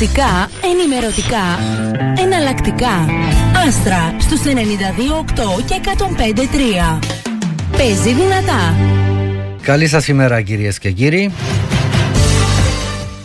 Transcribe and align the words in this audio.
Κλασικά, 0.00 0.50
ενημερωτικά, 0.64 1.58
εναλλακτικά. 2.22 3.06
Άστρα 3.66 4.14
στους 4.18 4.40
92,8 4.40 5.64
και 5.66 5.80
105,3. 5.84 6.98
Παίζει 7.76 8.12
δυνατά. 8.12 8.74
Καλή 9.62 9.86
σας 9.86 10.08
ημέρα 10.08 10.42
κυρίες 10.42 10.78
και 10.78 10.90
κύριοι. 10.90 11.32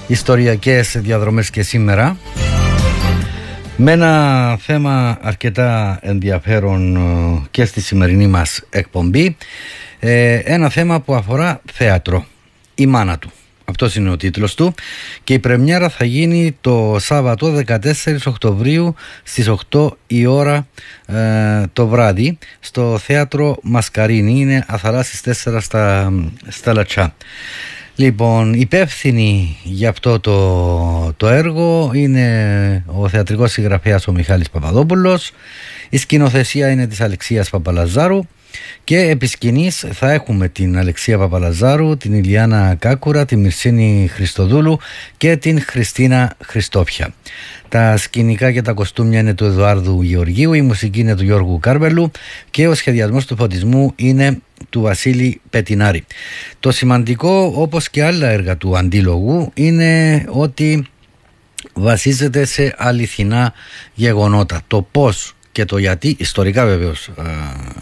Ιστοριακές 0.07 0.97
διαδρομές 0.97 1.49
και 1.49 1.61
σήμερα. 1.61 2.18
Με 3.78 3.92
ένα 3.92 4.57
θέμα 4.57 5.18
αρκετά 5.21 6.00
ενδιαφέρον 6.02 6.96
ε, 6.96 7.48
και 7.52 7.66
στη 7.66 7.82
σημερινή 7.82 8.28
μας 8.28 8.64
εκπομπή. 8.70 9.38
Ε, 10.00 10.36
ένα 10.36 10.70
θέμα 10.70 11.00
που 11.00 11.16
αφορά 11.16 11.62
θέατρο. 11.73 12.26
Η 12.76 12.86
μάνα 12.86 13.18
του. 13.18 13.32
Αυτός 13.66 13.95
είναι 13.95 14.09
ο 14.09 14.18
τίτλος 14.18 14.55
του. 14.55 14.73
Και 15.23 15.34
η 15.34 15.39
πρεμιέρα 15.39 15.89
θα 15.89 16.05
γίνει 16.05 16.57
το 16.61 16.95
Σάββατο 17.00 17.61
14 17.68 17.78
Οκτωβρίου 18.25 18.96
στις 19.24 19.51
8 19.71 19.88
η 20.07 20.25
ώρα 20.25 20.68
ε, 21.05 21.64
το 21.74 21.88
βράδυ 21.88 22.38
στο 22.60 22.97
θέατρο 22.97 23.57
Μασκαρίνη, 23.61 24.39
είναι 24.39 24.65
αθαλάσσις 24.68 25.46
4 25.46 25.57
στα, 25.60 26.14
στα 26.47 26.74
Λατσά. 26.74 27.15
Λοιπόν, 27.96 28.54
υπεύθυνη 28.54 29.57
για 29.64 29.89
αυτό 29.89 30.19
το, 30.19 31.13
το 31.18 31.27
έργο 31.27 31.91
είναι 31.93 32.83
ο 32.86 33.08
θεατρικός 33.09 33.52
συγγραφέας 33.52 34.08
ο 34.08 34.11
Μιχάλης 34.11 34.50
Παπαδόπουλος, 34.50 35.31
η 35.89 35.97
σκηνοθεσία 35.97 36.69
είναι 36.69 36.88
της 36.88 37.02
Αλεξίας 37.02 37.50
Παπαλαζάρου 37.50 38.25
και 38.83 39.00
επί 39.00 39.27
σκηνής 39.27 39.86
θα 39.91 40.11
έχουμε 40.11 40.47
την 40.47 40.77
Αλεξία 40.77 41.17
Παπαλαζάρου, 41.17 41.97
την 41.97 42.13
Ηλιάνα 42.13 42.75
Κάκουρα, 42.80 43.25
την 43.25 43.39
Μυρσίνη 43.39 44.09
Χριστοδούλου 44.13 44.80
και 45.17 45.38
την 45.38 45.61
Χριστίνα 45.61 46.36
Χριστόφια. 46.45 47.13
Τα 47.69 47.97
σκηνικά 47.97 48.52
και 48.52 48.61
τα 48.61 48.73
κοστούμια 48.73 49.19
είναι 49.19 49.33
του 49.33 49.45
Εδουάρδου 49.45 50.02
Γεωργίου, 50.02 50.53
η 50.53 50.61
μουσική 50.61 50.99
είναι 50.99 51.15
του 51.15 51.23
Γιώργου 51.23 51.59
Κάρβελου 51.59 52.11
και 52.52 52.67
ο 52.67 52.73
σχεδιασμός 52.73 53.25
του 53.25 53.35
φωτισμού 53.35 53.93
είναι 53.95 54.41
του 54.69 54.81
Βασίλη 54.81 55.41
Πετινάρη. 55.49 56.05
Το 56.59 56.71
σημαντικό 56.71 57.53
όπως 57.55 57.89
και 57.89 58.03
άλλα 58.03 58.27
έργα 58.27 58.58
του 58.58 58.77
αντίλογου 58.77 59.52
είναι 59.53 60.23
ότι 60.30 60.85
βασίζεται 61.73 62.45
σε 62.45 62.75
αληθινά 62.77 63.53
γεγονότα. 63.93 64.61
Το 64.67 64.87
πώς 64.91 65.35
και 65.56 65.66
το 65.66 65.78
γιατί, 65.78 66.16
ιστορικά 66.20 66.66
βεβαίως 66.66 67.09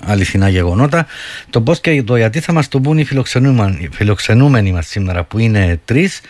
αληθινά 0.06 0.50
γεγονότα, 0.50 1.06
το 1.50 1.62
πώς 1.62 1.80
και 1.80 2.04
το 2.04 2.16
γιατί 2.16 2.40
θα 2.40 2.54
μας 2.54 2.68
το 2.68 2.80
πούν 2.80 2.98
οι 2.98 3.04
φιλοξενούμενοι, 3.04 3.90
φιλοξενούμενοι 3.92 4.72
μας 4.72 4.88
σήμερα, 4.88 5.24
που 5.24 5.40
είναι 5.40 5.80
τρεις. 5.86 6.22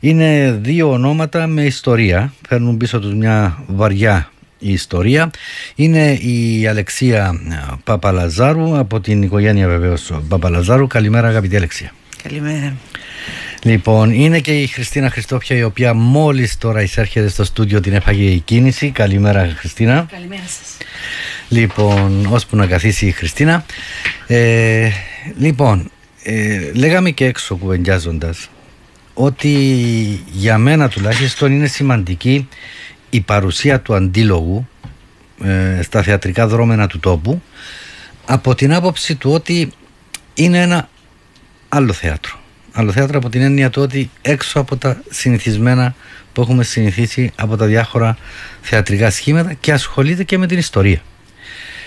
Είναι 0.00 0.58
δύο 0.62 0.90
ονόματα 0.90 1.46
με 1.46 1.62
ιστορία. 1.62 2.32
Φέρνουν 2.48 2.76
πίσω 2.76 2.98
τους 2.98 3.14
μια 3.14 3.64
βαριά 3.66 4.30
ιστορία. 4.58 5.30
Είναι 5.74 6.12
η 6.12 6.66
Αλεξία 6.66 7.40
Παπαλαζάρου 7.84 8.78
από 8.78 9.00
την 9.00 9.22
οικογένεια 9.22 9.68
βεβαίως 9.68 10.12
Παπαλαζάρου. 10.28 10.86
Καλημέρα, 10.86 11.28
αγαπητή 11.28 11.56
Αλεξία. 11.56 11.92
Καλημέρα. 12.22 12.76
Λοιπόν, 13.62 14.10
είναι 14.10 14.40
και 14.40 14.60
η 14.60 14.66
Χριστίνα 14.66 15.10
Χριστόφια 15.10 15.56
η 15.56 15.62
οποία 15.62 15.94
μόλις 15.94 16.58
τώρα 16.58 16.82
εισέρχεται 16.82 17.28
στο 17.28 17.44
στούντιο 17.44 17.80
την 17.80 17.92
έφαγε 17.92 18.30
η 18.30 18.38
κίνηση. 18.38 18.90
Καλημέρα 18.90 19.54
Χριστίνα. 19.56 20.06
Καλημέρα 20.10 20.42
σας. 20.42 20.76
Λοιπόν, 21.48 22.26
ώσπου 22.26 22.56
να 22.56 22.66
καθίσει 22.66 23.06
η 23.06 23.10
Χριστίνα. 23.10 23.64
Ε, 24.26 24.90
λοιπόν, 25.38 25.90
ε, 26.22 26.70
λέγαμε 26.72 27.10
και 27.10 27.24
έξω 27.24 27.56
κουβεντιάζοντας 27.56 28.48
ότι 29.14 29.54
για 30.32 30.58
μένα 30.58 30.88
τουλάχιστον 30.88 31.52
είναι 31.52 31.66
σημαντική 31.66 32.48
η 33.10 33.20
παρουσία 33.20 33.80
του 33.80 33.94
αντίλογου 33.94 34.68
ε, 35.44 35.82
στα 35.82 36.02
θεατρικά 36.02 36.46
δρόμενα 36.46 36.86
του 36.86 36.98
τόπου 36.98 37.42
από 38.26 38.54
την 38.54 38.74
άποψη 38.74 39.14
του 39.14 39.30
ότι 39.30 39.72
είναι 40.34 40.60
ένα 40.60 40.88
άλλο 41.68 41.92
θέατρο 41.92 42.38
άλλο 42.78 42.92
θέατρο 42.92 43.18
από 43.18 43.28
την 43.28 43.40
έννοια 43.42 43.70
του 43.70 43.82
ότι 43.82 44.10
έξω 44.22 44.60
από 44.60 44.76
τα 44.76 45.02
συνηθισμένα 45.10 45.94
που 46.32 46.40
έχουμε 46.40 46.64
συνηθίσει 46.64 47.32
από 47.36 47.56
τα 47.56 47.66
διάφορα 47.66 48.16
θεατρικά 48.60 49.10
σχήματα 49.10 49.52
και 49.52 49.72
ασχολείται 49.72 50.24
και 50.24 50.38
με 50.38 50.46
την 50.46 50.58
ιστορία. 50.58 51.00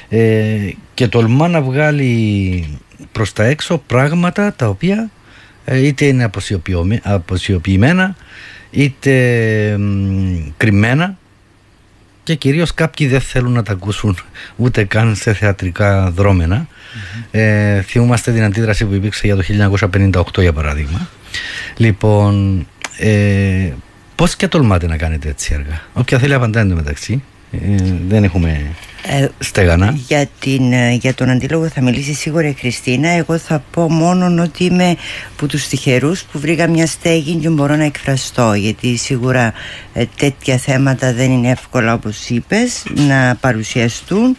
Ε, 0.10 0.58
και 0.94 1.08
τολμά 1.08 1.48
να 1.48 1.62
βγάλει 1.62 2.80
προς 3.12 3.34
τα 3.34 3.44
έξω 3.44 3.78
πράγματα 3.88 4.54
τα 4.54 4.68
οποία 4.68 5.10
ε, 5.66 5.86
είτε 5.86 6.06
είναι 6.06 6.30
αποσιοποιημένα 7.04 8.16
είτε 8.72 9.80
κρυμμένα 10.58 11.18
και 12.24 12.36
κυρίως 12.36 12.74
κάποιοι 12.74 13.08
δεν 13.08 13.22
θέλουν 13.22 13.52
να 13.52 13.64
τα 13.64 13.72
ακούσουν 13.72 14.18
ούτε 14.56 14.84
καν 14.84 15.16
σε 15.16 15.34
θεατρικά 15.34 16.12
δρόμενα. 16.12 16.68
Ε, 17.32 17.82
θυμούμαστε 17.82 18.32
την 18.32 18.44
αντίδραση 18.44 18.86
που 18.86 18.94
υπήρξε 18.94 19.28
για 19.28 19.36
το 19.36 19.44
1958 20.38 20.42
για 20.42 20.54
παράδειγμα. 20.54 21.10
Λοιπόν, 21.78 22.66
ε, 22.98 23.72
πώς 24.16 24.36
και 24.36 24.48
τολμάτε 24.48 24.88
να 24.88 24.98
κάνετε 24.98 25.30
έτσι 25.30 25.54
έργα; 25.54 25.82
Όποια 25.94 26.20
θέλει 26.20 26.34
απαντάει 26.34 26.66
μεταξύ. 26.66 27.24
Ε, 27.52 27.58
δεν 28.08 28.24
έχουμε 28.24 28.76
ε, 29.04 29.28
στέγανα. 29.40 29.94
Για, 30.08 30.28
την, 30.40 30.74
ε, 30.74 30.94
για 30.94 31.14
τον 31.14 31.30
αντίλογο 31.30 31.68
θα 31.68 31.82
μιλήσει 31.82 32.14
σίγουρα 32.14 32.48
η 32.48 32.54
Χριστίνα. 32.54 33.10
Εγώ 33.10 33.38
θα 33.38 33.64
πω 33.72 33.92
μόνο 33.92 34.44
ότι 34.44 34.64
είμαι 34.64 34.96
από 35.34 35.48
τους 35.48 35.68
τυχερούς 35.68 36.24
που 36.24 36.40
βρήκα 36.40 36.68
μια 36.68 36.88
στέγη 36.88 37.36
και 37.36 37.50
μπορώ 37.50 37.76
να 37.76 37.84
εκφραστώ. 37.84 38.54
Γιατί 38.54 38.98
σίγουρα 38.98 39.54
ε, 39.94 40.06
τέτοια 40.18 40.58
θέματα 40.58 41.14
δεν 41.14 41.32
είναι 41.32 41.50
εύκολα 41.50 41.94
όπως 41.94 42.30
είπες 42.30 42.84
να 42.96 43.38
παρουσιαστούν. 43.40 44.36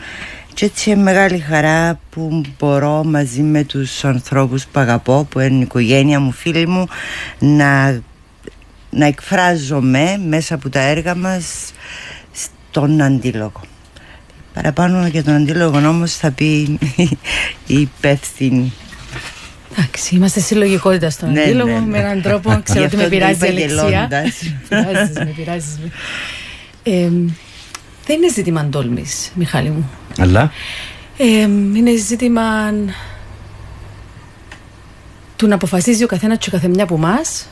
Και 0.55 0.65
έτσι 0.65 0.91
είναι 0.91 1.03
μεγάλη 1.03 1.39
χαρά 1.39 1.99
που 2.11 2.43
μπορώ 2.59 3.05
μαζί 3.05 3.41
με 3.41 3.65
τους 3.65 4.05
ανθρώπους 4.05 4.65
που 4.67 4.81
αγαπώ, 4.81 5.27
που 5.31 5.41
είναι 5.41 5.59
η 5.59 5.61
οικογένεια 5.61 6.21
μου, 6.21 6.33
φίλοι 6.33 6.67
μου, 6.67 6.87
να, 7.39 8.01
να 8.91 9.07
εκφράζομαι 9.07 10.21
μέσα 10.27 10.55
από 10.55 10.69
τα 10.69 10.81
έργα 10.81 11.15
μας 11.15 11.73
στον 12.33 13.01
αντίλογο. 13.01 13.61
Παραπάνω 14.55 15.07
για 15.07 15.25
τον 15.25 15.35
αντίλογο 15.35 15.89
όμω 15.89 16.07
θα 16.07 16.31
πει 16.31 16.79
η 17.67 17.81
υπεύθυνη. 17.81 18.73
Εντάξει, 19.77 20.15
είμαστε 20.15 20.41
συλλογικότητα 20.41 21.11
στον 21.11 21.33
ναι, 21.33 21.43
αντίλογο 21.43 21.73
ναι, 21.73 21.79
ναι. 21.79 21.87
με 21.87 21.99
έναν 21.99 22.23
τρόπο. 22.23 22.61
Ξέρω 22.65 22.85
ότι 22.85 22.97
με 22.97 23.09
πειράζει 23.09 23.45
η 23.45 23.49
Αλεξία. 23.49 24.09
με 25.25 25.33
πειράζεις. 25.37 25.79
Ε, 26.83 27.11
δεν 28.07 28.17
είναι 28.17 28.33
ζήτημα 28.33 28.69
τόλμη, 28.69 29.05
Μιχάλη 29.35 29.71
μου. 29.71 29.91
Αλλά; 30.19 30.53
Ε, 31.19 31.41
είναι 31.75 31.97
ζήτημα 31.97 32.73
του 35.37 35.47
να 35.47 35.55
αποφασίζει 35.55 36.05
ο 36.05 36.07
καθένας 36.07 36.39
και 36.39 36.49
ο 36.49 36.53
καθεμιά 36.53 36.85
από 36.85 36.95
εμάς 36.95 37.47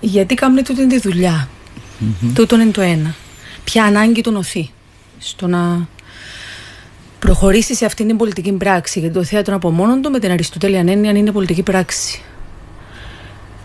γιατί 0.00 0.34
κάνουν 0.34 0.64
τούτη 0.64 0.86
τη 0.86 0.98
δουλειά. 0.98 1.48
Mm-hmm. 2.00 2.30
Τούτον 2.34 2.60
είναι 2.60 2.70
το 2.70 2.80
ένα. 2.80 3.14
Ποια 3.64 3.84
ανάγκη 3.84 4.20
του 4.20 4.30
νοθεί 4.30 4.70
στο 5.18 5.46
να 5.46 5.88
προχωρήσει 7.18 7.74
σε 7.74 7.84
αυτήν 7.84 8.06
την 8.06 8.16
πολιτική 8.16 8.52
πράξη. 8.52 8.98
Γιατί 8.98 9.14
το 9.14 9.24
θέατρο 9.24 9.54
από 9.54 9.70
μόνο 9.70 10.00
του 10.00 10.10
με 10.10 10.18
την 10.18 10.30
Αριστοτέλεια 10.30 10.78
έννοια 10.78 11.10
είναι 11.10 11.32
πολιτική 11.32 11.62
πράξη. 11.62 12.22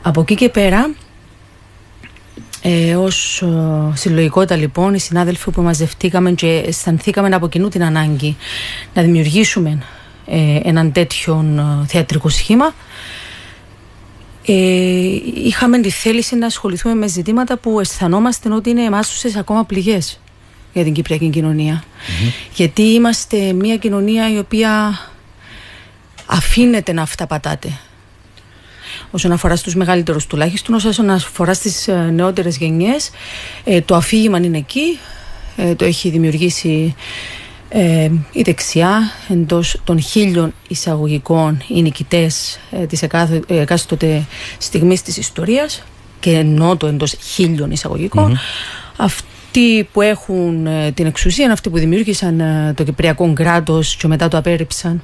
Από 0.02 0.22
εκεί 0.22 0.36
και 0.36 0.50
πέρα, 0.50 0.90
ε, 2.62 2.96
ως 2.96 3.44
συλλογικότητα 3.94 4.56
λοιπόν, 4.56 4.94
οι 4.94 5.00
συνάδελφοι 5.00 5.52
που 5.52 5.62
μαζευτήκαμε 5.62 6.32
και 6.32 6.64
αισθανθήκαμε 6.68 7.36
από 7.36 7.48
κοινού 7.48 7.68
την 7.68 7.84
ανάγκη 7.84 8.38
να 8.94 9.02
δημιουργήσουμε 9.02 9.84
ε, 10.26 10.60
έναν 10.64 10.92
τέτοιο 10.92 11.46
ε, 11.58 11.86
θεατρικό 11.88 12.30
σχήμα, 12.30 12.74
ε, 14.46 14.54
είχαμε 15.44 15.80
τη 15.80 15.90
θέληση 15.90 16.36
να 16.36 16.46
ασχοληθούμε 16.46 16.96
με 16.96 17.08
ζητήματα 17.08 17.58
που 17.58 17.80
αισθανόμαστε 17.80 18.54
ότι 18.54 18.70
είναι 18.70 18.84
εμάς 18.84 19.26
ακόμα 19.38 19.64
πληγές 19.66 20.20
για 20.74 20.84
την 20.84 20.94
κυπριακή 20.94 21.30
Γιατί 22.54 22.82
είμαστε 22.82 23.54
μια 23.54 23.78
κοινωνία 23.78 24.34
η 24.34 24.38
οποία 24.38 25.00
αφήνεται 26.26 26.94
να 26.94 27.02
αυταπατάται. 27.02 27.80
Όσον 29.12 29.32
αφορά 29.32 29.56
στους 29.56 29.76
μεγαλύτερους 29.76 30.28
τουλάχιστον, 30.28 30.76
όσον 30.76 31.10
αφορά 31.10 31.54
στις 31.54 31.88
ε, 31.88 32.10
νεότερες 32.14 32.58
γενιές, 32.58 33.10
ε, 33.64 33.82
το 33.82 33.96
αφήγημα 33.96 34.38
είναι 34.38 34.58
εκεί, 34.58 35.00
ε, 35.58 35.76
το 35.76 35.86
έχει 35.86 36.10
δημιουργήσει 36.10 36.96
η 38.32 38.42
δεξιά 38.42 39.00
εντός 39.30 39.82
των 39.84 40.02
χίλιων 40.02 40.54
εισαγωγικών 40.68 41.62
οι 41.68 41.82
νικητές 41.82 42.60
ε, 42.72 42.86
της 42.86 43.04
εκάστοτε 43.48 44.26
στιγμής 44.58 45.02
της 45.02 45.18
ιστορίας 45.18 45.84
και 46.20 46.32
ενώ 46.32 46.78
το 46.78 46.88
εντός 46.88 47.16
χίλιων 47.22 47.72
αυτοί 48.96 49.88
που 49.94 50.02
έχουν 50.02 50.68
ε, 50.68 50.92
την 50.92 51.06
εξουσία 51.06 51.44
είναι 51.44 51.54
αυτοί 51.54 51.70
που 51.70 51.78
δημιούργησαν 51.78 52.40
ε, 52.40 52.74
το 52.76 52.84
Κυπριακό 52.84 53.34
κράτος 53.34 53.96
και 53.96 54.08
μετά 54.08 54.28
το 54.28 54.38
απέρριψαν. 54.38 55.04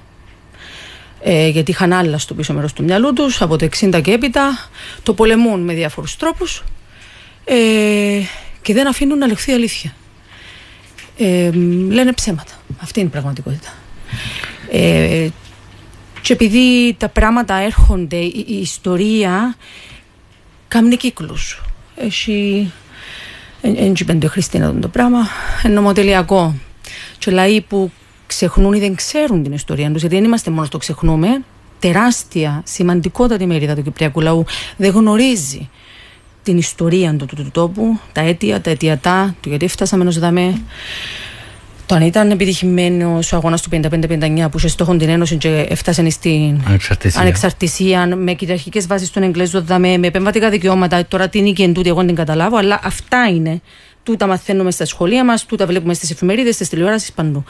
Ε, 1.27 1.47
γιατί 1.47 1.71
είχαν 1.71 1.93
άλλα 1.93 2.17
στο 2.17 2.33
πίσω 2.33 2.53
μέρο 2.53 2.67
του 2.75 2.83
μυαλού 2.83 3.13
του 3.13 3.29
από 3.39 3.57
το 3.57 3.67
60 3.79 4.01
και 4.03 4.11
έπειτα. 4.11 4.69
Το 5.03 5.13
πολεμούν 5.13 5.61
με 5.61 5.73
διάφορου 5.73 6.07
τρόπου. 6.17 6.45
ε, 7.45 8.21
και 8.61 8.73
δεν 8.73 8.87
αφήνουν 8.87 9.17
να 9.17 9.27
λεχθεί 9.27 9.51
αλήθεια. 9.51 9.95
Ε, 11.17 11.51
λένε 11.89 12.13
ψέματα. 12.13 12.51
Αυτή 12.81 12.99
είναι 12.99 13.09
η 13.09 13.11
πραγματικότητα. 13.11 13.73
Ε, 14.71 15.27
και 16.21 16.33
επειδή 16.33 16.95
τα 16.99 17.09
πράγματα 17.09 17.55
έρχονται, 17.55 18.17
η, 18.17 18.45
η 18.47 18.57
ιστορία 18.59 19.55
κάνει 20.67 20.95
κύκλους. 20.95 21.61
Έχει 21.95 22.71
έτσι 23.61 24.05
πέντε 24.05 24.27
Χριστίνα 24.27 24.73
το 24.79 24.87
πράγμα, 24.87 25.27
είναι 25.65 25.73
νομοτελειακό. 25.73 26.55
Και 27.17 27.31
λαοί 27.31 27.61
που 27.61 27.91
ξεχνούν 28.35 28.73
ή 28.73 28.79
δεν 28.79 28.95
ξέρουν 28.95 29.43
την 29.43 29.51
ιστορία 29.51 29.91
τους, 29.91 30.01
γιατί 30.01 30.15
δεν 30.15 30.23
είμαστε 30.23 30.51
μόνο 30.51 30.65
στο 30.65 30.77
ξεχνούμε, 30.77 31.43
τεράστια, 31.79 32.61
σημαντικότατη 32.65 33.45
μερίδα 33.45 33.75
του 33.75 33.83
Κυπριακού 33.83 34.21
λαού 34.21 34.45
δεν 34.77 34.91
γνωρίζει 34.91 35.69
την 36.43 36.57
ιστορία 36.57 37.15
του, 37.15 37.25
του, 37.25 37.35
του 37.35 37.49
τόπου, 37.51 37.99
τα 38.11 38.21
αίτια, 38.21 38.61
τα 38.61 38.69
αιτιατά, 38.69 39.35
του 39.41 39.49
γιατί 39.49 39.67
φτάσαμε 39.67 40.03
να 40.03 40.11
δαμέ. 40.11 40.61
Το 41.85 41.95
αν 41.95 42.01
ήταν 42.01 42.31
επιτυχημένο 42.31 43.19
ο 43.33 43.35
αγώνας 43.35 43.61
του 43.61 43.69
55-59 43.71 44.47
που 44.51 44.57
είχε 44.57 44.67
στόχο 44.67 44.97
την 44.97 45.09
Ένωση 45.09 45.35
και 45.35 45.65
έφτασε 45.69 46.09
στην 46.09 46.61
ανεξαρτησία, 46.67 47.21
ανεξαρτησία 47.21 48.15
με 48.15 48.33
κυριαρχικές 48.33 48.87
βάσεις 48.87 49.11
των 49.11 49.23
Εγγλέζων, 49.23 49.65
δαμέ, 49.65 49.97
με 49.97 50.07
επεμβατικά 50.07 50.49
δικαιώματα. 50.49 51.05
Τώρα 51.05 51.29
τι 51.29 51.37
είναι 51.37 51.51
και 51.51 51.63
εντούτοι, 51.63 51.89
εγώ 51.89 51.97
δεν 51.97 52.07
την 52.07 52.15
καταλάβω, 52.15 52.57
αλλά 52.57 52.79
αυτά 52.83 53.27
είναι. 53.27 53.61
Τούτα 54.05 54.27
μαθαίνουμε 54.27 54.71
στα 54.71 54.85
σχολεία 54.85 55.25
μας, 55.25 55.45
τούτα 55.45 55.65
βλέπουμε 55.65 55.93
στις 55.93 56.11
εφημερίδες, 56.11 56.55
στις 56.55 56.69
τηλεοράσεις 56.69 57.11
παντού. 57.11 57.43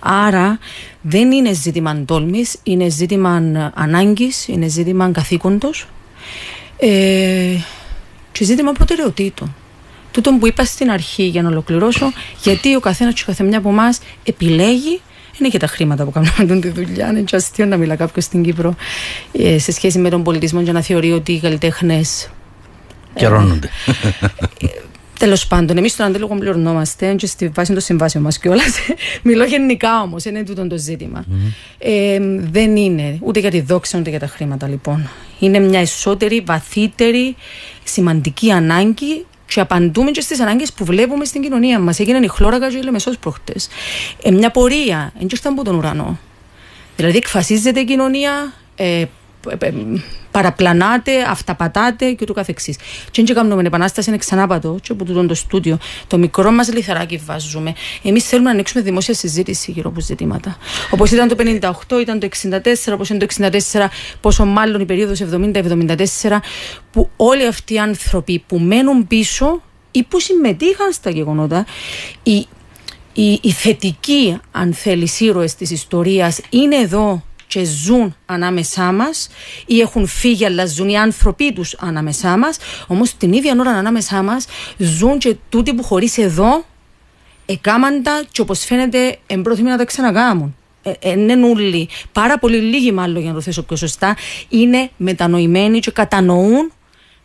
Άρα 0.00 0.58
δεν 1.02 1.32
είναι 1.32 1.52
ζήτημα 1.52 2.02
τόλμης, 2.04 2.56
είναι 2.62 2.88
ζήτημα 2.88 3.42
ανάγκης, 3.74 4.48
είναι 4.48 4.68
ζήτημα 4.68 5.10
καθήκοντος 5.10 5.88
ε, 6.78 7.56
και 8.32 8.44
ζήτημα 8.44 8.72
προτεραιοτήτων. 8.72 9.54
Τούτο 10.10 10.36
που 10.40 10.46
είπα 10.46 10.64
στην 10.64 10.90
αρχή 10.90 11.22
για 11.22 11.42
να 11.42 11.48
ολοκληρώσω, 11.48 12.12
γιατί 12.42 12.74
ο 12.76 12.80
καθένας 12.80 13.14
και 13.14 13.22
καθεμιάς 13.26 13.56
από 13.56 13.68
εμάς 13.68 13.98
επιλέγει 14.24 15.00
είναι 15.38 15.48
και 15.48 15.58
τα 15.58 15.66
χρήματα 15.66 16.04
που 16.04 16.10
κάνουμε 16.10 16.60
τη 16.60 16.68
δουλειά. 16.68 17.08
Είναι 17.08 17.24
αστείο 17.32 17.66
να 17.66 17.76
μιλά 17.76 17.96
κάποιος 17.96 18.24
στην 18.24 18.42
Κύπρο 18.42 18.74
ε, 19.32 19.58
σε 19.58 19.72
σχέση 19.72 19.98
με 19.98 20.10
τον 20.10 20.22
πολιτισμό 20.22 20.60
για 20.60 20.72
να 20.72 20.82
θεωρεί 20.82 21.12
ότι 21.12 21.32
οι 21.32 21.40
καλλιτέχνες. 21.40 22.28
Καιρώνονται. 23.14 23.68
Ε, 24.60 24.66
Τέλος 25.18 25.46
πάντων, 25.46 25.76
εμείς 25.76 25.92
στον 25.92 26.06
αντίλογο 26.06 26.34
πληρωνόμαστε 26.34 27.14
και 27.14 27.26
στη 27.26 27.48
βάση 27.48 27.72
των 27.72 27.80
συμβάσεων 27.80 28.24
μας 28.24 28.38
κιόλας. 28.38 28.78
Μιλώ 29.22 29.44
γενικά 29.44 30.00
όμως, 30.00 30.24
είναι 30.24 30.42
τούτο 30.42 30.66
το 30.66 30.76
ζήτημα. 30.76 31.24
Mm-hmm. 31.24 31.52
Ε, 31.78 32.18
δεν 32.50 32.76
είναι 32.76 33.18
ούτε 33.20 33.40
για 33.40 33.50
τη 33.50 33.60
δόξα 33.60 33.98
ούτε 33.98 34.10
για 34.10 34.18
τα 34.18 34.26
χρήματα 34.26 34.68
λοιπόν. 34.68 35.08
Είναι 35.38 35.58
μια 35.58 35.80
εσωτερή, 35.80 36.40
βαθύτερη, 36.46 37.36
σημαντική 37.84 38.50
ανάγκη 38.50 39.26
και 39.46 39.60
απαντούμε 39.60 40.10
και 40.10 40.20
στις 40.20 40.40
ανάγκες 40.40 40.72
που 40.72 40.84
βλέπουμε 40.84 41.24
στην 41.24 41.42
κοινωνία 41.42 41.78
μας. 41.78 42.00
Έγιναν 42.00 42.22
η 42.22 42.28
χλώρακα 42.28 42.70
και 42.70 42.76
η 42.76 42.82
λεμεσό 42.82 43.10
προχτές. 43.20 43.68
Ε, 44.22 44.30
μια 44.30 44.50
πορεία, 44.50 45.12
δεν 45.18 45.52
από 45.52 45.64
τον 45.64 45.74
ουρανό. 45.74 46.18
Δηλαδή, 46.96 47.16
εκφασίζεται 47.16 47.80
η 47.80 47.84
κοινωνία, 47.84 48.52
ε, 48.76 49.04
παραπλανάτε, 50.30 51.22
αυταπατάτε 51.28 52.12
και 52.12 52.18
ούτω 52.22 52.32
καθεξής. 52.32 52.76
Και 53.10 53.20
έτσι 53.20 53.34
κάνουμε 53.34 53.62
επανάσταση, 53.62 54.08
είναι 54.08 54.18
ξανάπατο, 54.18 54.78
και 54.82 54.92
από 54.92 55.04
τούτο 55.04 55.26
το 55.26 55.34
στούντιο, 55.34 55.78
το 56.06 56.18
μικρό 56.18 56.50
μας 56.50 56.72
λιθαράκι 56.72 57.16
βάζουμε. 57.16 57.74
Εμείς 58.02 58.24
θέλουμε 58.24 58.48
να 58.48 58.54
ανοίξουμε 58.54 58.82
δημόσια 58.82 59.14
συζήτηση 59.14 59.70
γύρω 59.70 59.88
από 59.88 60.00
ζητήματα. 60.00 60.56
Όπως 60.90 61.10
ήταν 61.10 61.28
το 61.28 61.36
58, 61.38 62.00
ήταν 62.00 62.18
το 62.20 62.28
64, 62.42 62.92
όπως 62.92 63.08
είναι 63.08 63.18
το 63.18 63.26
64, 63.26 63.88
πόσο 64.20 64.44
μάλλον 64.44 64.80
η 64.80 64.84
περίοδος 64.84 65.20
70-74, 65.20 66.40
που 66.90 67.10
όλοι 67.16 67.46
αυτοί 67.46 67.74
οι 67.74 67.78
άνθρωποι 67.78 68.44
που 68.46 68.58
μένουν 68.58 69.06
πίσω 69.06 69.62
ή 69.90 70.02
που 70.02 70.20
συμμετείχαν 70.20 70.92
στα 70.92 71.10
γεγονότα, 71.10 71.66
οι, 72.22 72.46
οι, 73.12 73.38
οι 73.42 73.50
θετικοί, 73.50 74.38
αν 74.50 74.74
θέλεις, 74.74 75.20
ήρωες 75.20 75.54
της 75.54 75.70
ιστορίας 75.70 76.40
είναι 76.50 76.76
εδώ 76.76 77.22
και 77.48 77.64
ζουν 77.64 78.16
ανάμεσά 78.26 78.92
μας 78.92 79.28
ή 79.66 79.80
έχουν 79.80 80.06
φύγει 80.06 80.44
αλλά 80.44 80.66
ζουν 80.66 80.88
οι 80.88 80.98
άνθρωποι 80.98 81.52
τους 81.52 81.76
ανάμεσά 81.78 82.36
μας. 82.36 82.56
Όμως 82.86 83.16
την 83.16 83.32
ίδια 83.32 83.56
ώρα 83.58 83.70
ανάμεσά 83.70 84.22
μας 84.22 84.46
ζουν 84.76 85.18
και 85.18 85.36
τούτοι 85.48 85.74
που 85.74 85.82
χωρίς 85.82 86.18
εδώ 86.18 86.64
εκάμαντα 87.46 88.24
και 88.32 88.40
όπως 88.40 88.64
φαίνεται 88.64 89.18
εμπρόθυμοι 89.26 89.68
να 89.68 89.76
τα 89.76 89.84
ξανακάμουν. 89.84 90.56
Ε, 90.82 91.10
είναι 91.10 91.34
νουλοι. 91.34 91.88
Πάρα 92.12 92.38
πολύ 92.38 92.56
λίγοι, 92.56 92.92
μάλλον 92.92 93.20
για 93.20 93.28
να 93.28 93.34
το 93.34 93.40
θέσω 93.40 93.62
πιο 93.62 93.76
σωστά, 93.76 94.16
είναι 94.48 94.90
μετανοημένοι 94.96 95.78
και 95.78 95.90
κατανοούν 95.90 96.72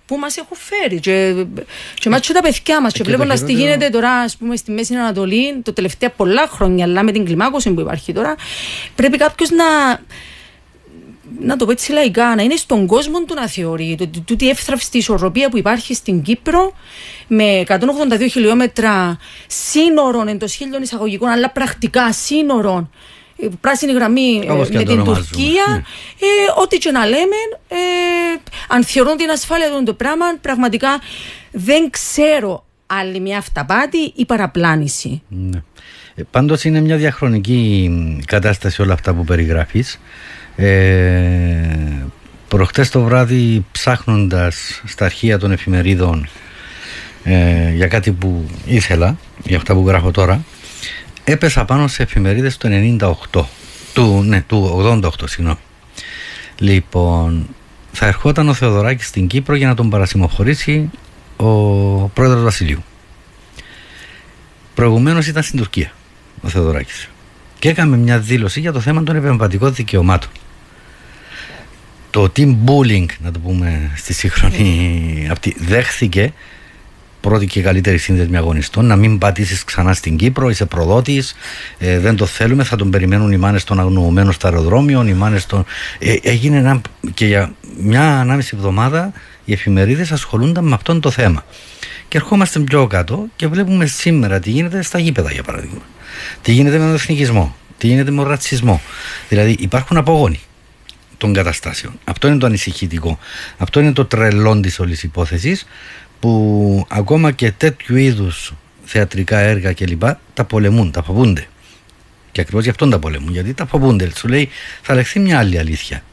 που 0.06 0.18
μας 0.18 0.38
έχουν 0.38 0.58
φέρει. 0.58 1.00
Και, 1.00 1.46
και 1.94 2.10
μάτσο 2.10 2.34
τα 2.34 2.42
παιδιά 2.42 2.82
μας. 2.82 2.94
Και, 2.94 2.98
και 2.98 3.10
βλέποντας 3.10 3.44
τι 3.44 3.54
γίνεται 3.54 3.90
τώρα, 3.90 4.12
ας 4.12 4.38
πούμε, 4.38 4.56
στη 4.56 4.72
Μέση 4.72 4.96
Ανατολή, 4.96 5.62
το 5.64 5.74
τελευταία 5.74 6.10
πολλά 6.10 6.48
χρόνια, 6.48 6.86
αλλά 6.86 7.04
με 7.04 7.12
την 7.12 7.26
κλιμάκωση 7.26 7.72
που 7.72 7.82
υπάρχει 7.82 8.14
τώρα, 8.14 8.36
πρέπει 8.96 9.18
κάποιος 9.18 9.50
να. 9.50 9.66
Να 11.40 11.56
το 11.58 11.66
πω 11.66 11.72
έτσι 11.72 11.92
λαϊκά, 11.92 12.36
να 12.36 12.42
είναι 12.42 12.56
στον 12.56 12.88
κόσμο 12.88 13.24
του 13.24 13.34
να 13.34 13.48
θεωρεί 13.48 14.12
τούτη 14.26 14.50
εύθραυστη 14.50 14.98
ισορροπία 14.98 15.50
που 15.50 15.58
υπάρχει 15.58 15.94
στην 15.94 16.22
Κύπρο 16.22 16.74
με 17.28 17.64
182 17.68 17.80
χιλιόμετρα 18.32 19.18
σύνορων 19.48 20.28
εντός 20.28 20.54
χίλιων 20.54 20.82
εισαγωγικών, 20.82 21.30
αλλά 21.30 21.50
πρακτικά 21.50 22.12
σύνορων 22.12 22.90
πράσινη 23.62 23.94
γραμμή 23.94 24.42
ε, 24.48 24.54
με 24.54 24.84
την 24.84 25.04
Τουρκία. 25.04 25.66
Ναι. 25.70 25.76
Ε, 25.76 26.62
ό,τι 26.62 26.78
και 26.78 26.92
να 26.92 27.06
λέμε, 27.06 27.36
ε, 27.68 27.76
αν 28.68 28.84
θεωρούν 28.84 29.18
την 29.18 29.30
ασφάλεια 29.30 29.70
του 29.70 29.84
το 29.84 29.94
πράγμα, 29.94 30.26
πραγματικά 30.42 31.00
δεν 31.52 31.90
ξέρω 31.90 32.66
άλλη 32.86 33.20
μια 33.20 33.38
αυταπάτη 33.38 34.14
ή 34.16 34.26
παραπλάνηση. 34.26 35.22
Ναι. 35.28 35.62
Ε, 36.16 36.24
πάντως 36.32 36.64
είναι 36.64 36.82
μια 36.82 36.98
διαχρονική 36.98 37.92
κατάσταση 38.26 38.82
όλα 38.82 38.94
αυτά 38.94 39.14
που 39.14 39.24
περιγράφεις. 39.24 40.00
Ε, 40.56 42.06
προχτές 42.48 42.90
το 42.90 43.02
βράδυ 43.02 43.66
ψάχνοντας 43.72 44.82
στα 44.86 45.06
αρχεία 45.06 45.40
των 45.40 45.52
εφημερίδων 45.52 46.28
ε, 47.24 47.72
για 47.74 47.88
κάτι 47.88 48.12
που 48.12 48.46
ήθελα, 48.66 49.18
για 49.44 49.58
αυτά 49.58 49.74
που 49.74 49.88
γράφω 49.88 50.12
τώρα, 50.12 50.44
έπεσα 51.24 51.66
πάνω 51.66 51.88
σε 51.88 52.04
εφημερίδες 52.04 52.58
του 52.58 52.68
98 53.34 53.44
του, 53.94 54.24
ναι, 54.24 54.42
του 54.42 54.84
88 55.04 55.10
συγγνώμη. 55.26 55.60
Λοιπόν 56.58 57.48
θα 57.92 58.06
ερχόταν 58.06 58.50
ο 58.50 58.54
Θεοδωράκης 58.54 59.08
στην 59.08 59.28
Κύπρο 59.28 59.56
για 59.56 59.68
να 59.68 59.76
τον 59.76 59.90
παρασημοφορήσει 59.90 60.90
ο 61.38 61.48
πρόεδρος 62.08 62.44
Βασιλείου. 62.44 62.84
Προηγουμένως 64.74 65.28
ήταν 65.28 65.44
στην 65.44 65.60
Τουρκία 65.60 65.92
ο 66.42 66.48
Θεοδωράκης 66.50 67.10
και 67.60 67.70
έκαμε 67.70 67.98
μια 67.98 68.20
δήλωση 68.20 68.60
για 68.60 68.72
το 68.72 68.80
θέμα 68.80 69.04
των 69.04 69.16
επεμβατικών 69.16 69.74
δικαιωμάτων. 69.74 70.30
Το 72.10 72.32
team 72.36 72.56
bullying 72.66 73.06
να 73.24 73.32
το 73.32 73.40
πούμε 73.40 73.92
στη 73.96 74.14
σύγχρονη 74.14 75.28
αυτή 75.32 75.56
δέχθηκε 75.60 76.34
πρώτη 77.24 77.46
και 77.46 77.62
καλύτερη 77.62 77.98
σύνδεσμη 77.98 78.38
αγωνιστών, 78.38 78.86
να 78.86 78.96
μην 78.96 79.18
πατήσεις 79.18 79.64
ξανά 79.64 79.94
στην 79.94 80.18
Κύπρο, 80.18 80.50
είσαι 80.50 80.66
προδότης, 80.66 81.36
ε, 81.78 82.00
δεν 82.00 82.16
το 82.16 82.26
θέλουμε, 82.26 82.64
θα 82.64 82.76
τον 82.76 82.90
περιμένουν 82.90 83.32
οι 83.32 83.38
μάνες 83.38 83.64
των 83.64 83.80
αγνοωμένων 83.80 84.32
στο 84.32 84.48
αεροδρόμιο, 84.48 85.06
οι 85.08 85.14
μάνες 85.14 85.46
των. 85.46 85.66
Ε, 86.00 86.16
έγινε 86.22 86.58
ένα. 86.58 86.82
και 87.14 87.26
για 87.26 87.54
μια 87.78 88.20
ανάμιση 88.20 88.54
εβδομάδα 88.56 89.12
οι 89.46 89.54
εφημερίδες 89.54 90.12
ασχολούνταν 90.12 90.68
με 90.68 90.74
αυτό 90.74 91.00
το 91.00 91.12
θέμα. 91.12 91.46
Και 92.08 92.18
ερχόμαστε 92.18 92.60
πιο 92.60 92.88
κάτω 92.88 93.26
και 93.36 93.48
βλέπουμε 93.48 93.86
σήμερα 93.86 94.40
τι 94.40 94.50
γίνεται 94.50 94.82
στα 94.82 95.00
γήπεδα, 95.00 95.32
για 95.32 95.44
παράδειγμα. 95.44 95.82
Τι 96.42 96.52
γίνεται 96.52 96.78
με 96.78 96.86
τον 96.86 96.94
εθνικισμό, 96.94 97.56
τι 97.78 97.88
γίνεται 97.88 98.12
με 98.12 98.18
τον 98.22 98.30
ρατσισμό. 98.30 98.82
Δηλαδή 99.30 99.56
υπάρχουν 99.60 99.98
απογόνοι 99.98 100.40
των 101.24 101.34
καταστάσεων. 101.34 102.00
Αυτό 102.04 102.28
είναι 102.28 102.38
το 102.38 102.46
ανησυχητικό. 102.46 103.20
Αυτό 103.58 103.80
είναι 103.80 103.92
το 103.92 104.06
τρελόν 104.06 104.62
της 104.62 104.80
όλης 104.80 105.04
υπόθεσης 105.04 105.66
που 106.20 106.86
ακόμα 106.90 107.32
και 107.32 107.52
τέτοιου 107.52 107.96
είδους 107.96 108.54
θεατρικά 108.86 109.40
έργα 109.40 109.74
κλπ. 109.74 110.04
τα 110.34 110.44
πολεμούν, 110.44 110.92
τα 110.92 111.04
φοβούνται. 111.04 111.48
Και 112.32 112.42
ακριβώς 112.42 112.64
γι' 112.64 112.70
αυτόν 112.70 112.90
τα 112.90 113.00
πολεμούν, 113.00 113.32
γιατί 113.32 113.54
τα 113.54 113.66
φοβούνται. 113.66 114.10
Σου 114.16 114.28
λέει 114.28 114.50
θα 114.82 114.94
λεχθεί 114.94 115.20
μια 115.20 115.40
άλλη 115.40 115.60
αλήθεια. 115.60 116.04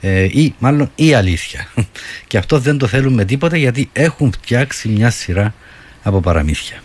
Ε, 0.00 0.22
ή 0.22 0.54
μάλλον 0.58 0.90
η 0.94 1.14
αλήθεια. 1.14 1.68
και 2.28 2.38
αυτό 2.38 2.58
δεν 2.58 2.78
το 2.78 2.86
θέλουν 2.86 3.14
με 3.14 3.24
τίποτα 3.24 3.56
γιατί 3.56 3.90
έχουν 3.92 4.32
φτιάξει 4.32 4.88
μια 4.88 5.10
σειρά 5.10 5.54
από 6.02 6.20
παραμύθια. 6.20 6.82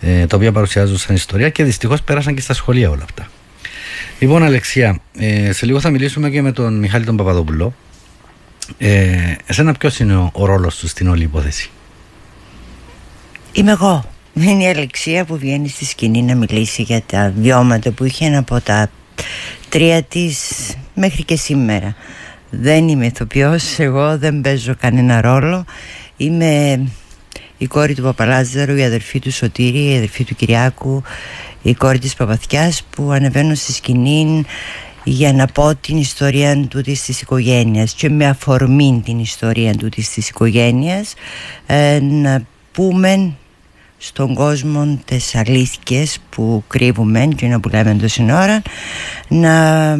Ε, 0.00 0.26
τα 0.26 0.36
οποία 0.36 0.52
παρουσιάζουν 0.52 0.96
σαν 0.96 1.14
ιστορία 1.14 1.48
και 1.48 1.64
δυστυχώς 1.64 2.02
πέρασαν 2.02 2.34
και 2.34 2.40
στα 2.40 2.54
σχολεία 2.54 2.90
όλα 2.90 3.02
αυτά. 3.02 3.28
Λοιπόν, 4.18 4.42
Αλεξία, 4.42 5.00
ε, 5.18 5.52
σε 5.52 5.66
λίγο 5.66 5.80
θα 5.80 5.90
μιλήσουμε 5.90 6.30
και 6.30 6.42
με 6.42 6.52
τον 6.52 6.78
Μιχάλη 6.78 7.04
τον 7.04 7.16
Παπαδόπουλο. 7.16 7.74
Ε, 8.78 9.34
εσένα 9.46 9.72
ποιος 9.72 9.98
είναι 9.98 10.16
ο, 10.16 10.30
ο 10.32 10.44
ρόλος 10.44 10.76
του 10.76 10.88
στην 10.88 11.08
όλη 11.08 11.22
υπόθεση; 11.22 11.70
Είμαι 13.52 13.70
εγώ. 13.70 14.04
Είναι 14.34 14.62
η 14.62 14.66
Αλεξία 14.66 15.24
που 15.24 15.38
βγαίνει 15.38 15.68
στη 15.68 15.84
σκηνή 15.84 16.22
να 16.22 16.34
μιλήσει 16.34 16.82
για 16.82 17.02
τα 17.06 17.32
βιώματα 17.36 17.90
που 17.90 18.04
είχε 18.04 18.36
από 18.36 18.60
τα 18.60 18.90
τρία 19.68 20.02
της 20.02 20.50
μέχρι 20.94 21.24
και 21.24 21.36
σήμερα. 21.36 21.94
Δεν 22.50 22.88
είμαι 22.88 23.06
ηθοποιός, 23.06 23.78
εγώ 23.78 24.18
δεν 24.18 24.40
παίζω 24.40 24.74
κανένα 24.80 25.20
ρόλο. 25.20 25.64
Είμαι 26.16 26.80
η 27.58 27.66
κόρη 27.66 27.94
του 27.94 28.02
Παπαλάζαρου, 28.02 28.76
η 28.76 28.84
αδερφή 28.84 29.18
του 29.18 29.32
Σωτήρη, 29.32 29.92
η 29.92 29.96
αδερφή 29.96 30.24
του 30.24 30.34
Κυριάκου, 30.34 31.02
η 31.62 31.74
κόρη 31.74 31.98
της 31.98 32.14
Παπαθιάς 32.14 32.82
που 32.90 33.10
ανεβαίνουν 33.10 33.54
στη 33.54 33.72
σκηνή 33.72 34.44
για 35.04 35.32
να 35.32 35.46
πω 35.46 35.74
την 35.80 35.96
ιστορία 35.96 36.66
του 36.68 36.80
της 36.80 37.20
οικογένειας 37.20 37.94
και 37.94 38.10
με 38.10 38.26
αφορμή 38.26 39.02
την 39.04 39.18
ιστορία 39.18 39.74
του 39.74 39.88
της 39.88 40.16
οικογένειας 40.16 41.14
ε, 41.66 41.98
να 42.00 42.42
πούμε 42.72 43.32
στον 43.98 44.34
κόσμο 44.34 44.98
τις 45.04 45.34
αλήθειες 45.34 46.18
που 46.30 46.64
κρύβουμε 46.68 47.28
και 47.36 47.46
να 47.46 47.60
που 47.60 47.68
λέμε 47.68 47.94
τόση 47.94 48.22
ώρα 48.22 48.62
να, 49.28 49.96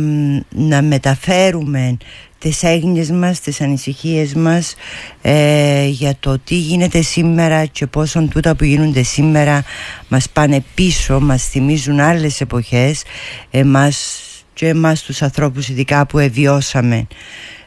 να 0.49 0.83
μεταφέρουμε 0.83 1.97
τις 2.39 2.63
έγνοιες 2.63 3.11
μας, 3.11 3.41
τις 3.41 3.61
ανησυχίες 3.61 4.35
μας 4.35 4.75
ε, 5.23 5.87
για 5.87 6.17
το 6.21 6.39
τι 6.39 6.55
γίνεται 6.55 7.03
σήμερα 7.03 7.67
και 7.67 7.87
πόσο 7.87 8.29
τούτα 8.29 8.55
που 8.55 8.65
γίνονται 8.65 9.03
σήμερα 9.03 9.65
μας 10.09 10.29
πάνε 10.29 10.65
πίσω, 10.75 11.21
μας 11.21 11.49
θυμίζουν 11.49 12.01
άλλες 12.01 12.41
εποχές 12.41 13.03
εμάς 13.51 14.21
και 14.55 14.69
εμάς 14.69 15.03
τους 15.03 15.23
ανθρώπους 15.23 15.69
ειδικά 15.69 16.07
που 16.07 16.19
εβιώσαμε 16.19 17.07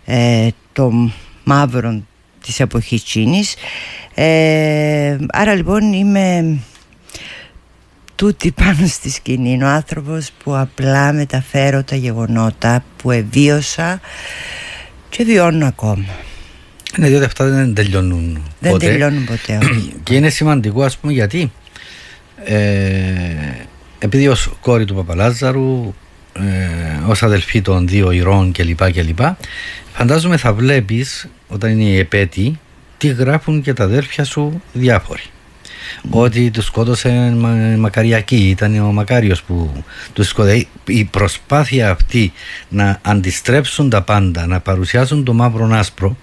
ε, 0.06 0.48
το 0.74 1.12
μαύρο 1.44 2.02
της 2.46 2.60
εποχής 2.60 3.04
Τσίνης 3.04 3.56
ε, 4.14 5.18
άρα 5.30 5.56
λοιπόν 5.56 5.94
είμαι 5.94 6.58
τούτη 8.20 8.52
πάνω 8.52 8.88
στη 8.88 9.10
σκηνή 9.10 9.64
ο 9.64 9.68
άνθρωπος 9.68 10.32
που 10.44 10.58
απλά 10.58 11.14
μεταφέρω 11.14 11.84
τα 11.84 11.96
γεγονότα 11.96 12.84
που 12.98 13.12
εβίωσα 13.12 14.00
και 15.10 15.24
βιώνω 15.24 15.66
ακόμα 15.66 16.06
Ναι, 16.98 17.08
διότι 17.08 17.26
αυτά 17.26 17.46
δεν 17.46 17.74
τελειώνουν 17.74 18.42
δεν 18.60 18.72
ποτέ. 18.72 18.86
τελειώνουν 18.88 19.26
ποτέ 19.26 19.60
και 20.04 20.16
είναι 20.16 20.30
σημαντικό 20.30 20.84
ας 20.84 20.98
πούμε 20.98 21.14
γιατί 21.14 21.52
ε, 22.44 22.56
επειδή 24.00 24.28
ως 24.28 24.50
κόρη 24.62 24.86
του 24.86 24.96
Παπαλάζαρου 24.96 25.94
ε, 26.34 27.08
ως 27.08 27.24
αδελφή 27.24 27.62
των 27.62 27.88
δύο 27.88 28.12
ηρών 28.12 28.52
κλπ. 28.52 28.92
κλπ. 28.92 29.20
Φαντάζομαι 29.94 30.38
θα 30.38 30.54
βλέπεις 30.54 31.28
όταν 31.48 31.72
είναι 31.72 31.90
η 31.90 31.98
επέτη 31.98 32.60
τι 32.98 33.08
γράφουν 33.08 33.62
και 33.62 33.74
τα 33.74 33.84
αδέρφια 33.84 34.24
σου 34.24 34.62
διάφοροι. 34.74 35.24
Ότι 36.10 36.52
τους 36.52 36.66
σκότωσε 36.66 37.34
μα, 37.38 37.50
Μακαριακή, 37.78 38.50
ήταν 38.50 38.80
ο 38.80 38.92
Μακάριος 38.92 39.44
που 39.44 39.84
τους 40.14 40.28
σκότωσε. 40.28 40.68
Η 40.86 41.04
προσπάθεια 41.04 41.90
αυτή 41.90 42.34
να 42.70 43.00
αντιστρέψουν 43.02 43.90
τα 43.90 44.02
πάντα, 44.02 44.48
να 44.48 44.60
παρουσιάσουν 44.60 45.24
το 45.24 45.34
μαύρο 45.34 45.70
άσπρο 45.74 46.18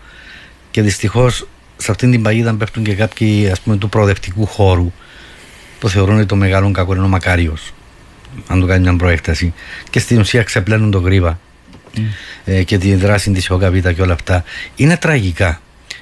και 0.70 0.82
δυστυχώς 0.82 1.46
σε 1.76 1.90
αυτήν 1.90 2.10
την 2.10 2.22
παγίδα 2.22 2.54
πέφτουν 2.54 2.84
και 2.84 2.94
κάποιοι 2.94 3.48
ας 3.50 3.60
πούμε 3.60 3.76
του 3.76 3.88
προοδευτικού 3.88 4.46
χώρου 4.46 4.92
που 5.78 5.88
θεωρούν 5.88 6.16
ότι 6.16 6.26
το 6.26 6.36
μεγάλο 6.36 6.70
κακό 6.70 6.94
είναι 6.94 7.04
ο 7.04 7.08
Μακάριος 7.08 7.72
αν 8.46 8.60
το 8.60 8.66
κάνει 8.66 8.82
μια 8.82 8.96
προέκταση. 8.96 9.54
Και 9.90 9.98
στην 9.98 10.18
ουσία 10.18 10.42
ξεπλένουν 10.42 10.90
το 10.90 10.98
γρήβα 10.98 11.38
mm. 11.96 12.00
ε, 12.44 12.62
και 12.62 12.78
τη 12.78 12.94
δράση 12.94 13.30
της 13.30 13.50
ΟΚΑΒΙΤΑ 13.50 13.92
και 13.92 14.02
όλα 14.02 14.12
αυτά. 14.12 14.44
Είναι 14.76 14.96
τραγικά. 14.96 15.60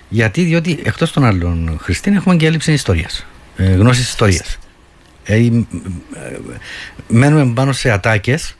Γιατί; 0.09 0.43
Διότι 0.43 0.79
εκτός 0.85 1.13
των 1.13 1.25
άλλων 1.25 1.79
Χριστίνα 1.83 2.17
έχουμε 2.17 2.37
και 2.37 2.47
έλλειψη 2.47 2.73
ιστορίας 2.73 3.27
ε, 3.57 3.65
γνώσης 3.65 4.09
ιστορίας 4.09 4.59
ε, 5.25 5.37
ε, 5.37 5.51
μένουμε 7.09 7.53
πάνω 7.53 7.73
σε 7.73 7.91
ατάκες 7.91 8.57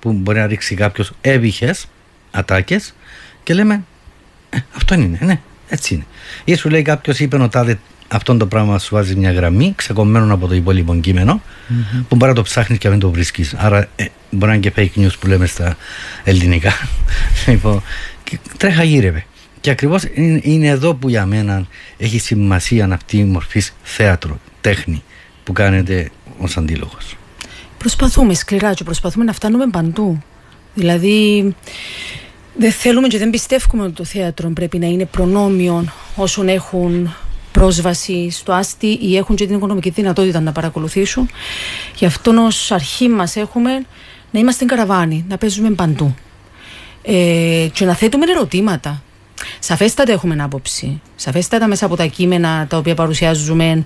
που 0.00 0.12
μπορεί 0.12 0.38
να 0.38 0.46
ρίξει 0.46 0.74
κάποιος 0.74 1.12
έβυχες 1.20 1.86
ατάκες 2.30 2.94
και 3.42 3.54
λέμε 3.54 3.84
«Ε, 4.50 4.58
αυτό 4.76 4.94
είναι, 4.94 5.18
ναι, 5.20 5.40
έτσι 5.68 5.94
είναι. 5.94 6.04
Ή 6.44 6.54
σου 6.54 6.68
λέει 6.68 6.82
κάποιος 6.82 7.18
είπε 7.20 7.36
ο 7.36 7.48
τάδε 7.48 7.78
αυτό 8.08 8.36
το 8.36 8.46
πράγμα 8.46 8.78
σου 8.78 8.94
βάζει 8.94 9.16
μια 9.16 9.32
γραμμή 9.32 9.72
ξεκομμένο 9.76 10.34
από 10.34 10.46
το 10.46 10.54
υπόλοιπο 10.54 10.96
κείμενο 10.96 11.40
mm-hmm. 11.42 12.04
που 12.08 12.16
μπορεί 12.16 12.30
να 12.30 12.36
το 12.36 12.42
ψάχνεις 12.42 12.78
και 12.78 12.86
να 12.86 12.92
μην 12.92 13.00
το 13.00 13.10
βρίσκεις. 13.10 13.54
Άρα 13.54 13.88
ε, 13.96 14.04
μπορεί 14.30 14.46
να 14.46 14.54
είναι 14.54 14.70
και 14.70 14.72
fake 14.76 15.00
news 15.00 15.18
που 15.20 15.26
λέμε 15.26 15.46
στα 15.46 15.76
ελληνικά. 16.24 16.72
λοιπόν, 17.46 17.82
τρέχα 18.56 18.82
γύρευε. 18.82 19.26
Και 19.64 19.70
ακριβώς 19.70 20.04
είναι, 20.14 20.40
είναι, 20.42 20.66
εδώ 20.66 20.94
που 20.94 21.08
για 21.08 21.26
μένα 21.26 21.66
έχει 21.96 22.18
σημασία 22.18 22.88
αυτή 22.92 23.18
η 23.18 23.24
μορφή 23.24 23.62
θέατρο, 23.82 24.38
τέχνη 24.60 25.02
που 25.44 25.52
κάνετε 25.52 26.10
ως 26.38 26.56
αντίλογος. 26.56 27.16
Προσπαθούμε 27.78 28.34
σκληρά 28.34 28.74
και 28.74 28.84
προσπαθούμε 28.84 29.24
να 29.24 29.32
φτάνουμε 29.32 29.66
παντού. 29.66 30.22
Δηλαδή, 30.74 31.54
δεν 32.58 32.72
θέλουμε 32.72 33.08
και 33.08 33.18
δεν 33.18 33.30
πιστεύουμε 33.30 33.82
ότι 33.82 33.92
το 33.92 34.04
θέατρο 34.04 34.48
πρέπει 34.50 34.78
να 34.78 34.86
είναι 34.86 35.04
προνόμιο 35.04 35.84
όσων 36.16 36.48
έχουν 36.48 37.14
πρόσβαση 37.52 38.30
στο 38.30 38.52
άστι 38.52 38.98
ή 39.02 39.16
έχουν 39.16 39.36
και 39.36 39.46
την 39.46 39.56
οικονομική 39.56 39.90
δυνατότητα 39.90 40.40
να 40.40 40.52
παρακολουθήσουν. 40.52 41.28
Γι' 41.96 42.06
αυτό 42.06 42.44
ως 42.46 42.72
αρχή 42.72 43.08
μας 43.08 43.36
έχουμε 43.36 43.84
να 44.30 44.40
είμαστε 44.40 44.64
καραβάνι, 44.64 45.24
να 45.28 45.38
παίζουμε 45.38 45.70
παντού. 45.70 46.14
Ε, 47.02 47.68
και 47.72 47.84
να 47.84 47.94
θέτουμε 47.94 48.24
ερωτήματα. 48.30 49.02
Σαφέστατα 49.58 50.12
έχουμε 50.12 50.42
άποψη. 50.42 51.00
Σαφέστατα 51.16 51.66
μέσα 51.66 51.86
από 51.86 51.96
τα 51.96 52.06
κείμενα 52.06 52.66
τα 52.66 52.76
οποία 52.76 52.94
παρουσιάζουμε 52.94 53.84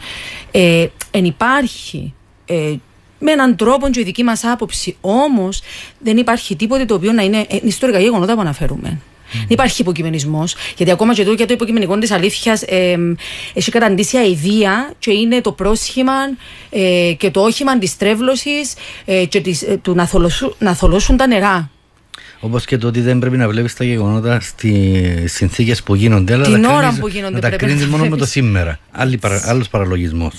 ε, 0.50 0.86
εν 1.10 1.24
υπάρχει 1.24 2.14
ε, 2.46 2.74
με 3.18 3.30
έναν 3.30 3.56
τρόπο 3.56 3.90
και 3.90 4.00
η 4.00 4.02
δική 4.02 4.22
μας 4.22 4.44
άποψη. 4.44 4.96
Όμως 5.00 5.60
δεν 5.98 6.16
υπάρχει 6.16 6.56
τίποτε 6.56 6.84
το 6.84 6.94
οποίο 6.94 7.12
να 7.12 7.22
είναι 7.22 7.46
ε, 7.48 7.58
ιστορικά 7.62 7.98
γεγονότα 7.98 8.34
που 8.34 8.40
αναφέρουμε. 8.40 9.00
Δεν 9.32 9.46
υπάρχει 9.48 9.80
υποκειμενισμός. 9.80 10.54
Γιατί 10.76 10.92
ακόμα 10.92 11.14
και 11.14 11.22
εδώ 11.22 11.32
για 11.32 11.46
το 11.46 11.52
υποκειμενικό 11.52 11.98
της 11.98 12.10
αλήθειας 12.10 12.62
ε, 12.62 12.96
έχει 13.54 13.70
καταντήσει 13.70 14.16
αηδία 14.16 14.92
και 14.98 15.12
είναι 15.12 15.40
το 15.40 15.52
πρόσχημα 15.52 16.12
ε, 16.70 17.12
και 17.18 17.30
το 17.30 17.40
όχημα 17.40 17.78
της 17.78 17.96
τρέβλωσης 17.96 18.74
ε, 19.04 19.24
και 19.24 19.40
της, 19.40 19.62
ε, 19.62 19.78
του 19.82 19.94
να, 19.94 20.06
θολώσουν, 20.06 20.54
να 20.58 20.74
θολώσουν 20.74 21.16
τα 21.16 21.26
νερά. 21.26 21.70
Όπως 22.40 22.64
και 22.64 22.78
το 22.78 22.86
ότι 22.86 23.00
δεν 23.00 23.18
πρέπει 23.18 23.36
να 23.36 23.48
βλέπεις 23.48 23.74
τα 23.74 23.84
γεγονότα 23.84 24.40
στις 24.40 25.32
συνθήκες 25.32 25.82
που 25.82 25.94
γίνονται. 25.94 26.34
Αλλά 26.34 26.44
Την 26.44 26.62
τα 26.62 26.68
ώρα 26.72 26.80
κρίνεις, 26.80 26.98
που 27.00 27.08
γίνονται 27.08 27.34
να 27.34 27.40
τα 27.40 27.48
πρέπει 27.48 27.62
να 27.62 27.68
κρίνεις 27.68 27.82
τα 27.84 27.90
μόνο 27.90 28.02
με 28.02 28.08
βλέπεις. 28.08 28.24
το 28.24 28.30
σήμερα. 28.30 28.78
Άλλος 29.46 29.68
παραλογισμός. 29.68 30.32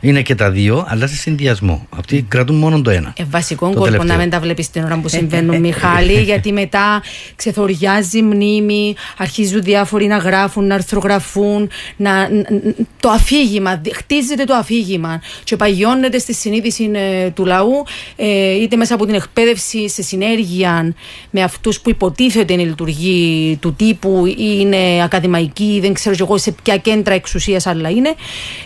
Είναι 0.00 0.22
και 0.22 0.34
τα 0.34 0.50
δύο, 0.50 0.84
αλλά 0.88 1.06
σε 1.06 1.14
συνδυασμό. 1.14 1.86
Αυτοί 1.98 2.24
κρατούν 2.28 2.56
μόνο 2.56 2.82
το 2.82 2.90
ένα. 2.90 3.12
Ε, 3.16 3.24
βασικό 3.30 3.66
Το 3.66 3.72
κόλπο 3.72 3.84
τελευταίο. 3.90 4.16
να 4.16 4.22
μην 4.22 4.30
τα 4.30 4.40
βλέπεις 4.40 4.70
την 4.70 4.84
ώρα 4.84 4.98
που 4.98 5.08
συμβαίνουν, 5.08 5.60
Μιχάλη, 5.60 6.20
γιατί 6.22 6.52
μετά 6.52 7.02
ξεθοριάζει 7.36 8.22
μνήμη, 8.22 8.94
αρχίζουν 9.16 9.62
διάφοροι 9.62 10.06
να 10.06 10.16
γράφουν, 10.16 10.66
να 10.66 10.74
αρθρογραφούν, 10.74 11.68
να, 11.96 12.28
ν- 12.28 12.46
ν- 12.52 12.86
το 13.00 13.08
αφήγημα, 13.08 13.76
δι- 13.76 13.94
χτίζεται 13.96 14.44
το 14.44 14.54
αφήγημα 14.54 15.20
και 15.44 15.56
παγιώνεται 15.56 16.18
στη 16.18 16.34
συνείδηση 16.34 16.90
ε, 16.94 17.30
του 17.30 17.44
λαού, 17.44 17.84
ε, 18.16 18.50
είτε 18.54 18.76
μέσα 18.76 18.94
από 18.94 19.06
την 19.06 19.14
εκπαίδευση 19.14 19.88
σε 19.88 20.02
συνέργεια 20.02 20.94
με 21.38 21.42
αυτούς 21.42 21.80
που 21.80 21.90
υποτίθεται 21.90 22.52
είναι 22.52 22.62
λειτουργοί 22.62 23.56
του 23.60 23.74
τύπου 23.74 24.26
ή 24.26 24.34
είναι 24.38 25.02
ακαδημαϊκοί, 25.02 25.78
δεν 25.82 25.92
ξέρω 25.92 26.14
κι 26.14 26.22
εγώ 26.22 26.38
σε 26.38 26.52
ποια 26.62 26.76
κέντρα 26.76 27.14
εξουσίας 27.14 27.66
άλλα 27.66 27.90
είναι, 27.90 28.14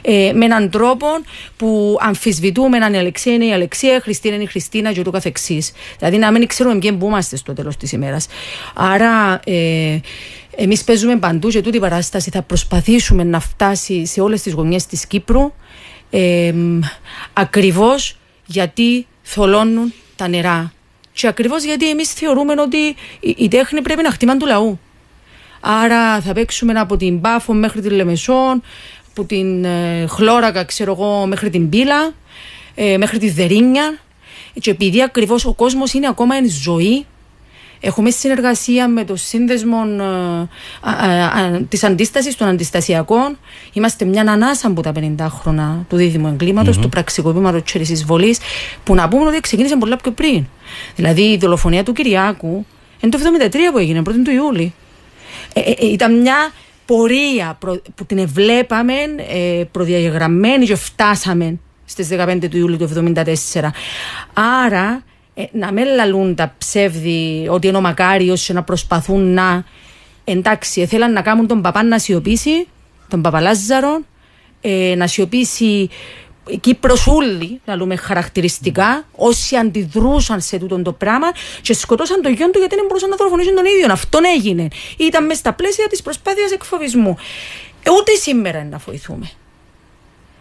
ε, 0.03 0.33
με 0.35 0.45
έναν 0.45 0.71
τρόπο 0.71 1.07
που 1.57 1.99
αμφισβητούμε 2.01 2.79
αν 2.79 2.95
η 2.95 2.99
Αλεξία 2.99 3.33
είναι 3.35 3.45
η 3.45 3.53
Αλεξία, 3.53 3.97
η 3.97 4.01
Χριστίνα 4.01 4.35
είναι 4.35 4.43
η 4.43 4.47
Χριστίνα 4.47 4.93
και 4.93 5.01
ούτω 5.01 5.11
καθεξής. 5.11 5.73
Δηλαδή 5.99 6.17
να 6.17 6.31
μην 6.31 6.47
ξέρουμε 6.47 6.79
ποιοι 6.79 6.93
που 6.93 7.07
είμαστε 7.07 7.37
στο 7.37 7.53
τέλος 7.53 7.77
της 7.77 7.93
ημέρας. 7.93 8.27
Άρα. 8.75 9.41
Ε, 9.45 10.01
Εμείς 10.57 10.85
παίζουμε 10.85 11.17
παντού 11.19 11.49
και 11.49 11.61
τούτη 11.61 11.77
η 11.77 11.81
παράσταση 11.81 12.31
θα 12.31 12.43
προσπαθήσουμε 12.43 13.25
να 13.25 13.41
φτάσει 13.41 14.07
σε 14.07 14.21
όλες 14.21 14.43
τις 14.43 14.53
γωνιές 14.53 14.87
της 14.87 15.07
Κύπρου 15.07 15.53
ε, 16.11 16.55
ακριβώς 17.33 18.17
γιατί 18.47 19.07
θολώνουν 19.23 19.93
τα 20.17 20.29
νερά. 20.29 20.73
Και 21.21 21.27
ακριβώς 21.27 21.65
γιατί 21.65 21.91
εμείς 21.91 22.13
θεωρούμε 22.13 22.55
ότι 22.61 22.77
η, 23.21 23.35
η 23.37 23.49
τέχνη 23.49 23.83
πρέπει 23.83 24.03
να 24.03 24.11
χτιμά 24.11 24.37
του 24.37 24.47
λαού. 24.47 24.81
Άρα 25.61 26.21
θα 26.21 26.33
παίξουμε 26.33 26.73
από 26.73 26.97
την 26.97 27.21
Πάφο 27.21 27.53
μέχρι 27.53 27.81
την 27.81 27.91
Λεμεσόν, 27.91 28.63
από 29.11 29.25
την 29.25 29.65
ε, 29.65 30.07
Χλώρακα, 30.09 30.65
ξέρω 30.65 30.93
εγώ, 30.93 31.27
μέχρι 31.27 31.51
την 31.51 31.69
Πύλα, 31.69 32.15
ε, 32.75 32.97
μέχρι 32.97 33.19
τη 33.19 33.31
Δερίνια. 33.31 33.99
Και 34.61 34.71
επειδή 34.71 35.03
ακριβώς 35.03 35.45
ο 35.45 35.53
κόσμος 35.53 35.93
είναι 35.93 36.07
ακόμα 36.07 36.37
εν 36.37 36.51
ζωή, 36.51 37.07
έχουμε 37.81 38.11
συνεργασία 38.11 38.89
με 38.89 39.05
το 39.05 39.17
σύνδεσμο 39.17 39.77
ε, 39.99 40.03
α, 40.03 40.91
α, 40.91 41.27
α, 41.27 41.61
της 41.69 41.85
αντίστασης 41.85 42.37
των 42.37 42.49
αντιστασιακών. 42.49 43.39
Είμαστε 43.73 44.05
μια 44.05 44.21
ανάσα 44.23 44.69
από 44.69 44.83
τα 44.83 44.93
50 44.97 45.27
χρόνια 45.29 45.85
του 45.89 45.97
δίδυμου 45.97 46.29
εγκλήματος, 46.29 46.79
του 46.79 46.89
πραξικοπήματος 46.89 47.63
της 47.63 47.91
εισβολής, 47.91 48.39
που 48.85 48.95
να 48.95 49.09
πούμε 49.09 49.27
ότι 49.27 49.41
ξεκίνησε 49.41 49.77
πολλά 49.77 49.97
πιο 49.97 50.11
πριν. 50.11 50.45
Δηλαδή 50.97 51.23
η 51.23 51.37
δολοφονία 51.37 51.83
του 51.83 51.93
Κυριάκου 51.93 52.67
είναι 53.01 53.13
το 53.13 53.19
1973 53.51 53.57
που 53.73 53.79
έγινε, 53.79 54.03
1η 54.09 54.15
του 54.25 54.31
Ιούλη. 54.31 54.75
Ε, 55.53 55.61
ε, 55.61 55.71
ε, 55.79 55.87
ήταν 55.87 56.21
μια 56.21 56.53
πορεία 56.87 57.57
προ- 57.61 57.83
που 57.95 58.07
την 58.07 58.19
εβλέπαμε 58.19 58.95
ε, 59.33 59.65
προδιαγραμμένη 59.71 60.67
και 60.67 60.77
φτάσαμε 60.77 61.59
στις 61.85 62.09
15 62.13 62.39
του 62.51 62.57
Ιούλη 62.57 62.77
του 62.77 63.13
1974. 63.15 63.71
Άρα 64.65 65.03
ε, 65.35 65.45
να 65.53 65.73
μην 65.73 65.85
λαλούν 65.85 66.35
τα 66.35 66.55
ψεύδι 66.59 67.47
ότι 67.51 67.67
είναι 67.67 67.77
ο 67.77 67.81
Μακάριος 67.81 68.45
και 68.47 68.53
να 68.53 68.63
προσπαθούν 68.63 69.35
να 69.35 69.65
εντάξει, 70.25 70.87
θέλαν 70.87 71.13
να 71.13 71.23
κάνουν 71.23 71.47
τον 71.47 71.63
παπά 71.63 71.83
να 71.83 71.99
σιωπήσει, 71.99 72.67
τον 73.09 73.23
παπαλάζαρο, 73.23 74.01
ε, 74.61 74.95
να 74.97 75.07
σιωπήσει 75.07 75.91
Κύπροσούλοι, 76.61 77.61
να 77.65 77.77
λέμε 77.77 77.97
χαρακτηριστικά, 77.97 79.05
όσοι 79.13 79.57
αντιδρούσαν 79.57 80.41
σε 80.41 80.59
τούτο 80.59 80.83
το 80.83 80.93
πράγμα 80.93 81.27
και 81.63 81.75
σκοτώσαν 81.75 82.23
τον 82.23 82.33
γιο 82.33 82.51
του 82.51 82.59
γιατί 82.59 82.75
δεν 82.75 82.85
μπορούσαν 82.87 83.09
να 83.09 83.17
δολοφονήσουν 83.17 83.55
τον 83.55 83.65
ίδιο. 83.65 83.93
Αυτόν 83.93 84.23
έγινε. 84.37 84.69
Ήταν 84.97 85.27
μέσα 85.27 85.39
στα 85.39 85.53
πλαίσια 85.53 85.87
της 85.87 86.03
προσπάθειας 86.03 86.51
εκφοβισμού. 86.51 87.17
Ε, 87.83 87.91
ούτε 87.91 88.15
σήμερα 88.15 88.65
να 88.65 88.79
βοηθούμε. 88.79 89.31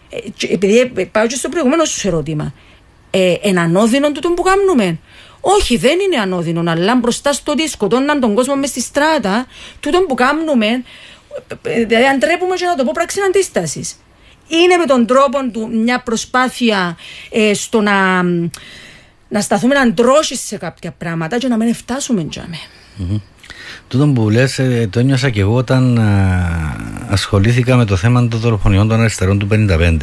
Ε, 0.10 0.17
επειδή 0.53 0.91
ε, 0.96 1.03
πάω 1.05 1.27
και 1.27 1.36
στο 1.36 1.50
προηγούμενο 1.50 1.86
σου 1.86 2.08
ερώτημα, 2.08 2.53
ε, 3.10 3.34
εν 3.42 3.60
ανώδυνο 3.60 4.12
τούτο 4.12 4.30
που 4.30 4.42
κάνουμε. 4.42 5.00
Όχι, 5.42 5.78
δεν 5.78 6.00
είναι 6.00 6.22
ανώδυνο, 6.22 6.72
αλλά 6.72 6.96
μπροστά 6.96 7.34
στο 7.34 7.51
ότι 7.51 7.68
σκοτώναν 7.68 8.20
τον 8.20 8.36
κόσμο 8.36 8.56
μες 8.56 8.70
στη 8.70 8.82
στράτα, 8.82 9.46
τούτο 9.80 10.00
που 10.01 10.16
κάνουμε, 10.16 10.66
ε, 10.68 11.72
ε, 11.72 11.86
δηλαδή 11.86 12.06
αν 12.06 12.20
τρέπουμε 12.20 12.56
και 12.56 12.66
να 12.66 12.75
το 12.75 12.84
πω 12.84 12.92
πράξη 12.94 13.20
αντίστασης 13.28 13.96
είναι 14.50 14.78
με 14.78 14.86
τον 14.86 15.06
τρόπο 15.06 15.50
του 15.51 15.70
μια 15.84 16.01
προσπάθεια 16.01 16.98
ε, 17.30 17.54
στο 17.54 17.82
να, 17.82 18.24
να 19.28 19.42
σταθούμε 19.42 19.75
αντρώσει 19.75 20.36
σε 20.36 20.58
κάποια 20.58 20.92
πράγματα 20.92 21.38
και 21.38 21.48
να 21.48 21.58
μην 21.58 21.75
φτάσουμε 21.75 22.24
τζάμε. 22.24 22.58
Mm-hmm. 23.00 23.22
Τούτο 23.88 24.08
που 24.08 24.30
λες, 24.30 24.60
ε, 24.60 24.88
το 24.92 25.00
ένιωσα 25.00 25.30
και 25.30 25.39
εγώ 25.39 25.56
όταν 25.56 25.98
α, 25.98 26.75
ασχολήθηκα 27.10 27.75
με 27.75 27.86
το 27.86 27.96
θέμα 27.96 28.28
των 28.28 28.39
δολοφονιών 28.39 28.88
των 28.88 29.00
αριστερών 29.00 29.39
του 29.39 29.48
1955 29.51 29.98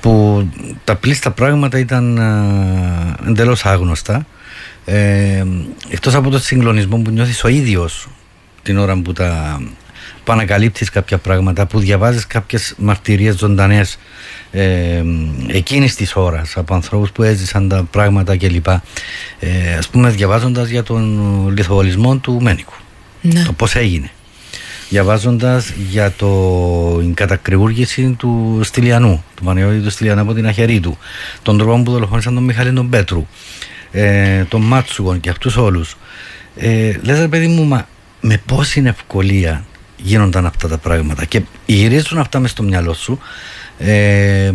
που 0.00 0.44
τα 0.84 0.96
πλήστα 0.96 1.30
πράγματα 1.30 1.78
ήταν 1.78 2.18
εντελώς 3.26 3.64
άγνωστα 3.64 4.26
ε, 4.84 5.44
εκτός 5.88 6.14
από 6.14 6.30
το 6.30 6.38
συγκλονισμό 6.38 6.98
που 6.98 7.10
νιώθεις 7.10 7.44
ο 7.44 7.48
ίδιος 7.48 8.08
την 8.62 8.78
ώρα 8.78 8.96
που 8.96 9.12
τα 9.12 9.60
που 10.24 10.32
ανακαλύπτεις 10.32 10.90
κάποια 10.90 11.18
πράγματα, 11.18 11.66
που 11.66 11.78
διαβάζεις 11.78 12.26
κάποιες 12.26 12.74
μαρτυρίες 12.78 13.36
ζωντανές 13.36 13.98
ε, 14.50 15.02
εκείνης 15.46 15.94
της 15.94 16.16
ώρας 16.16 16.56
από 16.56 16.74
ανθρώπους 16.74 17.12
που 17.12 17.22
έζησαν 17.22 17.68
τα 17.68 17.84
πράγματα 17.90 18.36
κλπ. 18.36 18.68
Ε, 19.38 19.74
ας 19.78 19.88
πούμε 19.88 20.10
διαβάζοντας 20.10 20.68
για 20.68 20.82
τον 20.82 21.48
λιθοβολισμό 21.56 22.16
του 22.16 22.40
Μένικου, 22.42 22.74
ναι. 23.20 23.42
το 23.42 23.52
πώς 23.52 23.74
έγινε. 23.74 24.10
Διαβάζοντας 24.88 25.72
για 25.90 26.12
το, 26.12 26.98
την 26.98 27.14
κατακριβούργηση 27.14 28.14
του 28.18 28.60
Στυλιανού, 28.62 29.24
του 29.34 29.44
Παναγιώτη 29.44 29.80
του 29.80 29.90
Στυλιανού 29.90 30.20
από 30.20 30.34
την 30.34 30.46
αχαιρή 30.46 30.80
του, 30.80 30.98
τον 31.42 31.58
τρόπο 31.58 31.82
που 31.82 31.90
δολοφόνησαν 31.90 32.34
τον 32.34 32.44
Μιχαλή 32.44 32.72
τον 32.72 32.88
Πέτρου, 32.88 33.26
ε, 33.90 34.44
τον 34.44 34.62
Μάτσουγον 34.62 35.20
και 35.20 35.30
αυτούς 35.30 35.56
όλους. 35.56 35.96
Ε, 36.56 36.92
λες 37.02 37.18
ρε 37.18 37.28
παιδί 37.28 37.46
μου, 37.46 37.64
μα 37.64 37.86
με 38.20 38.42
πόση 38.46 38.82
ευκολία 38.86 39.64
γίνονταν 39.96 40.46
αυτά 40.46 40.68
τα 40.68 40.78
πράγματα 40.78 41.24
και 41.24 41.42
γυρίζουν 41.66 42.18
αυτά 42.18 42.38
μες 42.38 42.50
στο 42.50 42.62
μυαλό 42.62 42.94
σου 42.94 43.18
ε, 43.78 44.52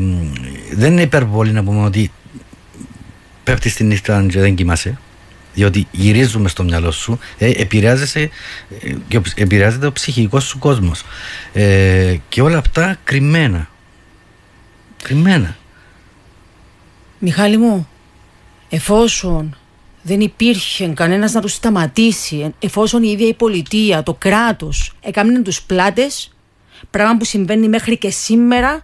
δεν 0.74 0.92
είναι 0.92 1.02
υπερβολή 1.02 1.52
να 1.52 1.64
πούμε 1.64 1.86
ότι 1.86 2.12
πέφτεις 3.44 3.72
στη 3.72 3.84
νύχτα 3.84 4.26
και 4.30 4.40
δεν 4.40 4.56
κοιμάσαι 4.56 5.00
διότι 5.54 5.88
γυρίζουμε 5.92 6.50
στο 6.50 6.64
μυαλό 6.64 6.92
σου 6.92 7.20
ε, 7.38 7.50
επηρεάζεσαι 7.50 8.30
ε, 8.82 8.96
και 9.08 9.22
επηρεάζεται 9.36 9.86
ο 9.86 9.92
ψυχικός 9.92 10.44
σου 10.44 10.60
κόσμος 10.60 11.04
ε, 11.54 12.16
και 12.30 12.42
όλα 12.42 12.58
αυτά 12.58 12.98
κρυμμένα 13.04 13.70
κρυμμένα 15.04 15.56
Μιχάλη 17.24 17.58
μου 17.58 17.88
εφόσον 18.70 19.56
δεν 20.02 20.20
υπήρχε 20.20 20.88
κανένας 20.88 21.32
να 21.32 21.42
τους 21.42 21.54
σταματήσει 21.54 22.54
εφόσον 22.60 23.04
η 23.04 23.10
ίδια 23.12 23.28
η 23.28 23.34
πολιτεία, 23.34 24.04
το 24.04 24.14
κράτος 24.14 24.94
έκαναν 25.02 25.44
τους 25.44 25.62
πλάτες, 25.62 26.32
πράγμα 26.90 27.18
που 27.18 27.26
συμβαίνει 27.26 27.68
μέχρι 27.68 27.98
και 27.98 28.10
σήμερα 28.10 28.82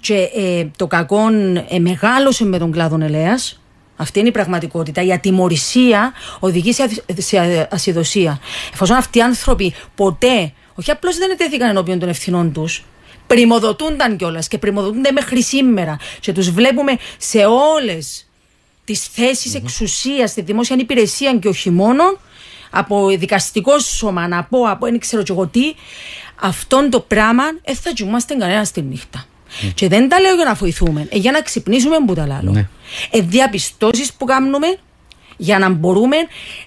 και 0.00 0.28
ε, 0.34 0.66
το 0.76 0.86
κακό 0.86 1.28
ε, 1.68 1.78
μεγάλωσε 1.78 2.44
με 2.44 2.58
τον 2.58 2.72
κλάδο 2.72 2.98
ελέας. 3.00 3.61
Αυτή 4.02 4.18
είναι 4.18 4.28
η 4.28 4.32
πραγματικότητα. 4.32 5.02
Η 5.02 5.12
ατιμορρησία 5.12 6.12
οδηγεί 6.38 6.72
σε 7.18 7.68
ασυδοσία. 7.70 8.40
Εφόσον 8.72 8.96
αυτοί 8.96 9.18
οι 9.18 9.22
άνθρωποι 9.22 9.74
ποτέ, 9.94 10.52
όχι 10.74 10.90
απλώς 10.90 11.16
δεν 11.16 11.30
ετέθηκαν 11.30 11.68
ενώπιον 11.68 11.98
των 11.98 12.08
ευθυνών 12.08 12.52
τους, 12.52 12.84
πρημοδοτούνταν 13.26 14.16
κιόλας 14.16 14.48
και 14.48 14.58
πρημοδοτούνται 14.58 15.10
μέχρι 15.10 15.42
σήμερα. 15.42 15.96
Και 16.20 16.32
τους 16.32 16.50
βλέπουμε 16.50 16.96
σε 17.18 17.38
όλες 17.44 18.26
τις 18.84 19.06
θέσεις 19.06 19.52
mm-hmm. 19.52 19.62
εξουσίας 19.62 20.30
στη 20.30 20.42
δημόσια 20.42 20.76
υπηρεσία 20.78 21.36
και 21.36 21.48
όχι 21.48 21.70
μόνο, 21.70 22.02
από 22.70 23.08
δικαστικό 23.08 23.78
σώμα, 23.78 24.28
να 24.28 24.44
πω, 24.44 24.62
από 24.68 24.86
δεν 24.86 24.98
ξέρω 24.98 25.22
εγώ 25.28 25.46
τι, 25.46 25.74
αυτόν 26.40 26.90
το 26.90 27.00
πράγμα 27.00 27.44
δεν 27.64 27.76
θα 27.76 27.90
κοιμούμαστε 27.90 28.34
κανένα 28.34 28.64
στη 28.64 28.82
νύχτα. 28.82 29.24
Mm. 29.24 29.70
Και 29.74 29.88
δεν 29.88 30.08
τα 30.08 30.20
λέω 30.20 30.34
για 30.34 30.44
να 30.44 30.54
βοηθούμε, 30.54 31.06
ε, 31.10 31.16
για 31.16 31.32
να 31.32 31.40
ξυπνήσουμε 31.42 31.96
που 32.06 32.14
τα 32.14 32.26
λέω. 32.26 32.66
Ναι. 33.12 33.18
Ε, 33.18 33.22
διαπιστώσει 33.22 34.10
που 34.18 34.24
κάνουμε 34.24 34.76
για 35.36 35.58
να 35.58 35.68
μπορούμε 35.68 36.16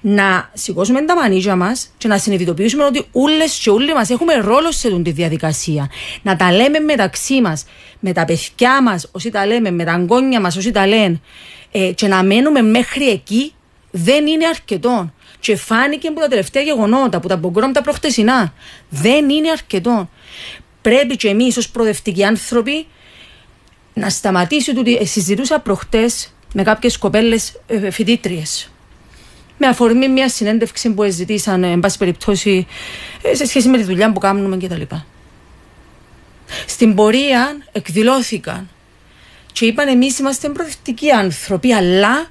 να 0.01 0.49
σηκώσουμε 0.53 1.01
τα 1.01 1.15
μανίκια 1.15 1.55
μας 1.55 1.91
και 1.97 2.07
να 2.07 2.17
συνειδητοποιήσουμε 2.17 2.83
ότι 2.83 3.05
όλες 3.11 3.59
και 3.63 3.69
όλοι 3.69 3.93
μας 3.93 4.09
έχουμε 4.09 4.33
ρόλο 4.33 4.71
σε 4.71 4.88
αυτή 4.88 5.01
τη 5.01 5.11
διαδικασία. 5.11 5.89
Να 6.21 6.35
τα 6.35 6.51
λέμε 6.51 6.79
μεταξύ 6.79 7.41
μας, 7.41 7.65
με 7.99 8.13
τα 8.13 8.25
παιδιά 8.25 8.83
μας, 8.83 9.09
όσοι 9.11 9.29
τα 9.29 9.45
λέμε, 9.45 9.71
με 9.71 9.83
τα 9.83 9.91
αγκόνια 9.91 10.39
μας, 10.39 10.55
όσοι 10.55 10.71
τα 10.71 10.88
λένε, 10.88 11.21
ε, 11.71 11.91
και 11.91 12.07
να 12.07 12.23
μένουμε 12.23 12.61
μέχρι 12.61 13.09
εκεί 13.09 13.53
δεν 13.91 14.27
είναι 14.27 14.45
αρκετό. 14.45 15.13
Και 15.39 15.55
φάνηκε 15.55 16.07
από 16.07 16.19
τα 16.19 16.27
τελευταία 16.27 16.63
γεγονότα, 16.63 17.17
από 17.17 17.27
τα 17.27 17.38
μπογκρόμ 17.38 17.71
τα 17.71 17.81
προχτεσινά. 17.81 18.53
Δεν 18.89 19.29
είναι 19.29 19.49
αρκετό. 19.49 20.09
Πρέπει 20.81 21.15
και 21.15 21.27
εμείς 21.27 21.57
ως 21.57 21.69
προοδευτικοί 21.69 22.23
άνθρωποι 22.23 22.85
να 23.95 24.10
σταματήσει 24.10 24.77
ότι 24.77 24.95
ε, 24.95 25.05
συζητούσα 25.05 25.60
προχτές 25.60 26.34
με 26.53 26.63
κάποιες 26.63 26.97
κοπέλες 26.97 27.62
ε, 27.67 27.89
φοιτήτριες. 27.91 28.69
Με 29.58 29.67
αφορμή 29.67 30.10
μια 30.10 30.29
συνέντευξη 30.29 30.93
που 30.93 31.03
ζητήσαν, 31.10 31.63
εν 31.63 31.79
πάση 31.79 31.97
περιπτώσει, 31.97 32.67
ε, 33.21 33.36
σε 33.36 33.45
σχέση 33.45 33.67
με 33.67 33.77
τη 33.77 33.84
δουλειά 33.84 34.12
που 34.12 34.19
κάνουμε 34.19 34.58
κτλ. 34.58 34.81
Στην 36.65 36.95
πορεία 36.95 37.58
εκδηλώθηκαν 37.71 38.69
και 39.51 39.65
είπαν 39.65 39.88
εμείς 39.88 40.19
είμαστε 40.19 40.49
προοδευτικοί 40.49 41.12
άνθρωποι, 41.12 41.73
αλλά 41.73 42.29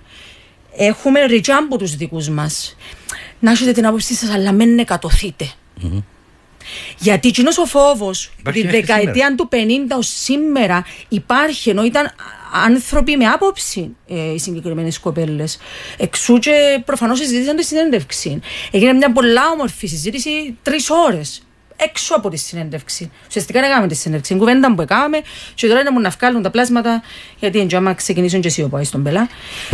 έχουμε 0.77 1.20
από 1.59 1.79
τους 1.79 1.96
δικούς 1.96 2.29
μας. 2.29 2.77
Να 3.38 3.50
έχετε 3.50 3.72
την 3.72 3.87
άποψή 3.87 4.14
σας, 4.14 4.31
αλλά 4.31 4.53
μην 4.53 4.79
εκατοθείτε. 4.79 5.50
Mm-hmm. 5.83 6.03
Γιατί 6.98 7.31
κοινό 7.31 7.50
ο 7.59 7.64
φόβος 7.64 8.31
τη 8.53 8.66
δεκαετία 8.66 9.35
του 9.37 9.48
50 9.53 9.57
ως 9.96 10.09
σήμερα 10.09 10.85
υπάρχει, 11.09 11.70
ενώ 11.70 11.85
ήταν 11.85 12.11
άνθρωποι 12.66 13.16
με 13.16 13.24
άποψη 13.24 13.96
ε, 14.09 14.33
οι 14.33 14.38
συγκεκριμένες 14.38 14.98
κοπέλες. 14.98 15.59
Εξού 15.96 16.38
και 16.38 16.83
προφανώς 16.85 17.18
συζήτησαν 17.18 17.57
τη 17.57 17.64
συνέντευξη. 17.64 18.40
Έγινε 18.70 18.92
μια 18.92 19.12
πολλά 19.12 19.48
όμορφη 19.48 19.87
συζήτηση 19.87 20.57
τρεις 20.62 20.90
ώρες 20.90 21.42
έξω 21.77 22.14
από 22.14 22.29
τη 22.29 22.37
συνέντευξη. 22.37 23.11
Ουσιαστικά 23.29 23.61
δεν 23.61 23.70
έκαμε 23.70 23.87
τη 23.88 23.94
συνέντευξη. 23.94 24.37
Κουβέντα 24.37 24.74
που 24.74 24.83
έκαμε, 24.83 25.20
και 25.55 25.66
τώρα 25.66 25.81
είναι 25.81 25.90
μου 25.90 26.00
να 26.00 26.09
βγάλουν 26.09 26.42
τα 26.42 26.50
πλάσματα, 26.50 27.03
γιατί 27.38 27.59
εν 27.59 27.77
άμα 27.77 27.94
ξεκινήσουν 27.94 28.40
και 28.40 28.48
εσύ 28.48 28.62
ο 28.62 28.81
στον 28.83 29.03
πελά. 29.03 29.29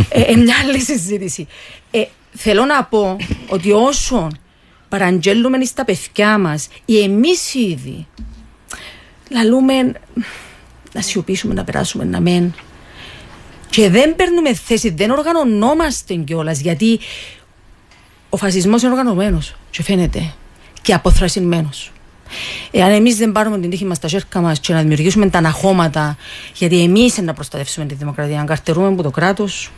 ε, 0.09 0.21
ε, 0.21 0.35
μια 0.35 0.55
άλλη 0.63 0.79
συζήτηση. 0.79 1.47
Ε, 1.91 2.03
θέλω 2.31 2.65
να 2.65 2.83
πω 2.83 3.17
ότι 3.47 3.71
όσο 3.71 4.27
παραγγέλνουμε 4.91 5.65
στα 5.65 5.85
παιδιά 5.85 6.37
μας, 6.37 6.67
ή 6.85 7.01
εμείς 7.01 7.53
ήδη, 7.53 8.07
λαλούμε 9.29 9.73
να 10.93 11.01
σιωπήσουμε, 11.01 11.53
να 11.53 11.63
περάσουμε, 11.63 12.03
να 12.03 12.19
μεν. 12.19 12.53
Και 13.69 13.89
δεν 13.89 14.15
παίρνουμε 14.15 14.53
θέση, 14.53 14.89
δεν 14.89 15.09
οργανωνόμαστε 15.11 16.15
κιόλας, 16.15 16.59
γιατί 16.59 16.99
ο 18.29 18.37
φασισμός 18.37 18.81
είναι 18.81 18.91
οργανωμένος. 18.91 19.55
Και 19.69 19.83
φαίνεται 19.83 20.33
και 20.81 20.93
αποθρασινμένος. 20.93 21.91
Εάν 22.71 22.91
εμείς 22.91 23.15
δεν 23.17 23.31
πάρουμε 23.31 23.59
την 23.59 23.69
τύχη 23.69 23.85
μας 23.85 23.97
στα 23.97 24.07
χέρια 24.07 24.41
μας 24.41 24.59
και 24.59 24.73
να 24.73 24.79
δημιουργήσουμε 24.79 25.29
τα 25.29 25.37
αναχώματα, 25.37 26.17
γιατί 26.55 26.83
εμείς 26.83 27.17
να 27.17 27.33
προστατεύσουμε 27.33 27.85
τη 27.85 27.93
δημοκρατία, 27.93 28.37
να 28.37 28.43
καρτερούμε 28.43 28.87
από 28.87 29.03
το 29.03 29.11
κράτος, 29.11 29.71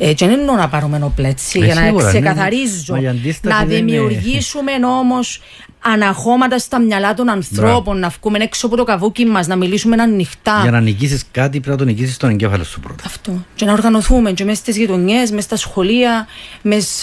ε, 0.00 0.12
και 0.12 0.26
δεν 0.26 0.38
εννοώ 0.38 0.54
να 0.54 0.68
πάρουμε 0.68 1.00
οπλέτσι, 1.02 1.58
για 1.58 1.74
να 1.74 1.80
ναι, 1.80 1.90
ναι. 1.90 2.04
ξεκαθαρίζω. 2.08 2.96
να 3.42 3.64
δημιουργήσουμε 3.64 4.72
όμως 5.00 5.40
αναχώματα 5.80 6.58
στα 6.58 6.80
μυαλά 6.80 7.14
των 7.14 7.28
ανθρώπων, 7.28 7.98
να 7.98 8.08
βγούμε 8.08 8.38
έξω 8.38 8.66
από 8.66 8.76
το 8.76 8.84
καβούκι 8.84 9.24
μας, 9.24 9.46
να 9.46 9.56
μιλήσουμε 9.56 10.02
ανοιχτά. 10.02 10.58
Για 10.62 10.70
να 10.70 10.80
νικήσεις 10.80 11.24
κάτι, 11.30 11.60
πρέπει 11.60 11.70
να 11.70 11.76
το 11.76 11.84
νικήσεις 11.84 12.14
στον 12.14 12.30
εγκέφαλο 12.30 12.64
σου 12.64 12.80
πρώτα. 12.80 13.02
Αυτό. 13.06 13.44
Και 13.54 13.64
να 13.64 13.72
οργανωθούμε 13.72 14.32
και 14.32 14.44
μέσα 14.44 14.56
στις 14.56 14.76
γειτονιές, 14.76 15.30
μέσα 15.30 15.42
στα 15.42 15.56
σχολεία, 15.56 16.26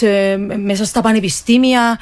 ε, 0.00 0.36
μέσα 0.56 0.84
στα 0.84 1.00
πανεπιστήμια 1.00 1.98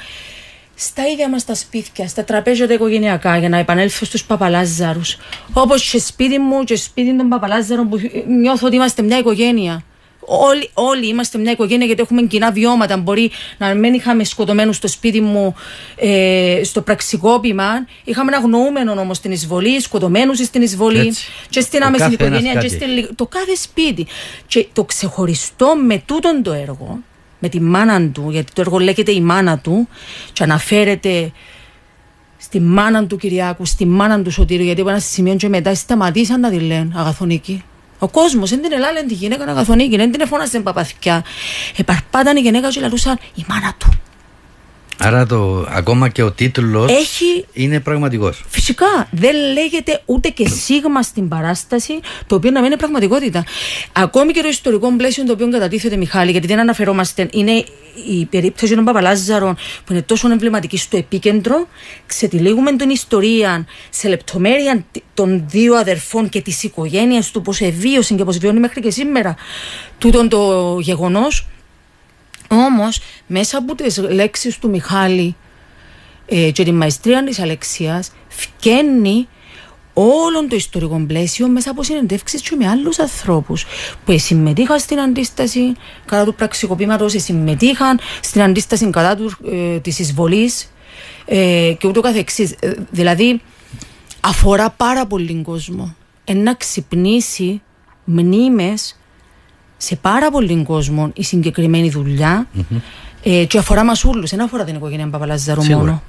στα 0.75 1.07
ίδια 1.07 1.29
μας 1.29 1.45
τα 1.45 1.55
σπίτια, 1.55 2.07
στα 2.07 2.23
τραπέζια 2.23 2.67
τα 2.67 2.73
οικογενειακά, 2.73 3.37
για 3.37 3.49
να 3.49 3.57
επανέλθω 3.57 4.05
στους 4.05 4.23
Παπαλάζαρους. 4.23 5.17
Όπως 5.53 5.89
και 5.91 5.99
σπίτι 5.99 6.39
μου 6.39 6.63
και 6.63 6.75
σπίτι 6.75 7.17
των 7.17 7.29
Παπαλάζαρων 7.29 7.89
που 7.89 7.99
νιώθω 8.41 8.67
ότι 8.67 8.75
είμαστε 8.75 9.01
μια 9.01 9.17
οικογένεια. 9.17 9.83
Όλοι, 10.27 10.69
όλοι 10.73 11.07
είμαστε 11.07 11.37
μια 11.37 11.51
οικογένεια 11.51 11.85
γιατί 11.85 12.01
έχουμε 12.01 12.21
κοινά 12.21 12.51
βιώματα. 12.51 12.97
Μπορεί 12.97 13.31
να 13.57 13.73
μην 13.73 13.93
είχαμε 13.93 14.23
σκοτωμένους 14.23 14.75
στο 14.75 14.87
σπίτι 14.87 15.21
μου 15.21 15.55
ε, 15.95 16.61
στο 16.63 16.81
πραξικόπημα. 16.81 17.65
Είχαμε 18.03 18.31
ένα 18.35 18.45
γνωρούμενο 18.45 18.91
όμως 18.99 19.17
στην 19.17 19.31
εισβολή, 19.31 19.79
σκοτωμένους 19.81 20.37
στην 20.37 20.61
εισβολή 20.61 20.99
Έτσι. 21.07 21.25
και 21.49 21.59
στην 21.61 21.79
Το 21.79 21.85
άμεση 21.85 22.03
κάθε 22.03 22.13
οικογένεια. 22.13 22.51
ένας 22.51 22.63
Και 22.63 22.69
κάτι. 22.69 22.83
στην, 22.83 22.95
λι- 22.95 23.15
το 23.15 23.25
κάθε 23.27 23.55
σπίτι. 23.55 24.07
Και 24.47 24.67
το 24.73 24.83
ξεχωριστό 24.83 25.75
με 25.85 26.03
τούτον 26.05 26.43
το 26.43 26.51
έργο, 26.53 26.99
με 27.39 27.49
τη 27.49 27.61
μάνα 27.61 28.09
του, 28.09 28.27
γιατί 28.31 28.51
το 28.53 28.61
έργο 28.61 28.79
λέγεται 28.79 29.11
η 29.11 29.21
μάνα 29.21 29.57
του, 29.57 29.87
και 30.33 30.43
αναφέρεται 30.43 31.31
στη 32.37 32.59
μάνα 32.59 33.05
του 33.07 33.17
Κυριάκου, 33.17 33.65
στη 33.65 33.85
μάνα 33.85 34.21
του 34.21 34.31
Σωτήρου, 34.31 34.63
γιατί 34.63 34.81
από 34.81 34.89
ένα 34.89 34.99
σημείο 34.99 35.35
και 35.35 35.49
μετά 35.49 35.75
σταματήσαν 35.75 36.39
να 36.39 36.49
τη 36.49 36.59
λένε 36.59 36.87
Αγαθονίκη. 36.95 37.63
Ο 37.99 38.07
κόσμος 38.07 38.49
δεν 38.49 38.61
την 38.61 38.71
ελάλε 38.71 39.03
τη 39.03 39.13
γυναίκα 39.13 39.43
Αγαθονίκη, 39.43 39.97
δεν 39.97 40.11
την 40.11 40.21
εφώνασαν 40.21 40.63
παπαθιά. 40.63 41.23
Επαρπάταν 41.75 42.37
η 42.37 42.39
γυναίκα 42.39 42.69
και 42.69 42.79
λαλούσαν 42.79 43.19
η 43.35 43.45
μάνα 43.47 43.73
του. 43.77 44.04
Άρα 44.97 45.25
το, 45.25 45.65
ακόμα 45.69 46.09
και 46.09 46.23
ο 46.23 46.31
τίτλος 46.31 46.91
Έχει 46.91 47.45
είναι 47.53 47.79
πραγματικός. 47.79 48.43
Φυσικά 48.47 49.07
δεν 49.11 49.35
λέγεται 49.53 50.01
ούτε 50.05 50.29
και 50.29 50.47
σίγμα 50.47 51.01
στην 51.01 51.27
παράσταση, 51.27 51.99
το 52.27 52.35
οποίο 52.35 52.51
να 52.51 52.59
μην 52.59 52.67
είναι 52.67 52.77
πραγματικότητα. 52.77 53.43
Ακόμη 53.93 54.31
και 54.31 54.41
το 54.41 54.47
ιστορικό 54.47 54.95
πλαίσιο 54.95 55.25
το 55.25 55.31
οποίο 55.31 55.49
κατατίθεται 55.49 55.95
Μιχάλη, 55.95 56.31
γιατί 56.31 56.47
δεν 56.47 56.59
αναφερόμαστε, 56.59 57.27
είναι 57.31 57.51
η 58.09 58.25
περίπτωση 58.25 58.75
των 58.75 58.83
Παπαλάζαρων 58.83 59.55
που 59.85 59.91
είναι 59.93 60.01
τόσο 60.01 60.31
εμβληματική 60.31 60.77
στο 60.77 60.97
επίκεντρο. 60.97 61.67
Ξετυλίγουμε 62.05 62.75
την 62.75 62.89
ιστορία 62.89 63.65
σε 63.89 64.07
λεπτομέρεια 64.07 64.85
των 65.13 65.45
δύο 65.47 65.75
αδερφών 65.75 66.29
και 66.29 66.41
της 66.41 66.63
οικογένειας 66.63 67.31
του, 67.31 67.41
πώς 67.41 67.61
εβίωσε 67.61 68.13
και 68.13 68.23
πώς 68.23 68.37
βιώνει 68.37 68.59
μέχρι 68.59 68.81
και 68.81 68.91
σήμερα 68.91 69.35
τούτον 69.97 70.29
το 70.29 70.77
γεγονός. 70.81 71.47
Όμως, 72.47 72.99
μέσα 73.27 73.57
από 73.57 73.75
τις 73.75 73.97
λέξεις 73.97 74.57
του 74.57 74.69
Μιχάλη 74.69 75.35
ε, 76.25 76.51
και 76.51 76.63
την 76.63 76.75
μαεστρία 76.75 77.23
της 77.23 77.39
Αλεξίας 77.39 78.11
φκένει 78.27 79.27
όλο 79.97 80.47
το 80.49 80.55
ιστορικό 80.55 81.03
πλαίσιο 81.07 81.47
μέσα 81.47 81.71
από 81.71 81.83
συνεντεύξεις 81.83 82.41
και 82.41 82.55
με 82.55 82.67
άλλους 82.67 82.99
ανθρώπους 82.99 83.65
που 84.05 84.17
συμμετείχαν 84.17 84.79
στην 84.79 84.99
αντίσταση 84.99 85.73
κατά 86.05 86.25
του 86.25 86.35
πραξικοπήματος, 86.35 87.13
συμμετείχαν 87.17 87.99
στην 88.21 88.41
αντίσταση 88.41 88.89
κατά 88.89 89.15
του, 89.15 89.31
ε, 89.51 89.79
της 89.79 89.99
εισβολής 89.99 90.71
ε, 91.25 91.73
και 91.79 91.87
ούτω 91.87 92.01
καθεξής. 92.01 92.55
Ε, 92.59 92.73
δηλαδή 92.89 93.41
αφορά 94.19 94.69
πάρα 94.69 95.05
πολύ 95.05 95.41
κόσμο. 95.43 95.95
Ένα 96.23 96.55
ξυπνήσει 96.55 97.61
μνήμες 98.03 98.99
σε 99.77 99.95
πάρα 99.95 100.31
πολύ 100.31 100.63
κόσμο 100.63 101.11
η 101.15 101.23
συγκεκριμένη 101.23 101.89
δουλειά, 101.89 102.47
ε, 103.23 103.45
και 103.45 103.57
αφορά 103.57 103.83
μας 103.83 104.03
όλους, 104.03 104.29
δεν 104.29 104.41
αφορά 104.41 104.63
την 104.63 104.75
οικογένεια 104.75 105.07
Παπαλαζαρού 105.07 105.63
μόνο. 105.63 105.73
Σίγουρα. 105.75 106.01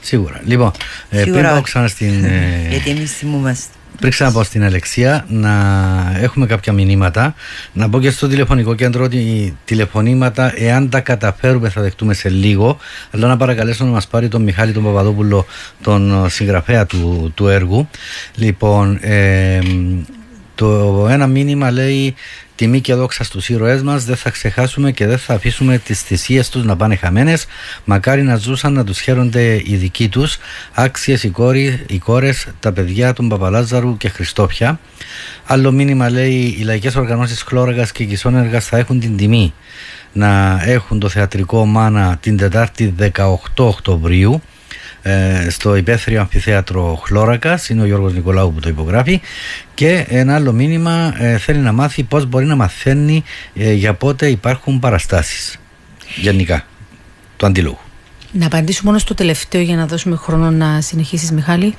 Σίγουρα. 0.00 0.40
Λοιπόν, 0.44 0.70
ε, 1.08 1.20
πριν 1.20 1.24
Σίγουρα 1.24 1.42
πάω 1.48 1.54
όχι. 1.54 1.64
ξανά 1.64 1.88
στην. 1.88 2.24
ε, 2.24 2.66
Γιατί 2.70 2.90
εμείς 2.90 3.12
θυμούμαστε. 3.12 3.66
Πριν 3.98 4.10
ξαναπάω 4.10 4.42
στην 4.42 4.64
Αλεξία, 4.64 5.24
να 5.28 5.52
έχουμε 6.20 6.46
κάποια 6.46 6.72
μηνύματα. 6.72 7.34
Να 7.72 7.88
πω 7.88 8.00
και 8.00 8.10
στο 8.10 8.28
τηλεφωνικό 8.28 8.74
κέντρο 8.74 9.04
ότι 9.04 9.56
τηλεφωνήματα, 9.64 10.52
εάν 10.56 10.88
τα 10.88 11.00
καταφέρουμε, 11.00 11.68
θα 11.68 11.80
δεχτούμε 11.82 12.14
σε 12.14 12.28
λίγο. 12.28 12.78
Αλλά 13.10 13.26
να 13.26 13.36
παρακαλέσω 13.36 13.84
να 13.84 13.90
μας 13.90 14.06
πάρει 14.06 14.28
τον 14.28 14.42
Μιχάλη 14.42 14.72
τον 14.72 14.82
Παπαδόπουλο, 14.82 15.46
τον 15.82 16.24
ε, 16.24 16.28
συγγραφέα 16.28 16.86
του, 16.86 17.32
του 17.34 17.48
έργου. 17.48 17.88
Λοιπόν, 18.34 18.98
ε, 19.00 19.58
το 20.54 21.06
ένα 21.10 21.26
μήνυμα 21.26 21.70
λέει 21.70 22.14
Τιμή 22.56 22.80
και 22.80 22.94
δόξα 22.94 23.24
στους 23.24 23.48
ήρωές 23.48 23.82
μας 23.82 24.04
δεν 24.04 24.16
θα 24.16 24.30
ξεχάσουμε 24.30 24.92
και 24.92 25.06
δεν 25.06 25.18
θα 25.18 25.34
αφήσουμε 25.34 25.78
τις 25.78 26.00
θυσίες 26.00 26.48
τους 26.48 26.64
να 26.64 26.76
πάνε 26.76 26.96
χαμένες. 26.96 27.46
Μακάρι 27.84 28.22
να 28.22 28.36
ζούσαν 28.36 28.72
να 28.72 28.84
τους 28.84 29.00
χαίρονται 29.00 29.62
οι 29.64 29.76
δικοί 29.76 30.08
τους 30.08 30.38
άξιες 30.72 31.22
οι, 31.22 31.28
κόροι, 31.28 31.84
οι 31.88 31.98
κόρες, 31.98 32.46
τα 32.60 32.72
παιδιά 32.72 33.12
των 33.12 33.28
Παπαλάζαρου 33.28 33.96
και 33.96 34.08
Χριστόφια 34.08 34.80
άλλο 35.46 35.72
μήνυμα 35.72 36.10
λέει 36.10 36.56
οι 36.58 36.62
λαϊκές 36.62 36.96
οργανώσεις 36.96 37.42
Χλώραγας 37.42 37.92
και 37.92 38.04
Κισόνεργας 38.04 38.66
θα 38.66 38.78
έχουν 38.78 39.00
την 39.00 39.16
τιμή 39.16 39.54
να 40.12 40.60
έχουν 40.64 40.98
το 40.98 41.08
θεατρικό 41.08 41.64
μάνα 41.64 42.16
την 42.20 42.36
Τετάρτη 42.36 42.94
18 42.98 43.36
Οκτωβρίου 43.56 44.42
ε, 45.06 45.50
στο 45.50 45.76
υπαίθριο 45.76 46.20
αμφιθέατρο 46.20 46.94
Χλώρακας 47.04 47.68
είναι 47.68 47.82
ο 47.82 47.84
Γιώργος 47.84 48.12
Νικολάου 48.12 48.52
που 48.52 48.60
το 48.60 48.68
υπογράφει 48.68 49.20
και 49.74 50.04
ένα 50.08 50.34
άλλο 50.34 50.52
μήνυμα 50.52 51.14
ε, 51.18 51.38
θέλει 51.38 51.58
να 51.58 51.72
μάθει 51.72 52.02
πώς 52.02 52.26
μπορεί 52.26 52.44
να 52.44 52.56
μαθαίνει 52.56 53.24
ε, 53.54 53.72
για 53.72 53.94
πότε 53.94 54.26
υπάρχουν 54.26 54.78
παραστάσεις 54.78 55.58
γενικά 56.16 56.64
του 57.36 57.46
αντίλογου 57.46 57.83
Να 58.36 58.46
απαντήσω 58.46 58.80
μόνο 58.84 58.98
στο 58.98 59.14
τελευταίο 59.14 59.60
για 59.60 59.76
να 59.76 59.86
δώσουμε 59.86 60.16
χρόνο 60.16 60.50
να 60.50 60.80
συνεχίσεις 60.80 61.30
Μιχάλη. 61.32 61.74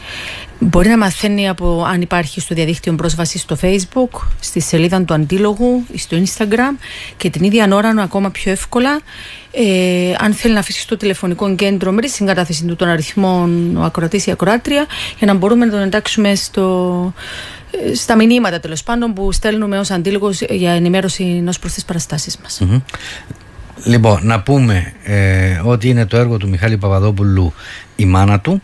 Μπορεί 0.60 0.90
να 0.90 0.98
μαθαίνει 0.98 1.50
από 1.50 1.84
αν 1.88 2.02
υπάρχει 2.02 2.40
στο 2.40 2.56
διαδίκτυο 2.56 2.94
πρόσβαση 2.96 3.38
στο 3.38 3.58
facebook, 3.62 4.22
στη 4.40 4.60
σελίδα 4.60 5.04
του 5.04 5.14
Αντίλογου, 5.14 5.86
στο 5.96 6.18
instagram 6.18 6.78
και 7.18 7.30
την 7.30 7.44
ίδια 7.44 7.68
ώρα 7.72 7.90
ακόμα 7.90 8.30
πιο 8.30 8.52
εύκολα 8.52 9.02
ε, 9.52 10.14
αν 10.18 10.34
θέλει 10.34 10.54
να 10.54 10.60
αφήσει 10.60 10.80
στο 10.80 10.98
τηλεφωνικό 10.98 11.56
κέντρο 11.56 11.92
με 11.92 12.02
τη 12.02 12.10
συγκατάθεση 12.10 12.66
του 12.66 12.76
των 12.76 12.88
αριθμών 12.88 13.78
ο 13.78 13.84
ακροατής 13.84 14.26
ή 14.26 14.32
ακροάτρια 14.32 14.86
για 15.18 15.28
να 15.28 15.34
μπορούμε 15.34 15.66
να 15.66 15.72
τον 15.72 15.82
εντάξουμε 15.82 16.36
στο, 16.36 17.14
ε, 17.72 17.94
στα 17.94 18.16
μηνύματα 18.16 18.60
τέλος 18.60 18.84
πάντων 18.84 19.14
που 19.14 19.32
στέλνουμε 19.32 19.80
ως 19.80 19.92
αντίλογος 19.92 20.42
για 20.42 20.72
ενημέρωση 20.72 21.44
ως 21.48 21.60
προς 21.60 21.74
τις 21.74 21.86
παραστάσεις 21.86 22.38
μας. 22.38 22.60
Μμμ. 22.60 22.80
Λοιπόν, 23.84 24.20
να 24.24 24.42
πούμε 24.42 24.94
ε, 25.04 25.62
ότι 25.64 25.90
είναι 25.90 26.06
το 26.06 26.18
έργο 26.18 26.38
του 26.38 26.50
Μιχάλη 26.50 26.78
Παπαδόπουλου 26.78 27.54
«Η 27.96 28.06
μάνα 28.06 28.40
του». 28.40 28.62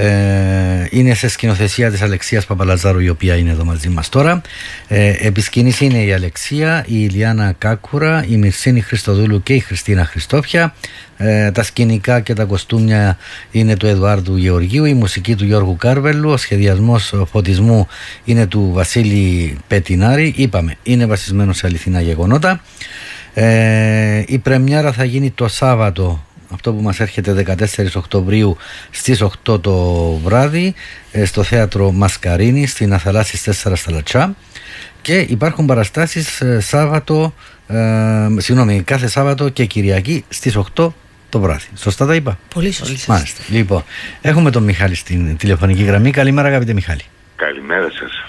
Ε, 0.00 0.86
είναι 0.90 1.14
σε 1.14 1.28
σκηνοθεσία 1.28 1.90
της 1.90 2.02
Αλεξίας 2.02 2.46
Παπαλαζάρου 2.46 2.98
η 2.98 3.08
οποία 3.08 3.36
είναι 3.36 3.50
εδώ 3.50 3.64
μαζί 3.64 3.88
μας 3.88 4.08
τώρα. 4.08 4.40
Ε, 4.88 5.14
επισκηνής 5.26 5.80
είναι 5.80 6.04
η 6.04 6.12
Αλεξία 6.12 6.84
η 6.86 7.08
Ηλιάνα 7.10 7.54
Κάκουρα 7.58 8.24
η 8.28 8.36
Μυρσίνη 8.36 8.80
Χριστοδούλου 8.80 9.42
και 9.42 9.54
η 9.54 9.58
Χριστίνα 9.58 10.04
Χριστόφια. 10.04 10.74
Ε, 11.16 11.50
τα 11.50 11.62
σκηνικά 11.62 12.20
και 12.20 12.34
τα 12.34 12.44
κοστούμια 12.44 13.18
είναι 13.50 13.76
του 13.76 13.86
Εδουάρδου 13.86 14.36
Γεωργίου 14.36 14.84
η 14.84 14.94
μουσική 14.94 15.34
του 15.34 15.44
Γιώργου 15.44 15.76
Κάρβελου 15.76 16.30
ο 16.30 16.36
σχεδιασμός 16.36 17.14
φωτισμού 17.30 17.88
είναι 18.24 18.46
του 18.46 18.70
Βασίλη 18.72 19.58
Πετινάρη. 19.66 20.32
Είπαμε 20.36 20.76
είναι 20.82 21.06
βασισμένο 21.06 21.52
σε 21.52 21.66
αληθινά 21.66 22.00
γεγονότα 22.00 22.60
ε, 23.40 24.24
η 24.26 24.38
πρεμιέρα 24.38 24.92
θα 24.92 25.04
γίνει 25.04 25.30
το 25.30 25.48
Σάββατο 25.48 26.26
αυτό 26.52 26.72
που 26.72 26.82
μας 26.82 27.00
έρχεται 27.00 27.56
14 27.76 27.86
Οκτωβρίου 27.94 28.56
στις 28.90 29.24
8 29.44 29.60
το 29.62 29.74
βράδυ 30.24 30.74
ε, 31.12 31.24
στο 31.24 31.42
θέατρο 31.42 31.92
Μασκαρίνη 31.92 32.66
στην 32.66 32.92
Αθαλάσσης 32.92 33.62
4 33.64 33.72
στα 33.74 33.90
Λατσά 33.90 34.34
και 35.02 35.18
υπάρχουν 35.18 35.66
παραστάσεις 35.66 36.40
ε, 36.40 36.60
Σάββατο 36.60 37.34
ε, 37.66 37.76
συγγνώμη 38.36 38.82
κάθε 38.82 39.08
Σάββατο 39.08 39.48
και 39.48 39.64
Κυριακή 39.64 40.24
στις 40.28 40.58
8 40.74 40.88
το 41.28 41.40
βράδυ. 41.40 41.66
Σωστά 41.74 42.06
τα 42.06 42.14
είπα; 42.14 42.38
Πολύ 42.54 42.72
σωστά. 42.72 43.12
Μάλιστα. 43.12 43.42
Λοιπόν, 43.48 43.84
έχουμε 44.20 44.50
τον 44.50 44.62
Μιχάλη 44.62 44.94
στην 44.94 45.36
τηλεφωνική 45.36 45.82
γραμμή. 45.82 46.10
Καλημέρα 46.10 46.48
αγαπητέ 46.48 46.72
Μιχάλη. 46.72 47.02
Καλημέρα 47.36 47.90
σας. 47.90 48.27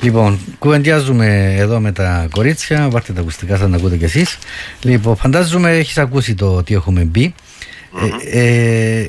Λοιπόν, 0.00 0.38
κουβεντιάζουμε 0.58 1.54
εδώ 1.58 1.80
με 1.80 1.92
τα 1.92 2.26
κορίτσια. 2.30 2.88
Βάρτε 2.88 3.12
τα 3.12 3.20
ακουστικά 3.20 3.56
σαν 3.56 3.70
να 3.70 3.76
ακούτε 3.76 3.96
κι 3.96 4.04
εσείς. 4.04 4.38
Λοιπόν, 4.80 5.16
φαντάζομαι 5.16 5.70
έχεις 5.70 5.98
ακούσει 5.98 6.34
το 6.34 6.62
τι 6.62 6.74
έχουμε 6.74 7.04
μπει. 7.04 7.34
Ε, 8.30 8.40
ε, 8.40 9.08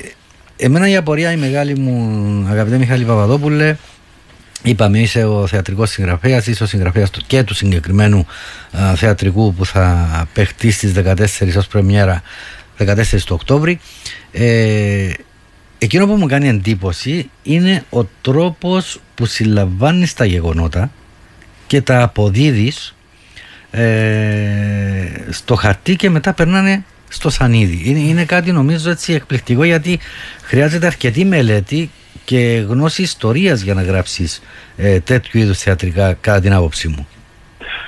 εμένα 0.56 0.88
η 0.88 0.96
απορία 0.96 1.32
η 1.32 1.36
μεγάλη 1.36 1.78
μου, 1.78 2.46
αγαπητέ 2.50 2.78
Μιχάλη 2.78 3.04
Παπαδόπουλε, 3.04 3.76
είπαμε 4.62 4.98
είσαι 4.98 5.24
ο 5.24 5.46
θεατρικός 5.46 5.90
συγγραφέας, 5.90 6.46
είσαι 6.46 6.62
ο 6.62 6.66
συγγραφέας 6.66 7.10
του, 7.10 7.20
και 7.26 7.42
του 7.42 7.54
συγκεκριμένου 7.54 8.26
α, 8.78 8.94
θεατρικού 8.94 9.54
που 9.54 9.66
θα 9.66 10.08
παιχτεί 10.32 10.70
στις 10.70 10.92
14 10.96 11.56
ως 11.56 11.66
πρεμιέρα 11.66 12.22
14 12.78 12.94
του 13.24 13.34
Οκτώβρη. 13.40 13.80
Ε, 14.32 15.10
εκείνο 15.78 16.06
που 16.06 16.14
μου 16.14 16.26
κάνει 16.26 16.48
εντύπωση 16.48 17.30
είναι 17.42 17.84
ο 17.90 18.04
τρόπος 18.04 19.00
που 19.18 19.26
συλλαμβάνεις 19.26 20.14
τα 20.14 20.24
γεγονότα 20.24 20.90
και 21.66 21.82
τα 21.82 22.02
αποδίδεις 22.02 22.96
ε, 23.70 25.26
στο 25.30 25.54
χαρτί 25.54 25.96
και 25.96 26.10
μετά 26.10 26.34
περνάνε 26.34 26.84
στο 27.08 27.30
σανίδι. 27.30 27.90
Είναι, 27.90 27.98
είναι 27.98 28.24
κάτι 28.24 28.52
νομίζω 28.52 28.90
έτσι 28.90 29.12
εκπληκτικό 29.12 29.64
γιατί 29.64 29.98
χρειάζεται 30.42 30.86
αρκετή 30.86 31.24
μελέτη 31.24 31.90
και 32.24 32.64
γνώση 32.68 33.02
ιστορίας 33.02 33.60
για 33.60 33.74
να 33.74 33.82
γράψεις 33.82 34.42
ε, 34.76 35.00
τέτοιου 35.00 35.40
είδους 35.40 35.58
θεατρικά 35.58 36.14
κατά 36.14 36.40
την 36.40 36.52
άποψή 36.52 36.88
μου. 36.88 37.08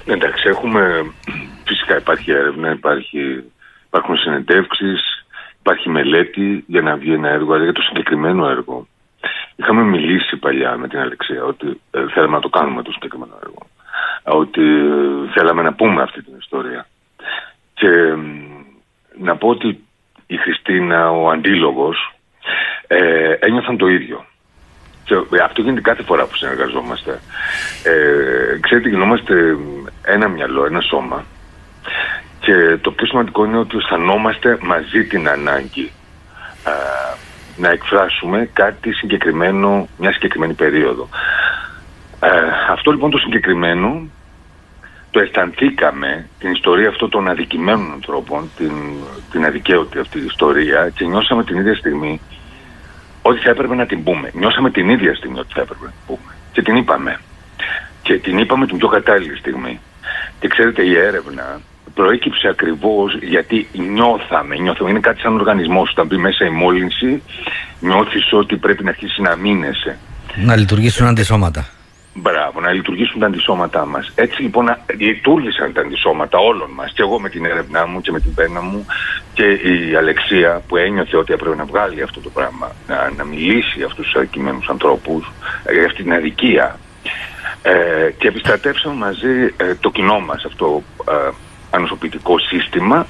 Ναι, 0.05 0.15
εντάξει, 0.15 0.49
έχουμε, 0.49 1.13
φυσικά 1.69 1.97
υπάρχει 1.97 2.31
έρευνα, 2.31 2.71
υπάρχει, 2.71 3.45
υπάρχουν 3.87 4.17
συνεντεύξεις, 4.17 5.27
υπάρχει 5.61 5.89
μελέτη 5.89 6.65
για 6.67 6.81
να 6.81 6.97
βγει 6.97 7.13
ένα 7.13 7.29
έργο, 7.29 7.55
αλλά 7.55 7.65
για 7.65 7.73
το 7.73 7.83
συγκεκριμένο 7.83 8.49
έργο. 8.49 8.87
Είχαμε 9.61 9.83
μιλήσει 9.83 10.37
παλιά 10.37 10.77
με 10.77 10.89
την 10.89 10.99
Αλεξία 10.99 11.45
ότι 11.45 11.81
ε, 11.91 12.05
θέλαμε 12.13 12.35
να 12.35 12.41
το 12.41 12.49
κάνουμε 12.49 12.83
το 12.83 12.93
συγκεκριμένο 12.93 13.33
έργο. 13.43 13.63
ότι 14.25 14.63
θέλαμε 15.35 15.63
να 15.63 15.73
πούμε 15.73 16.03
αυτή 16.03 16.23
την 16.23 16.35
ιστορία. 16.39 16.87
Και 17.75 17.89
να 19.19 19.37
πω 19.37 19.49
ότι 19.49 19.85
η 20.27 20.37
Χριστίνα, 20.37 21.11
ο 21.11 21.31
αντίλογος, 21.31 22.15
ε, 22.87 23.33
ένιωθαν 23.41 23.77
το 23.77 23.87
ίδιο. 23.87 24.25
Και 25.05 25.15
αυτό 25.45 25.63
γίνεται 25.63 25.81
κάθε 25.81 26.03
φορά 26.03 26.27
που 26.27 26.37
συνεργαζόμαστε. 26.37 27.21
Ε, 27.85 28.59
ξέρετε, 28.61 28.89
γινόμαστε 28.89 29.57
ένα 30.03 30.29
μυαλό, 30.29 30.65
ένα 30.65 30.81
σώμα. 30.81 31.25
Και 32.41 32.77
το 32.81 32.91
πιο 32.93 33.07
σημαντικό 33.07 33.45
είναι 33.45 33.59
ότι 33.59 33.77
αισθανόμαστε 33.77 34.59
μαζί 34.61 35.05
την 35.05 35.29
ανάγκη 35.29 35.91
ε, 36.67 37.00
να 37.61 37.71
εκφράσουμε 37.71 38.49
κάτι 38.53 38.93
συγκεκριμένο, 38.93 39.89
μια 39.99 40.13
συγκεκριμένη 40.13 40.55
περίοδο. 40.55 41.09
Ε, 42.21 42.29
αυτό 42.71 42.91
λοιπόν 42.91 43.11
το 43.11 43.19
συγκεκριμένο 43.19 44.09
το 45.11 45.21
αισθανθήκαμε 45.21 46.29
την 46.39 46.51
ιστορία 46.51 46.89
αυτών 46.89 47.11
των 47.11 47.29
αδικημένων 47.29 47.93
ανθρώπων, 47.93 48.51
την, 48.57 48.73
την 49.31 49.45
αδικαίωτη 49.45 49.99
αυτή 49.99 50.19
ιστορία 50.19 50.89
και 50.95 51.05
νιώσαμε 51.05 51.45
την 51.45 51.57
ίδια 51.57 51.75
στιγμή 51.75 52.21
ότι 53.23 53.41
θα 53.41 53.51
έπρεπε 53.51 53.75
να 53.75 53.87
την 53.87 54.03
πούμε. 54.03 54.31
Νιώσαμε 54.35 54.71
την 54.71 54.89
ίδια 54.89 55.15
στιγμή 55.15 55.39
ότι 55.39 55.53
θα 55.53 55.61
έπρεπε 55.61 55.85
να 55.85 55.91
την 55.91 56.01
πούμε. 56.07 56.35
Και 56.53 56.63
την 56.63 56.77
είπαμε. 56.77 57.21
Και 58.03 58.19
την 58.19 58.39
είπαμε 58.39 58.67
την 58.67 58.77
πιο 58.77 58.89
κατάλληλη 58.89 59.37
στιγμή. 59.37 59.81
Και 60.41 60.49
ξέρετε 60.49 60.83
η 60.83 60.99
έρευνα 60.99 61.61
προέκυψε 61.95 62.49
ακριβώς 62.49 63.19
γιατί 63.23 63.69
νιώθαμε, 63.73 64.57
νιώθαμε. 64.57 64.91
Είναι 64.91 65.01
κάτι 65.01 65.21
σαν 65.21 65.35
οργανισμός. 65.35 65.91
Όταν 65.91 66.07
μπει 66.07 66.17
μέσα 66.17 66.45
η 66.45 66.51
μόλυνση 66.51 67.23
νιώθεις 67.81 68.33
ότι 68.33 68.57
πρέπει 68.57 68.85
να 68.85 68.91
αρχίσει 68.91 69.23
να 69.23 69.37
μείνεσαι. 69.37 69.99
Να 70.37 70.57
λειτουργήσουν 70.57 71.07
αντισώματα. 71.07 71.69
Μπράβο, 72.15 72.61
να 72.61 72.73
λειτουργήσουν 72.73 73.21
τα 73.21 73.27
αντισώματά 73.27 73.87
μας. 73.87 74.13
Έτσι 74.15 74.43
λοιπόν 74.43 74.77
λειτουργήσαν 74.99 75.73
τα 75.73 75.81
αντισώματα 75.81 76.39
όλων 76.39 76.71
μας. 76.71 76.93
Και 76.93 77.03
εγώ 77.03 77.21
με 77.21 77.29
την 77.29 77.45
έρευνά 77.45 77.87
μου 77.87 78.01
και 78.01 78.11
με 78.11 78.21
την 78.21 78.35
πένα 78.35 78.61
μου 78.61 78.87
και 79.35 79.45
η 79.45 79.95
Αλεξία 79.97 80.63
που 80.69 80.77
ένιωθε 80.77 81.17
ότι 81.17 81.33
έπρεπε 81.33 81.57
να 81.57 81.65
βγάλει 81.65 82.03
αυτό 82.03 82.21
το 82.21 82.31
πράγμα, 82.31 82.73
να, 82.87 83.11
να 83.17 83.25
μιλήσει 83.25 83.73
για 83.77 83.87
αυτούς 83.87 84.05
τους 84.05 84.15
αδικημένου 84.15 84.61
ανθρώπους, 84.69 85.33
ε, 85.65 85.73
για 85.73 85.85
αυτή 85.85 86.03
την 86.03 86.13
αδικία. 86.13 86.79
Ε, 87.63 88.11
και 88.19 88.29
επιστρατεύσαμε 88.29 88.95
μαζί 88.95 89.55
ε, 89.57 89.75
το 89.81 89.91
κοινό 89.91 90.21
μας 90.21 90.45
αυτό 90.45 90.83
ε, 91.09 91.31
ανοσοποιητικό 91.71 92.39
σύστημα, 92.39 93.07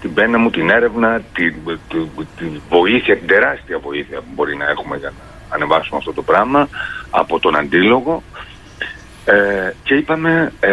την 0.00 0.14
πένα 0.14 0.38
μου, 0.38 0.50
την 0.50 0.70
έρευνα, 0.70 1.20
την, 1.34 1.54
την, 1.88 2.08
την 2.38 2.60
βοήθεια, 2.68 3.16
την 3.16 3.26
τεράστια 3.26 3.78
βοήθεια 3.78 4.18
που 4.18 4.30
μπορεί 4.34 4.56
να 4.56 4.64
έχουμε 4.64 4.96
για 4.96 5.12
να 5.18 5.54
ανεβάσουμε 5.54 5.98
αυτό 5.98 6.12
το 6.12 6.22
πράγμα 6.22 6.68
από 7.10 7.38
τον 7.38 7.56
αντίλογο 7.56 8.22
ε, 9.24 9.70
και 9.82 9.94
είπαμε 9.94 10.52
ε, 10.60 10.70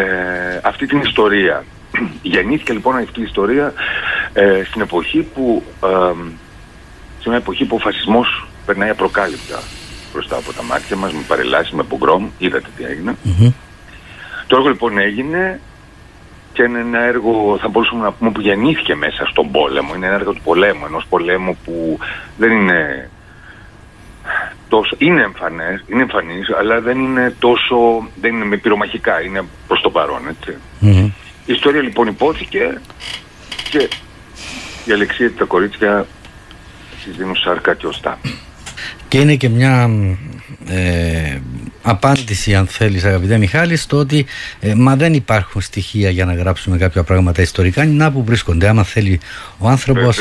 αυτή 0.63 0.85
την 0.85 0.99
ιστορία. 0.99 1.63
Γεννήθηκε 2.21 2.73
λοιπόν 2.73 2.95
αυτή 2.97 3.19
η 3.19 3.23
ιστορία 3.23 3.73
ε, 4.33 4.63
στην 4.63 4.81
εποχή 4.81 5.21
που 5.21 5.63
ε, 5.83 6.13
σε 7.19 7.29
μια 7.29 7.37
εποχή 7.37 7.65
που 7.65 7.75
ο 7.75 7.79
φασισμός 7.79 8.47
περνάει 8.65 8.89
απροκάλυπτα 8.89 9.59
μπροστά 10.13 10.35
από 10.35 10.53
τα 10.53 10.63
μάτια 10.63 10.95
μας 10.95 11.13
με 11.13 11.21
παρελάσεις, 11.27 11.71
με 11.71 11.83
πογκρόμ, 11.83 12.29
είδατε 12.37 12.67
τι 12.77 12.83
έγινε. 12.83 13.15
Το 14.47 14.55
έργο 14.55 14.69
λοιπόν 14.69 14.97
έγινε 14.97 15.59
και 16.53 16.63
είναι 16.63 16.79
ένα 16.79 17.01
έργο, 17.03 17.57
θα 17.61 17.67
μπορούσαμε 17.67 18.03
να 18.03 18.11
πούμε, 18.11 18.31
που 18.31 18.41
γεννήθηκε 18.41 18.95
μέσα 18.95 19.25
στον 19.25 19.51
πόλεμο. 19.51 19.93
Είναι 19.95 20.05
ένα 20.05 20.15
έργο 20.15 20.33
του 20.33 20.41
πολέμου, 20.43 20.85
ενός 20.85 21.05
πολέμου 21.09 21.57
που 21.65 21.97
δεν 22.37 22.51
είναι 22.51 23.09
τόσο, 24.69 24.95
είναι 24.97 25.21
εμφανές, 25.21 25.83
είναι 25.87 26.01
εμφανής, 26.01 26.49
αλλά 26.59 26.81
δεν 26.81 26.99
είναι 26.99 27.35
τόσο, 27.39 28.07
δεν 28.21 28.33
είναι 28.33 28.45
με 28.45 28.57
πυρομαχικά, 28.57 29.21
είναι 29.21 29.43
προς 29.67 29.81
το 29.81 29.89
παρόν, 29.89 30.21
Η 31.45 31.53
ιστορία 31.53 31.81
λοιπόν 31.81 32.07
υπόθηκε 32.07 32.81
και 33.69 33.89
η 34.85 34.91
Αλεξία 34.91 35.33
τα 35.33 35.45
κορίτσια 35.45 36.07
της 37.03 37.15
δίνουν 37.17 37.35
σάρκα 37.35 37.73
και 37.73 37.87
οστά. 37.87 38.19
Και 39.07 39.19
είναι 39.19 39.35
και 39.35 39.49
μια 39.49 39.89
ε, 40.67 41.39
απάντηση 41.81 42.55
αν 42.55 42.67
θέλεις 42.67 43.03
αγαπητέ 43.03 43.37
Μιχάλη 43.37 43.75
στο 43.75 43.97
ότι 43.97 44.25
ε, 44.59 44.73
μα 44.73 44.95
δεν 44.95 45.13
υπάρχουν 45.13 45.61
στοιχεία 45.61 46.09
για 46.09 46.25
να 46.25 46.33
γράψουμε 46.33 46.77
κάποια 46.77 47.03
πράγματα 47.03 47.41
ιστορικά 47.41 47.85
να 47.85 48.11
που 48.11 48.23
βρίσκονται. 48.23 48.67
Άμα 48.67 48.83
θέλει 48.83 49.19
ο 49.57 49.67
άνθρωπος 49.67 50.19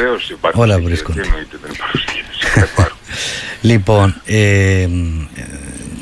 όλα 0.52 0.80
βρίσκονται. 0.80 1.20
λοιπόν 3.60 4.20
ε, 4.26 4.88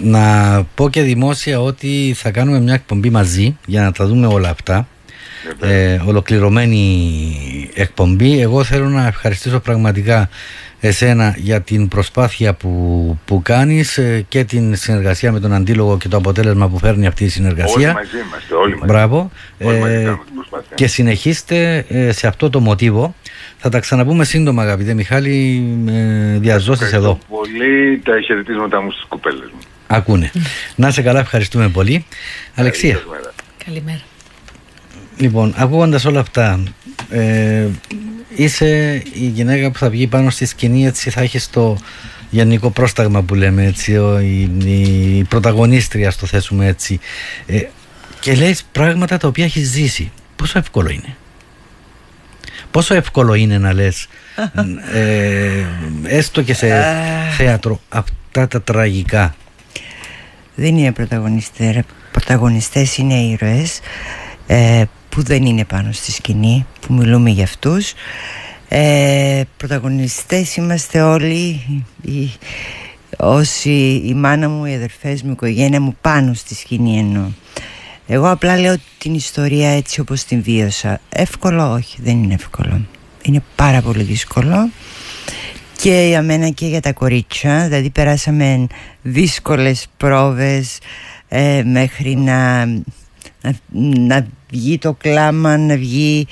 να 0.03 0.65
πω 0.75 0.91
και 0.91 1.03
δημόσια 1.03 1.61
ότι 1.61 2.15
θα 2.17 2.31
κάνουμε 2.31 2.61
μια 2.61 2.75
εκπομπή 2.75 3.11
μαζί 3.11 3.57
για 3.67 3.83
να 3.83 3.93
τα 3.93 4.07
δούμε 4.07 4.27
όλα 4.27 4.49
αυτά 4.49 4.89
ε, 5.61 6.01
ολοκληρωμένη 6.07 7.71
εκπομπή 7.75 8.41
εγώ 8.41 8.65
θέλω 8.65 8.89
να 8.89 9.07
ευχαριστήσω 9.07 9.61
πραγματικά 9.61 10.29
εσένα 10.81 11.35
για 11.39 11.61
την 11.61 11.89
προσπάθεια 11.89 12.55
που, 12.55 13.19
που 13.25 13.43
κάνεις 13.43 13.99
ε, 13.99 14.25
και 14.29 14.45
την 14.45 14.77
συνεργασία 14.77 15.33
με 15.33 15.41
τον 15.41 15.53
αντίλογο 15.53 15.99
και 15.99 16.09
το 16.09 16.17
αποτέλεσμα 16.17 16.69
που 16.69 16.79
φέρνει 16.79 17.07
αυτή 17.07 17.25
η 17.25 17.29
συνεργασία. 17.29 17.89
Όλοι 17.89 17.95
μαζί 17.95 18.17
είμαστε, 18.27 18.55
όλοι 18.55 18.73
μαζί. 18.75 18.85
Μπράβο. 18.87 19.31
ε, 19.59 20.15
και 20.75 20.87
συνεχίστε 20.87 21.85
ε, 21.89 22.13
σε 22.13 22.27
αυτό 22.27 22.51
το 22.51 22.61
μοτίβο. 22.61 23.15
Θα 23.57 23.69
τα 23.69 23.79
ξαναπούμε 23.81 24.25
σύντομα 24.25 24.63
αγαπητέ 24.63 24.95
Μιχάλη, 24.95 25.65
ε, 25.89 26.39
διαζώσεις 26.39 26.93
εδώ. 26.93 27.19
πολύ 27.29 27.99
τα 28.05 28.21
χαιρετίσματα 28.21 28.81
μου 28.81 28.91
στις 28.91 29.05
κουπέλες 29.09 29.51
μου. 29.53 29.59
Ακούνε. 29.87 30.31
Να 30.75 30.91
σε 30.91 31.03
καλά, 31.03 31.21
ευχαριστούμε 31.21 31.69
πολύ. 31.69 32.05
Αλεξία. 32.55 33.01
Καλημέρα. 33.65 34.01
Λοιπόν, 35.19 35.55
ακούγοντας 35.57 36.05
όλα 36.05 36.21
αυτά, 36.21 36.61
ε, 37.11 37.67
είσαι 38.37 39.03
η 39.13 39.27
γυναίκα 39.27 39.71
που 39.71 39.79
θα 39.79 39.91
βγει 39.91 40.07
πάνω 40.07 40.31
στη 40.31 40.47
σκηνή 40.47 40.87
έτσι 40.87 41.11
θα 41.11 41.21
έχεις 41.21 41.51
το 41.51 41.79
γενικό 42.31 42.71
πρόσταγμα 42.71 43.23
που 43.23 43.35
λέμε 43.35 43.65
έτσι 43.65 43.93
η, 44.23 44.41
η 45.19 45.25
πρωταγωνίστρια 45.25 46.11
στο 46.11 46.27
θέσουμε 46.27 46.67
έτσι. 46.67 47.01
Ε, 47.47 47.61
και 48.21 48.35
λες 48.35 48.65
πράγματα 48.73 49.17
τα 49.17 49.29
οποία 49.29 49.45
έχεις 49.45 49.69
ζήσει. 49.71 50.13
Πόσο 50.37 50.59
εύκολο 50.59 50.89
είναι; 50.91 51.17
Πόσο 52.71 52.95
εύκολο 52.95 53.35
είναι 53.35 53.59
να 53.59 53.73
λες 53.73 54.09
ε, 54.93 55.65
έστω 56.03 56.43
και 56.43 56.55
σε 56.55 56.85
θέατρο 57.37 57.81
αυτά 57.89 58.49
τα 58.49 58.63
τραγικά; 58.63 59.37
Δεν 60.55 60.77
είναι 60.77 60.93
πρωταγωνιστές 60.93 61.83
πρωταγωνιστές 62.13 62.97
είναι 62.97 63.15
ήρωες. 63.15 63.81
Ε, 64.47 64.85
που 65.19 65.25
δεν 65.25 65.47
είναι 65.47 65.65
πάνω 65.65 65.93
στη 65.93 66.11
σκηνή 66.11 66.67
που 66.81 66.93
μιλούμε 66.93 67.31
για 67.31 67.45
αυτούς. 67.45 67.93
Ε, 68.69 69.43
πρωταγωνιστές 69.57 70.57
είμαστε 70.57 71.01
όλοι 71.01 71.61
οι, 72.03 72.31
όσοι 73.17 74.03
η 74.07 74.15
μάνα 74.15 74.49
μου, 74.49 74.65
οι 74.65 74.75
αδερφές 74.75 75.23
μου, 75.23 75.29
η 75.29 75.33
οικογένεια 75.33 75.81
μου 75.81 75.97
πάνω 76.01 76.35
στη 76.35 76.55
σκηνή 76.55 76.99
εννοώ. 76.99 77.25
Εγώ 78.07 78.31
απλά 78.31 78.59
λέω 78.59 78.77
την 78.99 79.15
ιστορία 79.15 79.69
έτσι 79.69 80.01
όπως 80.01 80.25
την 80.25 80.43
βίωσα. 80.43 81.01
Εύκολο; 81.09 81.73
Όχι 81.73 81.99
δεν 82.03 82.23
είναι 82.23 82.35
εύκολο. 82.35 82.81
Είναι 83.23 83.43
πάρα 83.57 83.81
πολύ 83.81 84.03
δύσκολο. 84.03 84.71
Και 85.77 86.05
για 86.09 86.23
μένα 86.23 86.49
και 86.49 86.67
για 86.67 86.81
τα 86.81 86.93
κορίτσια 86.93 87.65
δηλαδή 87.69 87.91
περάσαμε 87.91 88.67
δύσκολες 89.03 89.87
πρόβες 89.97 90.79
ε, 91.29 91.63
μέχρι 91.65 92.17
να 92.17 92.67
να, 93.73 94.27
βγει 94.51 94.79
το 94.79 94.93
κλάμα, 94.93 95.57
να 95.57 95.77
βγει 95.77 96.27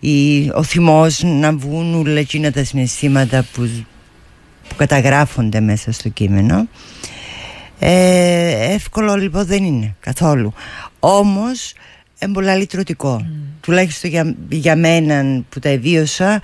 η, 0.00 0.48
ο 0.50 0.62
θυμός, 0.62 1.22
να 1.22 1.52
βγουν 1.52 1.94
όλα 1.94 2.18
εκείνα 2.18 2.50
τα 2.50 2.64
συναισθήματα 2.64 3.46
που, 3.52 3.70
που 4.68 4.74
καταγράφονται 4.76 5.60
μέσα 5.60 5.92
στο 5.92 6.08
κείμενο. 6.08 6.68
Ε, 7.78 8.72
εύκολο 8.72 9.14
λοιπόν 9.14 9.44
δεν 9.44 9.64
είναι 9.64 9.94
καθόλου. 10.00 10.52
Όμως 11.00 11.74
είναι 12.18 12.56
λυτρωτικό. 12.56 13.20
Mm. 13.20 13.26
Τουλάχιστον 13.60 14.10
για, 14.10 14.34
για 14.48 14.76
μένα 14.76 15.42
που 15.48 15.58
τα 15.58 15.68
εβίωσα 15.68 16.40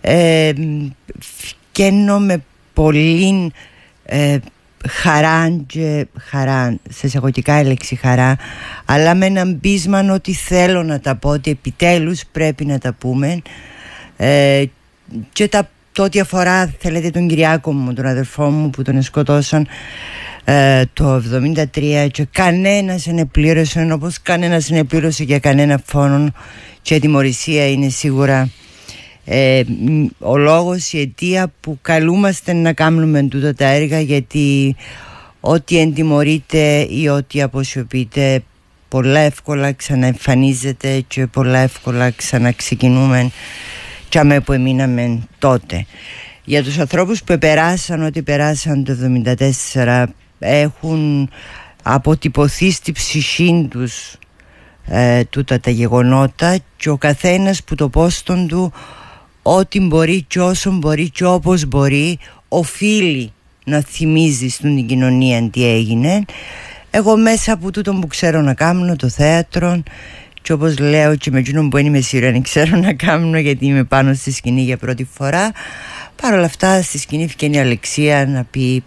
ε, 0.00 0.52
με 2.20 2.44
πολύ 2.72 3.52
ε, 4.04 4.38
χαρά 4.88 5.62
και 5.66 6.06
χαρά, 6.18 6.78
σε 6.88 7.06
εισαγωγικά 7.06 7.60
η 7.60 7.64
λέξη 7.64 7.94
χαρά 7.94 8.36
αλλά 8.84 9.14
με 9.14 9.26
έναν 9.26 9.60
πείσμα 9.60 10.12
ότι 10.12 10.32
θέλω 10.32 10.82
να 10.82 11.00
τα 11.00 11.16
πω 11.16 11.28
ότι 11.28 11.50
επιτέλους 11.50 12.22
πρέπει 12.32 12.64
να 12.64 12.78
τα 12.78 12.92
πούμε. 12.92 13.42
Ε, 14.16 14.64
και 15.32 15.48
τα, 15.48 15.68
το 15.92 16.02
ότι 16.02 16.20
αφορά 16.20 16.74
θέλετε 16.78 17.10
τον 17.10 17.28
Κυριάκο 17.28 17.72
μου, 17.72 17.92
τον 17.92 18.06
αδερφό 18.06 18.50
μου 18.50 18.70
που 18.70 18.82
τον 18.82 19.02
σκοτώσαν 19.02 19.66
ε, 20.44 20.82
το 20.92 21.22
73 21.74 22.08
και 22.10 22.26
κανένας 22.32 23.04
δεν 23.04 23.28
πλήρωσε 23.30 23.88
όπως 23.92 24.22
κανένας 24.22 24.66
δεν 24.68 24.86
πλήρωσε 24.86 25.24
για 25.24 25.38
κανένα 25.38 25.80
φόνο 25.84 26.32
και 26.82 26.94
η 26.94 26.98
τιμωρησία 26.98 27.70
είναι 27.70 27.88
σίγουρα 27.88 28.50
ε, 29.28 29.62
ο 30.18 30.36
λόγος, 30.36 30.92
η 30.92 31.00
αιτία 31.00 31.52
που 31.60 31.78
καλούμαστε 31.82 32.52
να 32.52 32.72
κάνουμε 32.72 33.22
τούτα 33.22 33.54
τα 33.54 33.66
έργα 33.66 34.00
γιατί 34.00 34.76
ό,τι 35.40 35.78
εντιμωρείται 35.78 36.86
ή 36.90 37.08
ό,τι 37.08 37.42
αποσιωπείται 37.42 38.42
πολλά 38.88 39.20
εύκολα 39.20 39.72
ξαναεμφανίζεται 39.72 41.00
και 41.00 41.26
πολλά 41.26 41.58
εύκολα 41.58 42.10
ξαναξεκινούμε 42.10 43.30
και 44.08 44.18
αμέ 44.18 44.40
που 44.40 44.52
εμείναμε 44.52 45.18
τότε. 45.38 45.86
Για 46.44 46.62
τους 46.62 46.78
ανθρώπους 46.78 47.22
που 47.22 47.38
περάσαν 47.38 48.02
ό,τι 48.02 48.22
περάσαν 48.22 48.84
το 48.84 48.96
1974 49.74 50.04
έχουν 50.38 51.30
αποτυπωθεί 51.82 52.70
στη 52.70 52.92
ψυχή 52.92 53.66
τους 53.70 54.18
ε, 54.86 55.24
τούτα 55.24 55.60
τα 55.60 55.70
γεγονότα 55.70 56.58
και 56.76 56.88
ο 56.88 56.96
καθένας 56.96 57.62
που 57.62 57.74
το 57.74 57.88
πόστον 57.88 58.48
του 58.48 58.72
ό,τι 59.46 59.80
μπορεί 59.80 60.22
και 60.22 60.40
όσο 60.40 60.70
μπορεί 60.70 61.10
και 61.10 61.24
όπως 61.24 61.64
μπορεί 61.64 62.18
οφείλει 62.48 63.32
να 63.64 63.80
θυμίζεις 63.80 64.54
στην 64.54 64.86
κοινωνία 64.86 65.48
τι 65.50 65.66
έγινε. 65.66 66.24
Εγώ 66.90 67.16
μέσα 67.16 67.52
από 67.52 67.70
τούτο 67.70 67.94
που 67.94 68.06
ξέρω 68.06 68.40
να 68.40 68.54
κάνω 68.54 68.96
το 68.96 69.08
θέατρο 69.08 69.82
και 70.42 70.52
όπως 70.52 70.78
λέω 70.78 71.16
και 71.16 71.30
με 71.30 71.38
εκείνον 71.38 71.68
που 71.68 71.76
είμαι 71.76 72.00
σίγουρη 72.00 72.40
ξέρω 72.40 72.76
να 72.76 72.92
κάνω 72.94 73.38
γιατί 73.38 73.66
είμαι 73.66 73.84
πάνω 73.84 74.14
στη 74.14 74.32
σκηνή 74.32 74.62
για 74.62 74.76
πρώτη 74.76 75.08
φορά 75.12 75.52
Παρ' 76.22 76.32
όλα 76.32 76.44
αυτά 76.44 76.82
στη 76.82 76.98
σκηνή 76.98 77.26
βγαίνει 77.26 77.56
η 77.56 77.60
Αλεξία 77.60 78.26
να 78.26 78.44
πει, 78.44 78.84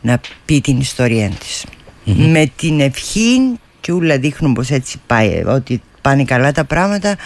να 0.00 0.20
πει 0.44 0.60
την 0.60 0.80
ιστορία 0.80 1.28
της. 1.28 1.64
Με 2.04 2.52
την 2.56 2.80
ευχή 2.80 3.58
και 3.80 3.92
όλα 3.92 4.18
δείχνουν 4.18 4.52
πως 4.52 4.70
έτσι 4.70 5.00
πάει 5.06 5.42
Ότι 5.46 5.82
πάνε 6.00 6.24
καλά 6.24 6.52
τα 6.52 6.64
πράγματα 6.64 7.16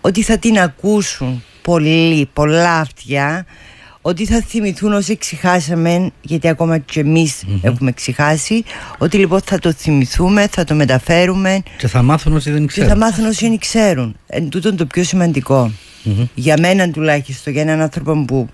Ότι 0.00 0.22
θα 0.22 0.38
την 0.38 0.58
ακούσουν 0.58 1.42
πολύ, 1.64 2.28
πολλά 2.32 2.78
αυτιά 2.78 3.46
ότι 4.00 4.26
θα 4.26 4.40
θυμηθούν 4.40 4.92
όσοι 4.92 5.16
ξεχάσαμε 5.16 6.10
γιατί 6.20 6.48
ακόμα 6.48 6.78
και 6.78 7.00
εμεις 7.00 7.42
έχουμε 7.62 7.92
ξεχάσει 7.92 8.64
ότι 8.98 9.16
λοιπόν 9.16 9.40
θα 9.44 9.58
το 9.58 9.72
θυμηθούμε, 9.72 10.46
θα 10.50 10.64
το 10.64 10.74
μεταφέρουμε 10.74 11.62
και 11.78 11.88
θα 11.88 12.02
μάθουν 12.02 12.34
όσοι 12.34 12.50
δεν 12.50 12.66
ξέρουν 12.66 12.88
και 12.88 12.94
θα 12.94 13.00
μάθουν 13.00 13.24
όσοι 13.24 13.48
δεν 13.48 13.58
ξέρουν. 13.58 14.16
Εν 14.26 14.48
τούτο 14.48 14.74
το 14.74 14.86
πιο 14.86 15.04
σημαντικο 15.04 15.72
για 16.34 16.56
μένα 16.58 16.90
τουλάχιστον 16.90 17.52
για 17.52 17.62
έναν 17.62 17.80
άνθρωπο 17.80 18.24
που, 18.24 18.48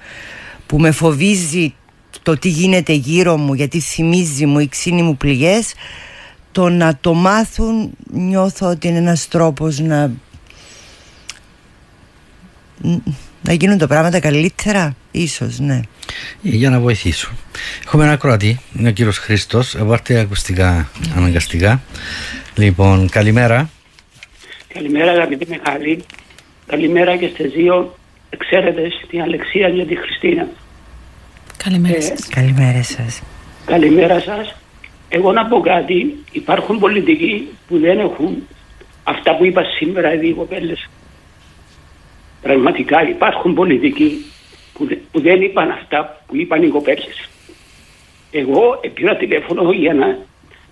που 0.66 0.79
με 0.79 0.90
φοβίζει 0.90 1.75
το 2.23 2.38
τι 2.38 2.49
γίνεται 2.49 2.92
γύρω 2.92 3.37
μου 3.37 3.55
γιατί 3.55 3.81
θυμίζει 3.81 4.46
μου 4.46 4.59
οι 4.59 4.68
ξύνοι 4.68 5.03
μου 5.03 5.16
πληγές 5.16 5.73
το 6.53 6.68
να 6.68 6.99
το 7.01 7.14
μάθουν 7.14 7.90
νιώθω 8.12 8.68
ότι 8.68 8.88
είναι 8.88 8.99
ένας 8.99 9.29
τρόπος 9.29 9.79
να 9.79 10.11
να 13.43 13.53
γίνουν 13.53 13.79
τα 13.79 13.87
πράγματα 13.87 14.21
καλύτερα, 14.21 14.97
ίσως, 15.11 15.59
ναι. 15.59 15.81
Ε, 16.45 16.49
για 16.49 16.71
να 16.71 16.81
βοηθήσω. 16.81 17.31
Έχουμε 17.87 18.05
ένα 18.05 18.16
Κροατή, 18.16 18.61
είναι 18.79 18.88
ο 18.88 18.93
κύριος 18.93 19.19
Χρήστος, 19.19 19.77
βάλτε 19.79 20.19
ακουστικά 20.19 20.90
αναγκαστικά. 21.16 21.81
Λοιπόν, 22.57 23.09
καλημέρα. 23.09 23.71
Καλημέρα 24.75 25.11
αγαπητή 25.11 25.47
Μιχάλη. 25.49 26.05
Καλημέρα 26.66 27.16
και 27.16 27.31
στις 27.35 27.53
δύο 27.53 27.99
εξαίρετες, 28.31 29.05
την 29.09 29.23
Αλεξία 29.23 29.71
και 29.71 29.85
τη 29.85 29.97
Χριστίνα. 29.97 30.49
Καλημέρα 31.57 31.97
ε, 31.97 32.01
σας. 32.01 32.29
Καλημέρα 32.29 32.83
σας. 32.83 33.23
Καλημέρα 33.66 34.21
σας. 34.21 34.55
Εγώ 35.09 35.33
να 35.33 35.47
πω 35.47 35.61
κάτι, 35.61 36.16
υπάρχουν 36.33 36.79
πολιτικοί 36.79 37.49
που 37.69 37.79
δεν 37.79 37.99
έχουν 37.99 38.47
αυτά 39.03 39.37
που 39.37 39.45
είπα 39.45 39.62
σήμερα 39.79 40.14
οι 40.14 40.19
δύο 40.19 40.35
κοπέλες 40.35 40.88
Πραγματικά 42.42 43.09
υπάρχουν 43.09 43.55
πολιτικοί 43.55 44.24
που, 44.72 44.88
που 45.12 45.20
δεν 45.20 45.42
είπαν 45.42 45.70
αυτά 45.70 46.22
που 46.26 46.37
είπαν 46.37 46.62
οι 46.62 46.68
κοπέλες. 46.68 47.29
Εγώ 48.31 48.81
πήρα 48.94 49.16
τηλέφωνο 49.16 49.72
για 49.72 49.94
να 49.94 50.18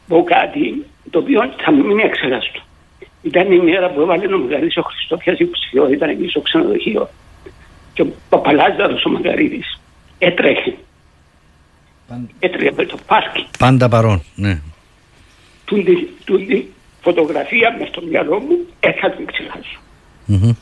πω 0.08 0.24
κάτι 0.24 0.84
το 1.10 1.18
οποίο 1.18 1.52
θα 1.56 1.72
μου 1.72 1.84
μείνει 1.86 2.02
εξεράστο. 2.02 2.60
Ήταν 3.22 3.52
η 3.52 3.58
μέρα 3.58 3.90
που 3.90 4.00
έβαλε 4.00 4.34
ο 4.34 4.38
Μαγαρίτης 4.38 4.76
ο 4.76 4.82
Χριστόφιας 4.82 5.38
υποψηφιότητα 5.38 6.06
εκεί 6.06 6.28
στο 6.28 6.40
ξενοδοχείο 6.40 7.08
και 7.92 8.02
ο 8.02 8.06
Παπαλάζαρος 8.28 9.04
ο 9.04 9.10
Μαγαρίτης 9.10 9.80
έτρεχε. 10.18 10.76
Πάντα. 12.08 12.28
Έτρεχε 12.38 12.68
από 12.68 12.86
το 12.86 12.98
πάρκι. 13.06 13.46
Πάντα 13.58 13.88
παρόν, 13.88 14.22
ναι. 14.34 14.60
Τούτη 16.24 16.72
φωτογραφία 17.00 17.76
με 17.78 17.86
στο 17.90 18.02
μυαλό 18.02 18.38
μου 18.38 18.66
έτσι 18.80 19.10
την 19.16 19.26
ξεχάσω. 19.26 19.80
Mm-hmm. 20.28 20.54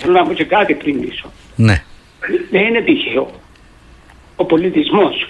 Θέλω 0.00 0.12
να 0.12 0.24
πω 0.24 0.32
και 0.32 0.44
κάτι 0.44 0.74
πριν 0.74 1.00
πίσω. 1.00 1.32
Ναι. 1.56 1.82
Δεν 2.50 2.62
είναι 2.62 2.80
τυχαίο. 2.80 3.30
Ο 4.36 4.44
πολιτισμός. 4.44 5.28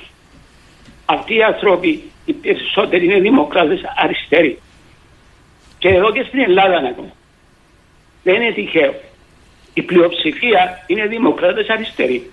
Αυτοί 1.05 1.35
οι 1.35 1.42
άνθρωποι, 1.42 2.02
οι 2.24 2.33
περισσότεροι 2.33 3.05
είναι 3.05 3.20
δημοκράτες 3.20 3.81
αριστεροί. 3.96 4.59
Και 5.79 5.88
εδώ 5.88 6.12
και 6.12 6.24
στην 6.29 6.40
Ελλάδα 6.40 6.81
να 6.81 6.90
πω. 6.90 7.14
Δεν 8.22 8.35
είναι 8.35 8.52
τυχαίο. 8.52 8.94
Η 9.74 9.83
πλειοψηφία 9.83 10.85
είναι 10.87 11.07
δημοκράτες 11.07 11.68
αριστεροί. 11.68 12.31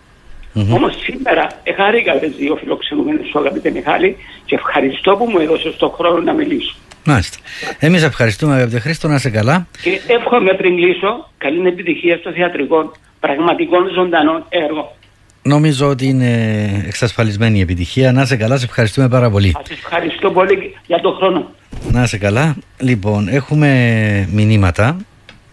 Mm-hmm. 0.55 0.73
Όμως 0.73 0.93
σήμερα 1.01 1.47
εχάρηκα 1.63 2.19
τι 2.19 2.27
δύο 2.27 2.55
φιλοξενούμενους 2.55 3.27
σου, 3.27 3.39
αγαπητέ 3.39 3.69
Μιχάλη, 3.69 4.17
και 4.45 4.55
ευχαριστώ 4.55 5.15
που 5.15 5.25
μου 5.25 5.39
έδωσες 5.39 5.75
τον 5.75 5.91
χρόνο 5.91 6.21
να 6.21 6.33
μιλήσω. 6.33 6.75
Μάλιστα. 7.05 7.37
Εμείς 7.79 8.03
ευχαριστούμε, 8.03 8.53
αγαπητέ 8.55 8.79
Χρήστο, 8.79 9.07
να 9.07 9.15
είσαι 9.15 9.29
καλά. 9.29 9.67
Και 9.81 10.01
εύχομαι 10.07 10.53
πριν 10.53 10.75
κλείσω 10.75 11.29
καλή 11.37 11.67
επιτυχία 11.67 12.17
στο 12.17 12.31
θεατρικό 12.31 12.91
πραγματικών 13.19 13.91
ζωντανών 13.95 14.45
έργο. 14.49 14.95
Νομίζω 15.41 15.87
ότι 15.87 16.05
είναι 16.05 16.31
εξασφαλισμένη 16.87 17.57
η 17.57 17.61
επιτυχία. 17.61 18.11
Να 18.11 18.21
είσαι 18.21 18.35
καλά, 18.35 18.57
σε 18.57 18.65
ευχαριστούμε 18.65 19.07
πάρα 19.09 19.29
πολύ. 19.29 19.51
Σας 19.51 19.77
ευχαριστώ 19.77 20.31
πολύ 20.31 20.75
για 20.85 20.99
τον 21.01 21.15
χρόνο. 21.15 21.51
Να 21.91 22.03
είσαι 22.03 22.17
καλά. 22.17 22.55
Λοιπόν, 22.79 23.27
έχουμε 23.27 23.69
μηνύματα 24.31 24.97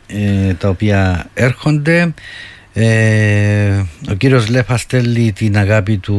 ε, 0.06 0.54
τα 0.54 0.68
οποία 0.68 1.30
έρχονται. 1.34 2.14
Ε, 2.72 3.82
ο 4.10 4.14
κύριος 4.14 4.48
Λέφα 4.48 4.76
στέλνει 4.76 5.32
την 5.32 5.56
αγάπη 5.56 5.96
του 5.96 6.16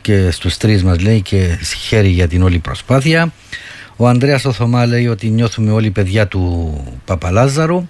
και 0.00 0.30
στους 0.30 0.56
τρεις 0.56 0.84
μας 0.84 1.00
λέει 1.00 1.22
και 1.22 1.58
συγχαίρει 1.60 2.08
για 2.08 2.28
την 2.28 2.42
όλη 2.42 2.58
προσπάθεια 2.58 3.32
ο 3.96 4.08
Ανδρέας 4.08 4.44
Οθωμά 4.44 4.86
λέει 4.86 5.06
ότι 5.06 5.30
νιώθουμε 5.30 5.70
όλοι 5.72 5.90
παιδιά 5.90 6.26
του 6.28 6.74
Παπαλάζαρου. 7.04 7.88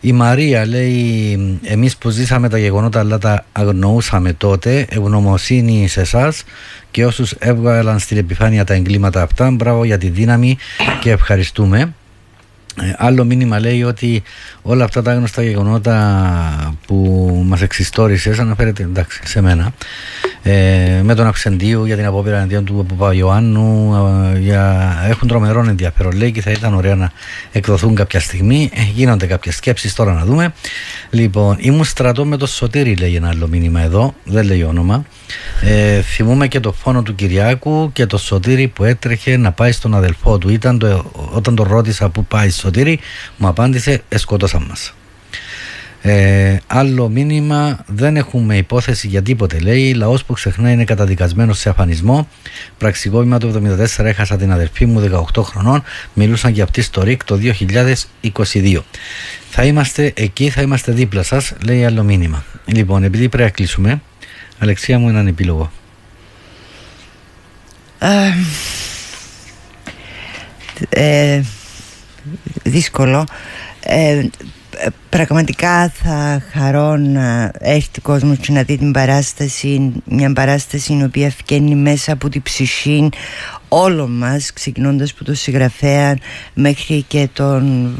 Η 0.00 0.12
Μαρία 0.12 0.66
λέει 0.66 1.58
εμείς 1.62 1.96
που 1.96 2.10
ζήσαμε 2.10 2.48
τα 2.48 2.58
γεγονότα 2.58 2.98
αλλά 2.98 3.18
τα 3.18 3.44
αγνοούσαμε 3.52 4.32
τότε 4.32 4.86
ευγνωμοσύνη 4.88 5.88
σε 5.88 6.00
εσάς 6.00 6.44
και 6.90 7.06
όσους 7.06 7.32
έβγαλαν 7.38 7.98
στην 7.98 8.16
επιφάνεια 8.16 8.64
τα 8.64 8.74
εγκλήματα 8.74 9.22
αυτά 9.22 9.50
μπράβο 9.50 9.84
για 9.84 9.98
τη 9.98 10.08
δύναμη 10.08 10.56
και 11.00 11.10
ευχαριστούμε 11.10 11.80
ε, 11.80 11.99
άλλο 12.96 13.24
μήνυμα 13.24 13.60
λέει 13.60 13.82
ότι 13.82 14.22
όλα 14.62 14.84
αυτά 14.84 15.02
τα 15.02 15.14
γνωστά 15.14 15.42
γεγονότα 15.42 16.74
που 16.86 16.96
μας 17.46 17.62
εξιστόρισες 17.62 18.38
αναφέρεται 18.38 18.82
εντάξει 18.82 19.20
σε 19.24 19.40
μένα 19.40 19.72
ε, 20.42 21.00
με 21.02 21.14
τον 21.14 21.26
Αυξεντίου 21.26 21.84
για 21.84 21.96
την 21.96 22.06
απόπειρα 22.06 22.36
εναντίον 22.36 22.64
του 22.64 22.86
Παπα-Ιωάννου 22.88 23.94
ε, 24.34 24.38
για, 24.38 24.92
έχουν 25.08 25.28
τρομερό 25.28 25.64
ενδιαφέρον. 25.68 26.16
Λέει 26.16 26.32
και 26.32 26.40
θα 26.40 26.50
ήταν 26.50 26.74
ωραία 26.74 26.94
να 26.94 27.12
εκδοθούν 27.52 27.94
κάποια 27.94 28.20
στιγμή. 28.20 28.70
Ε, 28.74 28.82
γίνονται 28.94 29.26
κάποιες 29.26 29.54
σκέψεις 29.56 29.94
τώρα 29.94 30.12
να 30.12 30.24
δούμε. 30.24 30.52
Λοιπόν 31.10 31.56
ήμουν 31.60 31.84
στρατό 31.84 32.24
με 32.24 32.36
το 32.36 32.46
Σωτήρι 32.46 32.96
λέει 32.96 33.14
ένα 33.14 33.28
άλλο 33.28 33.46
μήνυμα 33.48 33.80
εδώ. 33.80 34.14
Δεν 34.24 34.44
λέει 34.44 34.62
όνομα 34.62 35.04
ε, 35.62 36.02
θυμούμε 36.02 36.48
και 36.48 36.60
το 36.60 36.72
φόνο 36.72 37.02
του 37.02 37.14
Κυριάκου 37.14 37.90
και 37.92 38.06
το 38.06 38.18
Σωτήρι 38.18 38.68
που 38.68 38.84
έτρεχε 38.84 39.36
να 39.36 39.52
πάει 39.52 39.72
στον 39.72 39.94
αδελφό 39.94 40.38
του 40.38 40.48
ήταν 40.48 40.78
το, 40.78 41.10
όταν 41.32 41.54
το 41.54 41.62
ρώτησα 41.62 42.08
που 42.08 42.24
πάει 42.24 42.50
Σωτήρι 42.50 43.00
μου 43.36 43.46
απάντησε 43.46 44.02
εσκότωσαν 44.08 44.62
μας 44.68 44.94
ε, 46.02 46.56
άλλο 46.66 47.08
μήνυμα, 47.08 47.78
δεν 47.86 48.16
έχουμε 48.16 48.56
υπόθεση 48.56 49.06
για 49.06 49.22
τίποτε. 49.22 49.58
Λέει: 49.58 49.94
Λαός 49.94 50.24
που 50.24 50.32
ξεχνά 50.32 50.70
είναι 50.70 50.84
καταδικασμένος 50.84 51.58
σε 51.58 51.68
αφανισμό. 51.68 52.28
Πραξικόπημα 52.78 53.38
το 53.38 53.62
1974 53.98 54.04
έχασα 54.04 54.36
την 54.36 54.52
αδερφή 54.52 54.86
μου 54.86 55.24
18 55.34 55.42
χρονών. 55.42 55.82
Μιλούσαν 56.14 56.52
για 56.52 56.64
αυτή 56.64 56.82
στο 56.82 57.02
ΡΙΚ 57.02 57.24
το 57.24 57.38
2022. 58.22 58.78
Θα 59.50 59.64
είμαστε 59.64 60.12
εκεί, 60.16 60.50
θα 60.50 60.62
είμαστε 60.62 60.92
δίπλα 60.92 61.22
σας, 61.22 61.52
λέει 61.64 61.84
άλλο 61.84 62.02
μήνυμα. 62.02 62.44
Λοιπόν, 62.64 63.04
επειδή 63.04 63.28
πρέπει 63.28 63.44
να 63.44 63.50
κλείσουμε, 63.50 64.00
Αλεξία 64.62 64.98
μου, 64.98 65.08
έναν 65.08 65.26
επίλογο. 65.26 65.70
Ε, 67.98 68.32
ε, 70.88 71.42
δύσκολο. 72.62 73.26
Ε, 73.80 74.26
πραγματικά 75.08 75.88
θα 75.88 76.42
χαρώ 76.52 76.96
να 76.96 77.52
έρθει 77.58 77.98
ο 77.98 78.02
κόσμος 78.02 78.38
και 78.38 78.52
να 78.52 78.62
δει 78.62 78.76
την 78.76 78.92
παράσταση 78.92 79.92
μια 80.04 80.32
παράσταση 80.32 80.92
η 80.92 81.02
οποία 81.02 81.30
φγαίνει 81.30 81.74
μέσα 81.74 82.12
από 82.12 82.28
την 82.28 82.42
ψυχή 82.42 83.08
όλων 83.68 84.10
μας 84.10 84.52
ξεκινώντας 84.52 85.10
από 85.10 85.24
τον 85.24 85.34
συγγραφέα 85.34 86.16
μέχρι 86.54 87.02
και 87.08 87.28
τον 87.32 87.94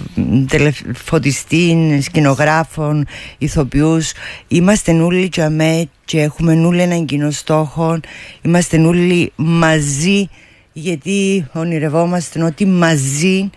φωτιστή, 0.94 1.98
σκηνογράφων, 2.02 3.06
ηθοποιούς. 3.38 4.12
Είμαστε 4.48 4.92
νουλοι 4.92 5.28
και 5.28 5.42
αμέ 5.42 5.88
και 6.04 6.20
έχουμε 6.20 6.54
νουλοι 6.54 6.80
έναν 6.80 7.04
κοινό 7.04 7.30
στόχο. 7.30 8.00
Είμαστε 8.42 8.76
νουλοι 8.76 9.32
μαζί 9.36 10.28
γιατί 10.72 11.46
ονειρευόμαστε 11.52 12.44
ότι 12.44 12.66
μαζί 12.66 13.50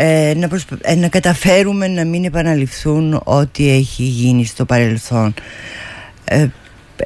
ε, 0.00 0.34
να, 0.36 0.48
ε, 0.80 0.94
να 0.94 1.08
καταφέρουμε 1.08 1.88
να 1.88 2.04
μην 2.04 2.24
επαναληφθούν 2.24 3.20
ό,τι 3.24 3.70
έχει 3.70 4.02
γίνει 4.02 4.44
στο 4.44 4.64
παρελθόν. 4.64 5.34
Ε, 6.24 6.46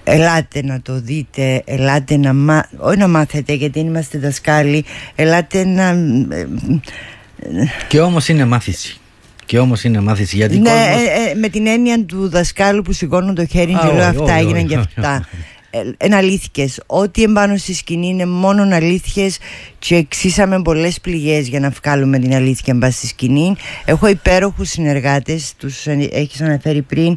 ελάτε 0.04 0.62
να 0.64 0.80
το 0.80 1.00
δείτε, 1.00 1.62
ελάτε 1.64 2.16
να, 2.16 2.32
μα... 2.32 2.68
Όχι 2.76 2.98
να 2.98 3.08
μάθετε 3.08 3.52
γιατί 3.52 3.78
είμαστε 3.78 4.18
δασκάλοι, 4.18 4.84
ελάτε 5.14 5.64
να... 5.64 5.88
Ε, 5.88 6.46
και 7.88 8.00
όμως 8.00 8.28
είναι 8.28 8.44
μάθηση. 8.44 8.96
Και 9.46 9.58
όμως 9.58 9.84
είναι 9.84 10.00
μάθηση 10.00 10.36
γιατί. 10.36 10.58
Ναι, 10.58 10.70
κόσμος... 10.70 11.40
με 11.40 11.48
την 11.48 11.66
έννοια 11.66 12.04
του 12.04 12.28
δασκάλου 12.28 12.82
που 12.82 12.92
σηκώνουν 12.92 13.34
το 13.34 13.46
χέρι 13.46 13.72
και 13.72 13.92
λέω 13.92 14.06
αυτά 14.06 14.32
έγιναν 14.32 14.66
και 14.66 14.76
αυτά. 14.76 15.28
Είναι 16.04 16.16
αλήθειε. 16.16 16.68
Ό,τι 16.86 17.22
εμπάνω 17.22 17.56
στη 17.56 17.74
σκηνή 17.74 18.08
είναι 18.08 18.26
μόνο 18.26 18.74
αλήθειε 18.74 19.30
και 19.78 19.96
εξήσαμε 19.96 20.62
πολλές 20.62 21.00
πληγές 21.00 21.48
για 21.48 21.60
να 21.60 21.70
βγάλουμε 21.70 22.18
την 22.18 22.34
αλήθεια 22.34 22.74
μπα 22.74 22.90
στη 22.90 23.06
σκηνή. 23.06 23.56
Έχω 23.84 24.06
υπέροχους 24.06 24.68
συνεργάτες, 24.68 25.54
τους 25.56 25.86
έχεις 26.10 26.40
αναφέρει 26.40 26.82
πριν, 26.82 27.16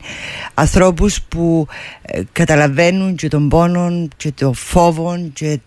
ανθρώπους 0.54 1.22
που 1.22 1.68
ε, 2.02 2.22
καταλαβαίνουν 2.32 3.16
και 3.16 3.28
τον 3.28 3.50
πόνο 3.50 4.08
και 4.18 4.32
το 4.32 4.54
φόβο 4.54 5.30
και 5.34 5.60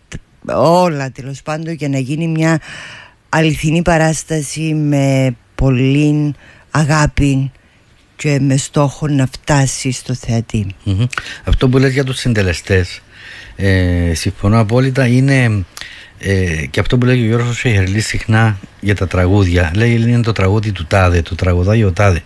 όλα 0.54 1.10
τέλος 1.10 1.42
πάντων 1.42 1.74
για 1.74 1.88
να 1.88 1.98
γίνει 1.98 2.28
μια 2.28 2.60
αληθινή 3.28 3.82
παράσταση 3.82 4.74
με 4.74 5.36
πολύ 5.54 6.34
αγάπη 6.70 7.52
και 8.18 8.38
με 8.40 8.56
στόχο 8.56 9.08
να 9.08 9.26
φτάσει 9.26 9.92
στο 9.92 10.14
θεατη 10.14 10.66
Αυτό 11.44 11.68
που 11.68 11.78
λες 11.78 11.92
για 11.92 12.04
τους 12.04 12.18
συντελεστές 12.18 13.00
ε, 13.56 14.14
συμφωνώ 14.14 14.58
απόλυτα 14.58 15.06
είναι 15.06 15.64
ε, 16.18 16.66
και 16.70 16.80
αυτό 16.80 16.98
που 16.98 17.06
λέει 17.06 17.22
ο 17.22 17.24
Γιώργος 17.24 17.58
Σεχερλής 17.58 18.06
συχνά 18.06 18.58
για 18.80 18.94
τα 18.94 19.06
τραγούδια 19.06 19.70
λέει 19.74 19.92
είναι 19.92 20.20
το 20.20 20.32
τραγούδι 20.32 20.72
του 20.72 20.86
Τάδε, 20.86 21.22
το 21.22 21.34
τραγουδάει 21.34 21.84
ο 21.84 21.92
Τάδε 21.92 22.22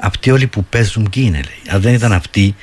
αυτοί 0.00 0.30
όλοι 0.30 0.46
που 0.46 0.64
παίζουν 0.64 1.08
και 1.08 1.20
είναι 1.20 1.40
λέει. 1.44 1.74
αν 1.74 1.80
δεν 1.80 1.94
ήταν 1.94 2.12
αυτοί 2.12 2.54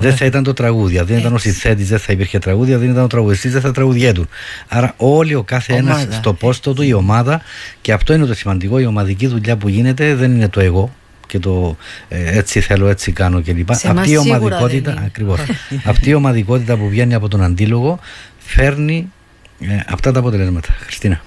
δεν 0.00 0.16
θα 0.16 0.24
ήταν 0.24 0.42
το 0.42 0.52
τραγούδι. 0.52 0.98
Αν 0.98 1.06
δεν 1.06 1.18
ήταν 1.18 1.34
ο 1.34 1.38
συνθέτη, 1.38 1.82
δεν 1.82 1.98
θα 1.98 2.12
υπήρχε 2.12 2.38
τραγούδι. 2.38 2.72
Αν 2.72 2.80
δεν 2.80 2.90
ήταν 2.90 3.04
ο 3.04 3.06
τραγουδιστής, 3.06 3.52
δεν 3.52 3.60
θα 3.60 3.72
τραγουδιέτουν. 3.72 4.28
Άρα, 4.68 4.94
όλοι 4.96 5.34
ο 5.34 5.42
κάθε 5.42 5.74
ένας 5.74 6.06
στο 6.10 6.32
πόστο 6.32 6.72
του, 6.72 6.82
η 6.82 6.92
ομάδα, 6.92 7.40
και 7.80 7.92
αυτό 7.92 8.14
είναι 8.14 8.26
το 8.26 8.34
σημαντικό. 8.34 8.78
Η 8.78 8.86
ομαδική 8.86 9.26
δουλειά 9.26 9.56
που 9.56 9.68
γίνεται 9.68 10.14
δεν 10.14 10.34
είναι 10.34 10.48
το 10.48 10.60
εγώ, 10.60 10.94
και 11.28 11.38
το 11.38 11.76
ε, 12.08 12.38
έτσι 12.38 12.60
θέλω, 12.60 12.88
έτσι 12.88 13.12
κάνω 13.12 13.42
κλπ. 13.42 13.70
Αυτή 13.70 14.10
η 14.10 14.16
ομαδικότητα, 14.16 15.02
ακριβώς, 15.06 15.40
αυτή 15.84 16.10
η 16.10 16.14
ομαδικότητα 16.14 16.76
που 16.76 16.88
βγαίνει 16.88 17.14
από 17.14 17.28
τον 17.28 17.42
αντίλογο 17.42 17.98
φέρνει 18.38 19.12
ε, 19.60 19.80
αυτά 19.88 20.12
τα 20.12 20.18
αποτελέσματα. 20.18 20.68
Χριστίνα. 20.80 21.20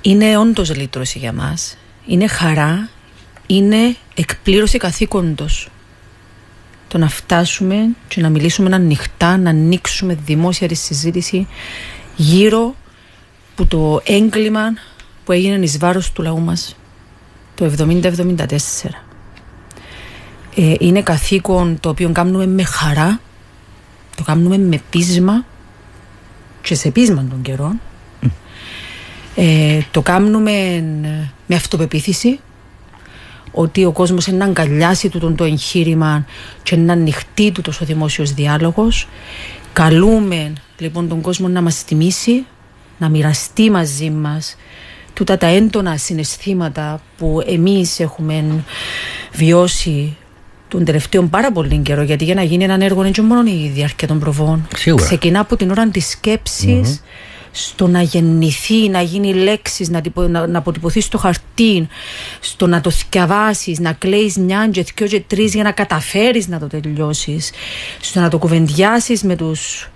Είναι 0.00 0.38
όντως 0.38 0.76
λύτρωση 0.76 1.18
για 1.18 1.32
μας. 1.32 1.78
Είναι 2.06 2.26
χαρά. 2.26 2.88
Είναι 3.46 3.96
εκπλήρωση 4.14 4.78
καθήκοντος. 4.78 5.68
Το 6.88 6.98
να 6.98 7.08
φτάσουμε 7.08 7.76
και 8.08 8.20
να 8.20 8.28
μιλήσουμε 8.28 8.74
ανοιχτά, 8.74 9.36
να 9.36 9.50
ανοίξουμε 9.50 10.18
δημόσια 10.24 10.68
τη 10.68 10.74
συζήτηση 10.74 11.46
γύρω 12.16 12.74
που 13.54 13.66
το 13.66 14.00
έγκλημα 14.04 14.60
που 15.24 15.32
έγινε 15.32 15.64
εις 15.64 15.78
βάρος 15.78 16.12
του 16.12 16.22
λαού 16.22 16.40
μας 16.40 16.76
το 17.58 17.72
70-74. 17.78 18.48
Ε, 20.54 20.74
είναι 20.78 21.02
καθήκον 21.02 21.80
το 21.80 21.88
οποίο 21.88 22.10
κάνουμε 22.12 22.46
με 22.46 22.62
χαρά, 22.62 23.20
το 24.16 24.22
κάνουμε 24.22 24.58
με 24.58 24.80
πείσμα 24.90 25.44
και 26.62 26.74
σε 26.74 26.90
πείσμα 26.90 27.26
των 27.30 27.42
καιρών. 27.42 27.80
Ε, 29.34 29.80
το 29.90 30.02
κάνουμε 30.02 30.84
με 31.46 31.54
αυτοπεποίθηση 31.54 32.40
ότι 33.52 33.84
ο 33.84 33.92
κόσμος 33.92 34.26
είναι 34.26 34.36
να 34.36 34.44
αγκαλιάσει 34.44 35.08
του 35.08 35.34
το 35.34 35.44
εγχείρημα 35.44 36.24
και 36.62 36.76
να 36.76 36.92
ανοιχτεί 36.92 37.52
του 37.52 37.62
ο 37.82 37.84
δημόσιος 37.84 38.32
διάλογος. 38.32 39.08
Καλούμε 39.72 40.52
λοιπόν 40.78 41.08
τον 41.08 41.20
κόσμο 41.20 41.48
να 41.48 41.62
μας 41.62 41.84
τιμήσει, 41.84 42.44
να 42.98 43.08
μοιραστεί 43.08 43.70
μαζί 43.70 44.10
μας 44.10 44.56
τούτα 45.18 45.36
τα 45.36 45.46
έντονα 45.46 45.96
συναισθήματα 45.96 47.00
που 47.18 47.42
εμείς 47.46 48.00
έχουμε 48.00 48.64
βιώσει 49.32 50.16
τον 50.68 50.84
τελευταίο 50.84 51.22
πάρα 51.22 51.52
πολύ 51.52 51.78
καιρό 51.78 52.02
γιατί 52.02 52.24
για 52.24 52.34
να 52.34 52.42
γίνει 52.42 52.64
ένα 52.64 52.84
έργο 52.84 53.00
είναι 53.00 53.10
και 53.10 53.22
μόνο 53.22 53.50
η 53.50 53.70
διάρκεια 53.74 54.08
των 54.08 54.18
προβών 54.18 54.68
Σίγουρα. 54.76 55.04
ξεκινά 55.04 55.40
από 55.40 55.56
την 55.56 55.70
ώρα 55.70 55.88
της 55.88 56.08
σκεψης 56.08 57.02
στο 57.50 57.86
να 57.86 58.02
γεννηθεί, 58.02 58.88
να 58.88 59.00
γίνει 59.00 59.34
λέξεις, 59.34 59.88
να, 59.88 60.02
να, 60.28 60.46
να 60.46 60.58
αποτυπωθείς 60.58 61.04
στο 61.04 61.18
χαρτί, 61.18 61.88
στο 62.40 62.66
να 62.66 62.80
το 62.80 62.90
θυκιαβάσει, 62.90 63.76
να 63.80 63.92
κλαίεις 63.92 64.36
μια 64.36 64.68
και 64.70 64.84
δυο 64.96 65.06
και 65.06 65.20
τρεις 65.26 65.54
για 65.54 65.62
να 65.62 65.72
καταφέρεις 65.72 66.48
να 66.48 66.58
το 66.58 66.66
τελειώσεις, 66.66 67.50
στο 68.00 68.20
να 68.20 68.28
το 68.28 68.38
κουβεντιάσεις 68.38 69.22
με 69.22 69.36
τους 69.36 69.90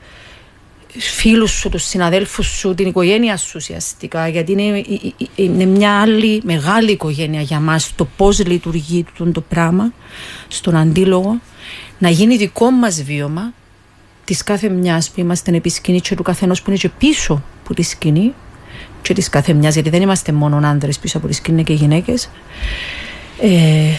φίλους 0.99 1.51
σου, 1.51 1.68
τους 1.68 1.82
συναδέλφους 1.82 2.47
σου, 2.47 2.74
την 2.74 2.86
οικογένεια 2.86 3.36
σου 3.36 3.53
ουσιαστικά. 3.55 4.28
Γιατί 4.28 4.53
είναι, 4.53 4.84
είναι 5.34 5.64
μια 5.64 6.01
άλλη 6.01 6.40
μεγάλη 6.45 6.90
οικογένεια 6.90 7.40
για 7.40 7.61
μας 7.61 7.93
το 7.95 8.05
πώς 8.16 8.47
λειτουργεί 8.47 9.05
το 9.32 9.40
πράγμα 9.40 9.93
στον 10.49 10.76
αντίλογο. 10.76 11.40
Να 11.99 12.09
γίνει 12.09 12.36
δικό 12.36 12.70
μας 12.70 13.03
βίωμα 13.03 13.53
της 14.24 14.43
κάθε 14.43 14.68
μιας 14.68 15.11
που 15.11 15.20
είμαστε 15.20 15.57
επί 15.57 15.68
σκηνή 15.68 16.01
και 16.01 16.14
του 16.14 16.22
καθενός 16.22 16.62
που 16.62 16.70
είναι 16.70 16.78
και 16.78 16.88
πίσω 16.88 17.43
από 17.64 17.74
τη 17.74 17.82
σκηνή 17.82 18.34
και 19.03 19.14
της 19.14 19.28
κάθε 19.28 19.53
μιας, 19.53 19.74
γιατί 19.74 19.90
δεν 19.90 20.03
είμαστε 20.03 20.32
μόνο 20.32 20.68
άντρε 20.68 20.90
πίσω 21.01 21.18
από 21.18 21.26
τη 21.26 21.32
σκηνή, 21.32 21.57
είναι 21.57 21.66
και 21.66 21.72
γυναίκες. 21.72 22.30
Ε, 23.40 23.97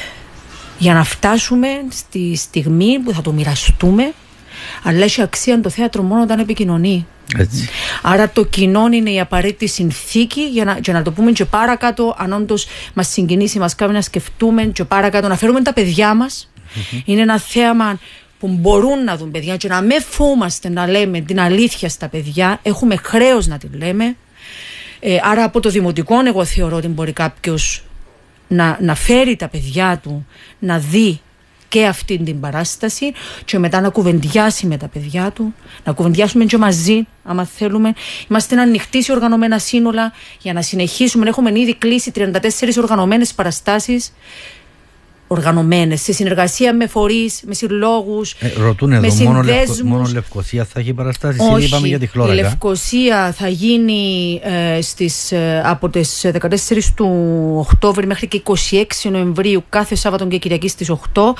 για 0.77 0.93
να 0.93 1.03
φτάσουμε 1.03 1.67
στη 1.89 2.35
στιγμή 2.35 2.99
που 2.99 3.11
θα 3.11 3.21
το 3.21 3.31
μοιραστούμε 3.31 4.13
αλλά 4.83 5.03
έχει 5.03 5.21
αξία 5.21 5.61
το 5.61 5.69
θέατρο 5.69 6.01
μόνο 6.03 6.21
όταν 6.21 6.39
επικοινωνεί. 6.39 7.07
Έτσι. 7.37 7.69
Άρα 8.01 8.29
το 8.29 8.45
κοινό 8.45 8.87
είναι 8.91 9.09
η 9.09 9.19
απαραίτητη 9.19 9.67
συνθήκη 9.67 10.41
για 10.41 10.65
να, 10.65 10.77
για 10.83 10.93
να 10.93 11.01
το 11.01 11.11
πούμε 11.11 11.31
και 11.31 11.45
παρακάτω, 11.45 12.15
αν 12.17 12.33
όντως 12.33 12.67
μας 12.93 13.07
συγκινήσει, 13.07 13.59
μας 13.59 13.75
κάνει 13.75 13.93
να 13.93 14.01
σκεφτούμε 14.01 14.63
και 14.63 14.83
παρακάτω, 14.83 15.27
να 15.27 15.37
φέρουμε 15.37 15.61
τα 15.61 15.73
παιδιά 15.73 16.13
μας. 16.13 16.51
Είναι 17.05 17.21
ένα 17.21 17.39
θέαμα 17.39 17.99
που 18.39 18.47
μπορούν 18.47 19.03
να 19.03 19.17
δουν 19.17 19.31
παιδιά 19.31 19.57
και 19.57 19.67
να 19.67 19.81
με 19.81 19.99
φούμαστε 19.99 20.69
να 20.69 20.87
λέμε 20.87 21.19
την 21.19 21.39
αλήθεια 21.39 21.89
στα 21.89 22.07
παιδιά. 22.07 22.59
Έχουμε 22.63 22.95
χρέος 22.95 23.47
να 23.47 23.57
τη 23.57 23.67
λέμε. 23.77 24.15
Ε, 24.99 25.17
άρα 25.23 25.43
από 25.43 25.59
το 25.59 25.69
δημοτικό, 25.69 26.15
εγώ 26.25 26.45
θεωρώ 26.45 26.75
ότι 26.75 26.87
μπορεί 26.87 27.13
κάποιος 27.13 27.83
να, 28.47 28.77
να 28.81 28.95
φέρει 28.95 29.35
τα 29.35 29.47
παιδιά 29.47 29.99
του 30.03 30.27
να 30.59 30.79
δει 30.79 31.21
και 31.73 31.85
αυτή 31.85 32.17
την 32.17 32.39
παράσταση 32.39 33.13
και 33.45 33.59
μετά 33.59 33.81
να 33.81 33.89
κουβεντιάσει 33.89 34.65
με 34.67 34.77
τα 34.77 34.87
παιδιά 34.87 35.31
του, 35.31 35.53
να 35.83 35.93
κουβεντιάσουμε 35.93 36.45
και 36.45 36.57
μαζί, 36.57 37.07
άμα 37.23 37.45
θέλουμε. 37.45 37.93
Είμαστε 38.29 38.59
ανοιχτοί 38.59 39.03
σε 39.03 39.11
οργανωμένα 39.11 39.59
σύνολα 39.59 40.13
για 40.41 40.53
να 40.53 40.61
συνεχίσουμε. 40.61 41.27
Έχουμε 41.27 41.59
ήδη 41.59 41.75
κλείσει 41.75 42.11
34 42.15 42.31
οργανωμένες 42.77 43.33
παραστάσεις 43.33 44.13
οργανωμένες, 45.33 46.01
σε 46.01 46.13
συνεργασία 46.13 46.73
με 46.75 46.87
φορείς, 46.87 47.41
με 47.45 47.53
συλλόγους. 47.53 48.31
Ε, 48.39 48.51
ρωτούν 48.57 48.91
εδώ, 48.91 49.23
μόνο, 49.23 49.41
Λευκο, 49.41 49.75
μόνο 49.83 50.09
Λευκοσία 50.13 50.65
θα 50.65 50.79
έχει 50.79 50.93
παραστάσεις, 50.93 51.41
ή 51.59 51.63
είπαμε 51.63 51.87
για 51.87 51.99
τη 51.99 52.07
Χλώρακα. 52.07 52.39
Η 52.39 52.41
Λευκοσία 52.41 53.33
θα 53.37 53.47
γίνει 53.47 54.39
ε, 54.43 54.81
στις, 54.81 55.31
ε, 55.31 55.61
από 55.65 55.89
τις 55.89 56.25
14 56.25 56.93
του 56.95 57.09
Οκτώβρη 57.55 58.07
μέχρι 58.07 58.27
και 58.27 58.41
26 58.71 59.09
Νοεμβρίου, 59.11 59.63
κάθε 59.69 59.95
Σάββατο 59.95 60.27
και 60.27 60.37
Κυριακή 60.37 60.67
στις 60.67 60.89
8. 60.89 61.33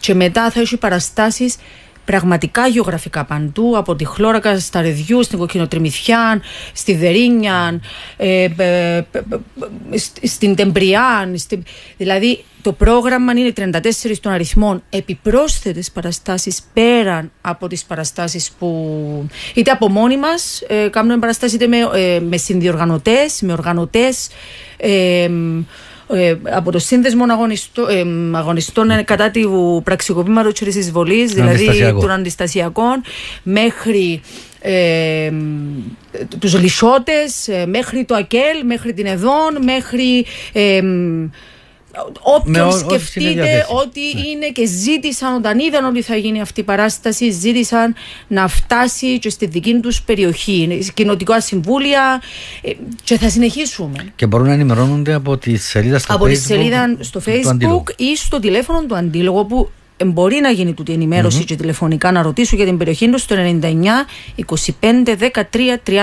Και 0.00 0.14
μετά 0.14 0.50
θα 0.50 0.60
έχει 0.60 0.76
παραστάσεις 0.76 1.56
πραγματικά 2.10 2.66
γεωγραφικά 2.66 3.24
παντού, 3.24 3.76
από 3.76 3.96
τη 3.96 4.04
Χλώρακα 4.04 4.58
στα 4.58 4.80
Ρεδιού, 4.80 5.22
στην 5.22 5.38
Κοκκινοτριμηθιά, 5.38 6.42
στη 6.72 6.94
Δερίνια, 6.94 7.80
ε, 8.16 8.48
ε, 8.56 8.96
ε, 8.96 9.04
στην 10.22 10.54
Τεμπριάν. 10.54 11.36
Δηλαδή 11.96 12.44
το 12.62 12.72
πρόγραμμα 12.72 13.32
είναι 13.32 13.52
34 13.56 14.18
των 14.20 14.32
αριθμών 14.32 14.82
επιπρόσθετες 14.90 15.90
παραστάσεις 15.90 16.60
πέραν 16.72 17.30
από 17.40 17.66
τις 17.66 17.84
παραστάσεις 17.84 18.50
που 18.58 18.68
είτε 19.54 19.70
από 19.70 19.88
μόνοι 19.88 20.16
μας 20.16 20.62
κάνουμε 20.90 21.18
παραστάσεις 21.18 21.54
είτε 21.54 21.66
με, 21.66 21.76
με 22.20 22.36
συνδιοργανωτές, 22.36 23.40
με 23.42 23.52
οργανωτές 23.52 24.28
ε, 24.76 25.30
από 26.54 26.70
το 26.72 26.78
σύνδεσμο 26.78 27.24
αγωνιστών, 27.30 27.88
ε, 28.32 28.38
αγωνιστών 28.38 29.04
κατά 29.04 29.30
του 29.30 29.80
πραξικοπήματος 29.84 30.52
της 30.52 30.76
εισβολής, 30.76 31.32
δηλαδή 31.32 31.94
των 32.00 32.10
αντιστασιακών, 32.10 33.02
μέχρι 33.42 34.20
ε, 34.60 35.30
τους 36.38 36.60
λισότες, 36.60 37.48
ε, 37.48 37.66
μέχρι 37.66 38.04
το 38.04 38.14
ΑΚΕΛ, 38.14 38.64
μέχρι 38.64 38.92
την 38.92 39.06
ΕΔΟΝ, 39.06 39.58
μέχρι 39.64 40.24
Με 41.92 42.00
ό- 42.00 42.12
όποιον 42.34 42.66
ό,τι 42.68 42.74
είναι 42.84 42.88
σκεφτείτε 42.88 43.30
διαθέσιμο. 43.32 43.78
ότι 43.78 44.00
είναι 44.00 44.48
και 44.48 44.66
ζήτησαν 44.66 45.34
όταν 45.34 45.58
είδαν 45.58 45.84
ότι 45.84 46.02
θα 46.02 46.16
γίνει 46.16 46.40
αυτή 46.40 46.60
η 46.60 46.62
παράσταση, 46.62 47.30
ζήτησαν 47.30 47.94
να 48.28 48.48
φτάσει 48.48 49.18
και 49.18 49.30
στη 49.30 49.46
δική 49.46 49.74
τους 49.80 50.02
περιοχή, 50.02 50.78
σε 50.82 50.92
κοινοτικά 50.94 51.40
συμβούλια 51.40 52.22
ε, 52.62 52.72
και 53.04 53.18
θα 53.18 53.28
συνεχίσουμε. 53.28 54.12
Και 54.16 54.26
μπορούν 54.26 54.46
να 54.46 54.52
ενημερώνονται 54.52 55.12
από 55.14 55.36
τη 55.36 55.56
σελίδα 55.56 55.98
στο 55.98 56.14
από 56.14 56.24
Facebook. 56.24 56.28
τη 56.28 56.34
σελίδα 56.36 56.96
στο 57.00 57.20
του 57.20 57.48
Αντίλογου. 57.48 57.82
facebook 57.86 57.92
ή 57.96 58.16
στο 58.16 58.38
τηλέφωνο 58.40 58.84
του 58.86 58.96
αντίλογου 58.96 59.46
που 59.46 59.70
ε, 59.70 59.87
μπορεί 60.04 60.40
να 60.42 60.50
γίνει 60.50 60.72
τούτη 60.72 60.92
ενημέρωση 60.92 61.44
και 61.44 61.56
τηλεφωνικά 61.56 62.12
να 62.12 62.22
ρωτήσω 62.22 62.56
για 62.56 62.64
την 62.64 62.76
περιοχή 62.76 63.10
του 63.10 63.18
στο 63.18 63.36
99 63.60 63.64
25 64.46 64.64
13 65.18 65.20
31 65.86 65.94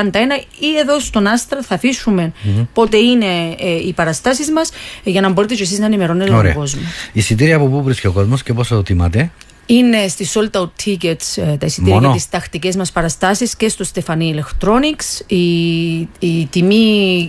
ή 0.59 0.77
εδώ 0.81 0.99
στον 0.99 1.27
Άστρα 1.27 1.61
θα 1.61 1.75
αφήσουμε 1.75 2.31
πότε 2.73 2.97
είναι 2.97 3.25
ε, 3.59 3.87
οι 3.87 3.93
παραστάσεις 3.93 4.51
μας 4.51 4.69
ε, 5.03 5.09
για 5.09 5.21
να 5.21 5.29
μπορείτε 5.29 5.55
και 5.55 5.63
εσείς 5.63 5.79
να 5.79 5.85
ενημερώνετε 5.85 6.29
τον 6.29 6.35
Ωραία. 6.39 6.53
κόσμο. 6.53 6.81
Εισιτήρια 7.13 7.55
από 7.55 7.67
πού 7.67 7.83
βρίσκει 7.83 8.07
ο 8.07 8.11
κόσμος 8.11 8.43
και 8.43 8.53
πόσο 8.53 8.83
τιμάται. 8.83 9.31
Είναι 9.65 10.07
στη 10.07 10.27
Sold 10.33 10.59
Out 10.59 10.69
Tickets 10.85 11.43
ε, 11.43 11.57
τα 11.57 11.65
εισιτήρια 11.65 11.93
Μόνο; 11.93 12.07
για 12.07 12.15
τις 12.15 12.29
τακτικές 12.29 12.75
μας 12.75 12.91
παραστάσεις 12.91 13.55
και 13.55 13.69
στο 13.69 13.83
Στεφανή 13.83 14.35
Electronics. 14.37 15.21
Η, 15.27 15.95
η 16.19 16.47
τιμή 16.49 17.27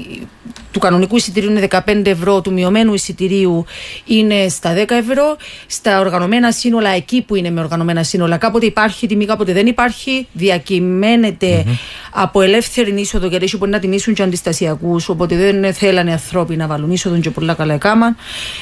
του 0.70 0.78
κανονικού 0.78 1.16
εισιτηρίου 1.16 1.51
είναι 1.51 1.68
15 1.70 2.07
ευρώ, 2.07 2.41
του 2.41 2.53
μειωμένου 2.53 2.95
εισιτηρίου 2.95 3.64
είναι 4.05 4.49
στα 4.49 4.74
10 4.74 4.91
ευρώ. 4.91 5.37
Στα 5.66 6.01
οργανωμένα 6.01 6.53
σύνολα, 6.53 6.91
εκεί 6.91 7.22
που 7.22 7.34
είναι 7.34 7.51
με 7.51 7.61
οργανωμένα 7.61 8.03
σύνολα, 8.03 8.37
κάποτε 8.37 8.66
υπάρχει 8.66 9.07
τιμή, 9.07 9.24
κάποτε 9.24 9.53
δεν 9.53 9.66
υπάρχει. 9.66 10.26
Διακυμαίνεται 10.32 11.64
από 12.12 12.41
ελεύθερη 12.41 13.01
είσοδο, 13.01 13.26
γιατί 13.26 13.45
έχει 13.45 13.57
μπορεί 13.57 13.70
να 13.70 13.78
τιμήσουν 13.78 14.14
και 14.14 14.22
αντιστασιακούς, 14.22 15.09
οπότε 15.09 15.37
δεν 15.37 15.74
θέλανε 15.74 16.12
ανθρώποι 16.12 16.57
να 16.57 16.66
βάλουν 16.66 16.91
είσοδο 16.91 17.18
και 17.18 17.30
πολλά 17.30 17.55
καλά 17.55 17.74
έκαναν. 17.74 18.16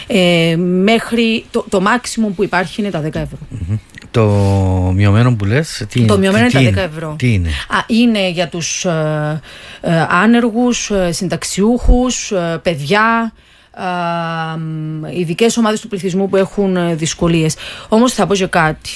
Ε, 0.07 0.57
μέχρι 0.57 1.45
το, 1.51 1.65
το 1.69 1.83
maximum 1.87 2.33
που 2.37 2.43
υπάρχει 2.43 2.81
είναι 2.81 2.91
τα 2.91 3.01
10 3.01 3.05
ευρώ. 3.05 3.39
Το 4.11 4.25
μειωμένο 4.95 5.35
που 5.37 5.45
λες, 5.45 5.85
τι 5.89 6.05
Το 6.05 6.19
μειωμένο 6.19 6.49
τι 6.49 6.59
είναι 6.59 6.71
τα 6.71 6.83
10 6.83 6.91
ευρώ. 6.93 7.15
Τι 7.19 7.33
είναι; 7.33 7.49
Α, 7.49 7.79
είναι 7.87 8.29
για 8.29 8.49
τους 8.49 8.85
ε, 8.85 9.41
ε, 9.81 10.07
άνεργους, 10.09 10.91
ε, 10.91 11.13
συνταξιούχους, 11.13 12.33
ε, 12.33 12.61
παιδιά, 12.63 13.33
ε, 13.77 15.19
ειδικές 15.19 15.57
ομάδες 15.57 15.81
του 15.81 15.89
πληθυσμού 15.89 16.29
που 16.29 16.37
έχουν 16.37 16.77
ε, 16.77 16.95
δυσκολίες. 16.95 17.57
Όμως 17.89 18.13
θα 18.13 18.27
πω 18.27 18.35
και 18.35 18.47
κάτι. 18.47 18.91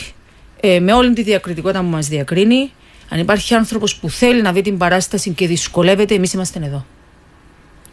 Ε, 0.61 0.81
με 0.81 0.93
όλη 0.93 1.13
τη 1.13 1.23
διακριτικότητα 1.23 1.81
που 1.81 1.87
μας 1.87 2.09
διακρίνει, 2.09 2.73
αν 3.09 3.19
υπάρχει 3.21 3.55
άνθρωπος 3.55 3.97
που 3.97 4.11
θέλει 4.11 4.43
να 4.43 4.53
δει 4.53 4.63
την 4.63 4.79
παράσταση 4.79 5.31
και 5.31 5.47
δυσκολεύεται, 5.47 6.15
εμείς 6.15 6.33
είμαστε 6.33 6.61
εδώ. 6.65 6.87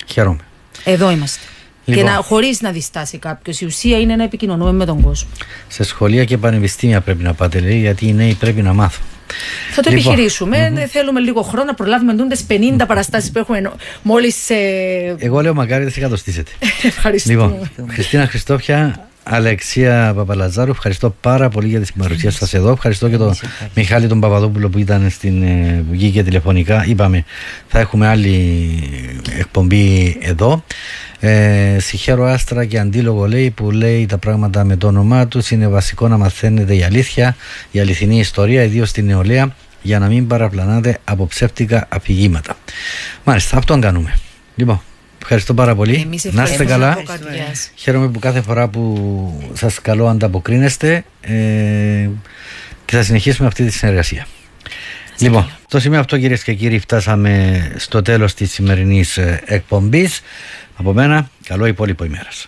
Χαίρομαι. 0.08 0.40
Εδώ 0.84 1.12
είμαστε. 1.12 1.46
Λοιπόν. 1.86 2.04
Και 2.04 2.10
να, 2.10 2.16
χωρίς 2.16 2.62
να 2.62 2.72
διστάσει 2.72 3.18
κάποιος. 3.18 3.62
Η 3.62 3.66
ουσία 3.66 4.00
είναι 4.00 4.16
να 4.16 4.24
επικοινωνούμε 4.24 4.72
με 4.72 4.86
τον 4.86 5.02
κόσμο. 5.02 5.30
Σε 5.68 5.84
σχολεία 5.84 6.26
και 6.26 6.38
πανεπιστήμια 6.38 7.02
πρέπει 7.02 7.24
να 7.24 7.34
πάτε, 7.34 7.60
λέει, 7.60 7.80
γιατί 7.80 8.08
οι 8.08 8.14
νέοι 8.14 8.34
πρέπει 8.34 8.62
να 8.62 8.74
μάθουν. 8.74 9.06
Θα 9.72 9.82
το 9.82 9.90
Λοιπόν. 9.90 10.06
επιχειρήσουμε. 10.14 10.74
Ε, 10.76 10.86
Θέλουμε 10.88 11.20
λίγο 11.20 11.42
χρόνο 11.42 11.66
να 11.66 11.74
προλάβουμε 11.74 12.16
τούντες 12.16 12.46
50 12.50 12.86
παραστάσεις 12.88 13.32
που 13.32 13.40
έχουμε 13.40 13.72
μόλις... 14.02 14.50
Ε, 14.50 15.16
Εγώ 15.18 15.42
λέω 15.42 15.54
μακάρι 15.54 15.84
δεν 15.84 15.92
σε 15.92 16.00
κατοστήσετε. 16.00 16.52
ευχαριστούμε. 16.84 17.34
λοιπόν, 17.34 17.90
Χριστίνα 17.90 18.28
Χριστόφια, 18.28 19.08
Αλεξία 19.24 20.14
Παπαλαζάρου, 20.16 20.72
ευχαριστώ 20.72 21.16
πάρα 21.22 21.50
πολύ 21.50 21.68
για 21.68 21.80
την 21.80 21.94
παρουσία 21.98 22.32
σας 22.32 22.54
εδώ. 22.54 22.72
Ευχαριστώ 22.72 23.10
και 23.10 23.18
τον 23.18 23.36
Μιχάλη 23.76 24.08
τον 24.08 24.20
Παπαδόπουλο 24.20 24.70
που 24.70 24.78
ήταν 24.78 25.10
στην 25.10 25.44
ε, 25.44 25.84
που 25.88 25.92
βγήκε 25.92 26.24
τηλεφωνικά. 26.24 26.86
Είπαμε, 26.88 27.26
θα 27.68 27.80
έχουμε 27.80 28.08
άλλη 28.08 28.80
εκπομπή 29.40 30.18
εδώ. 30.22 30.64
Ε, 31.28 31.80
συγχαίρω 31.80 32.26
Άστρα 32.26 32.66
και 32.66 32.80
Αντίλογο 32.80 33.28
λέει 33.28 33.50
που 33.50 33.72
λέει 33.72 34.06
τα 34.06 34.18
πράγματα 34.18 34.64
με 34.64 34.78
το 34.78 34.88
όνομά 34.88 35.28
τους. 35.28 35.52
Είναι 35.52 35.68
βασικό 35.68 36.08
να 36.08 36.18
μαθαίνετε 36.18 36.76
η 36.76 36.84
αλήθεια, 36.84 37.36
η 37.72 37.80
αληθινή 37.80 38.20
ιστορία, 38.20 38.64
ιδίως 38.64 38.90
στην 38.90 39.06
νεολαία, 39.06 39.56
για 39.82 40.00
να 40.00 40.08
μην 40.08 40.28
παραπλανάτε 40.28 40.98
από 41.04 41.28
ψεύτικα 41.28 41.88
αφηγήματα. 41.90 42.58
Μάλιστα, 43.24 43.58
αυτόν 43.58 43.82
κάνουμε. 43.82 44.18
Λοιπόν, 44.56 44.82
ευχαριστώ 45.22 45.54
πάρα 45.54 45.76
πολύ. 45.76 46.02
Εμείς 46.06 46.24
να 46.24 46.30
είστε 46.30 46.40
ευχαριστούμε 46.40 46.70
καλά. 46.70 46.92
από 46.92 47.04
καρδιάς. 47.04 47.72
Χαίρομαι 47.76 48.08
που 48.10 48.20
κάθε 48.20 48.42
φορά 48.42 48.68
που 48.68 49.52
σας 49.54 49.82
καλώ 49.82 50.08
ανταποκρίνεστε 50.08 51.04
ε, 51.22 52.10
και 52.86 52.96
θα 52.96 53.04
συνεχίσουμε 53.04 53.48
αυτή 53.48 53.66
τη 53.66 53.72
συνεργασία. 53.72 54.28
Λοιπόν, 55.20 55.50
στο 55.68 55.80
σημείο 55.80 56.00
αυτό 56.00 56.18
κυρίες 56.18 56.44
και 56.44 56.54
κύριοι 56.54 56.80
φτάσαμε 56.80 57.62
στο 57.76 58.02
τέλος 58.02 58.34
της 58.34 58.52
σημερινής 58.52 59.18
ε, 59.18 59.42
εκπομπής. 59.46 60.22
Από 60.76 60.94
μένα, 60.94 61.30
καλό 61.44 61.66
υπόλοιπο 61.66 62.04
ημέρας. 62.04 62.48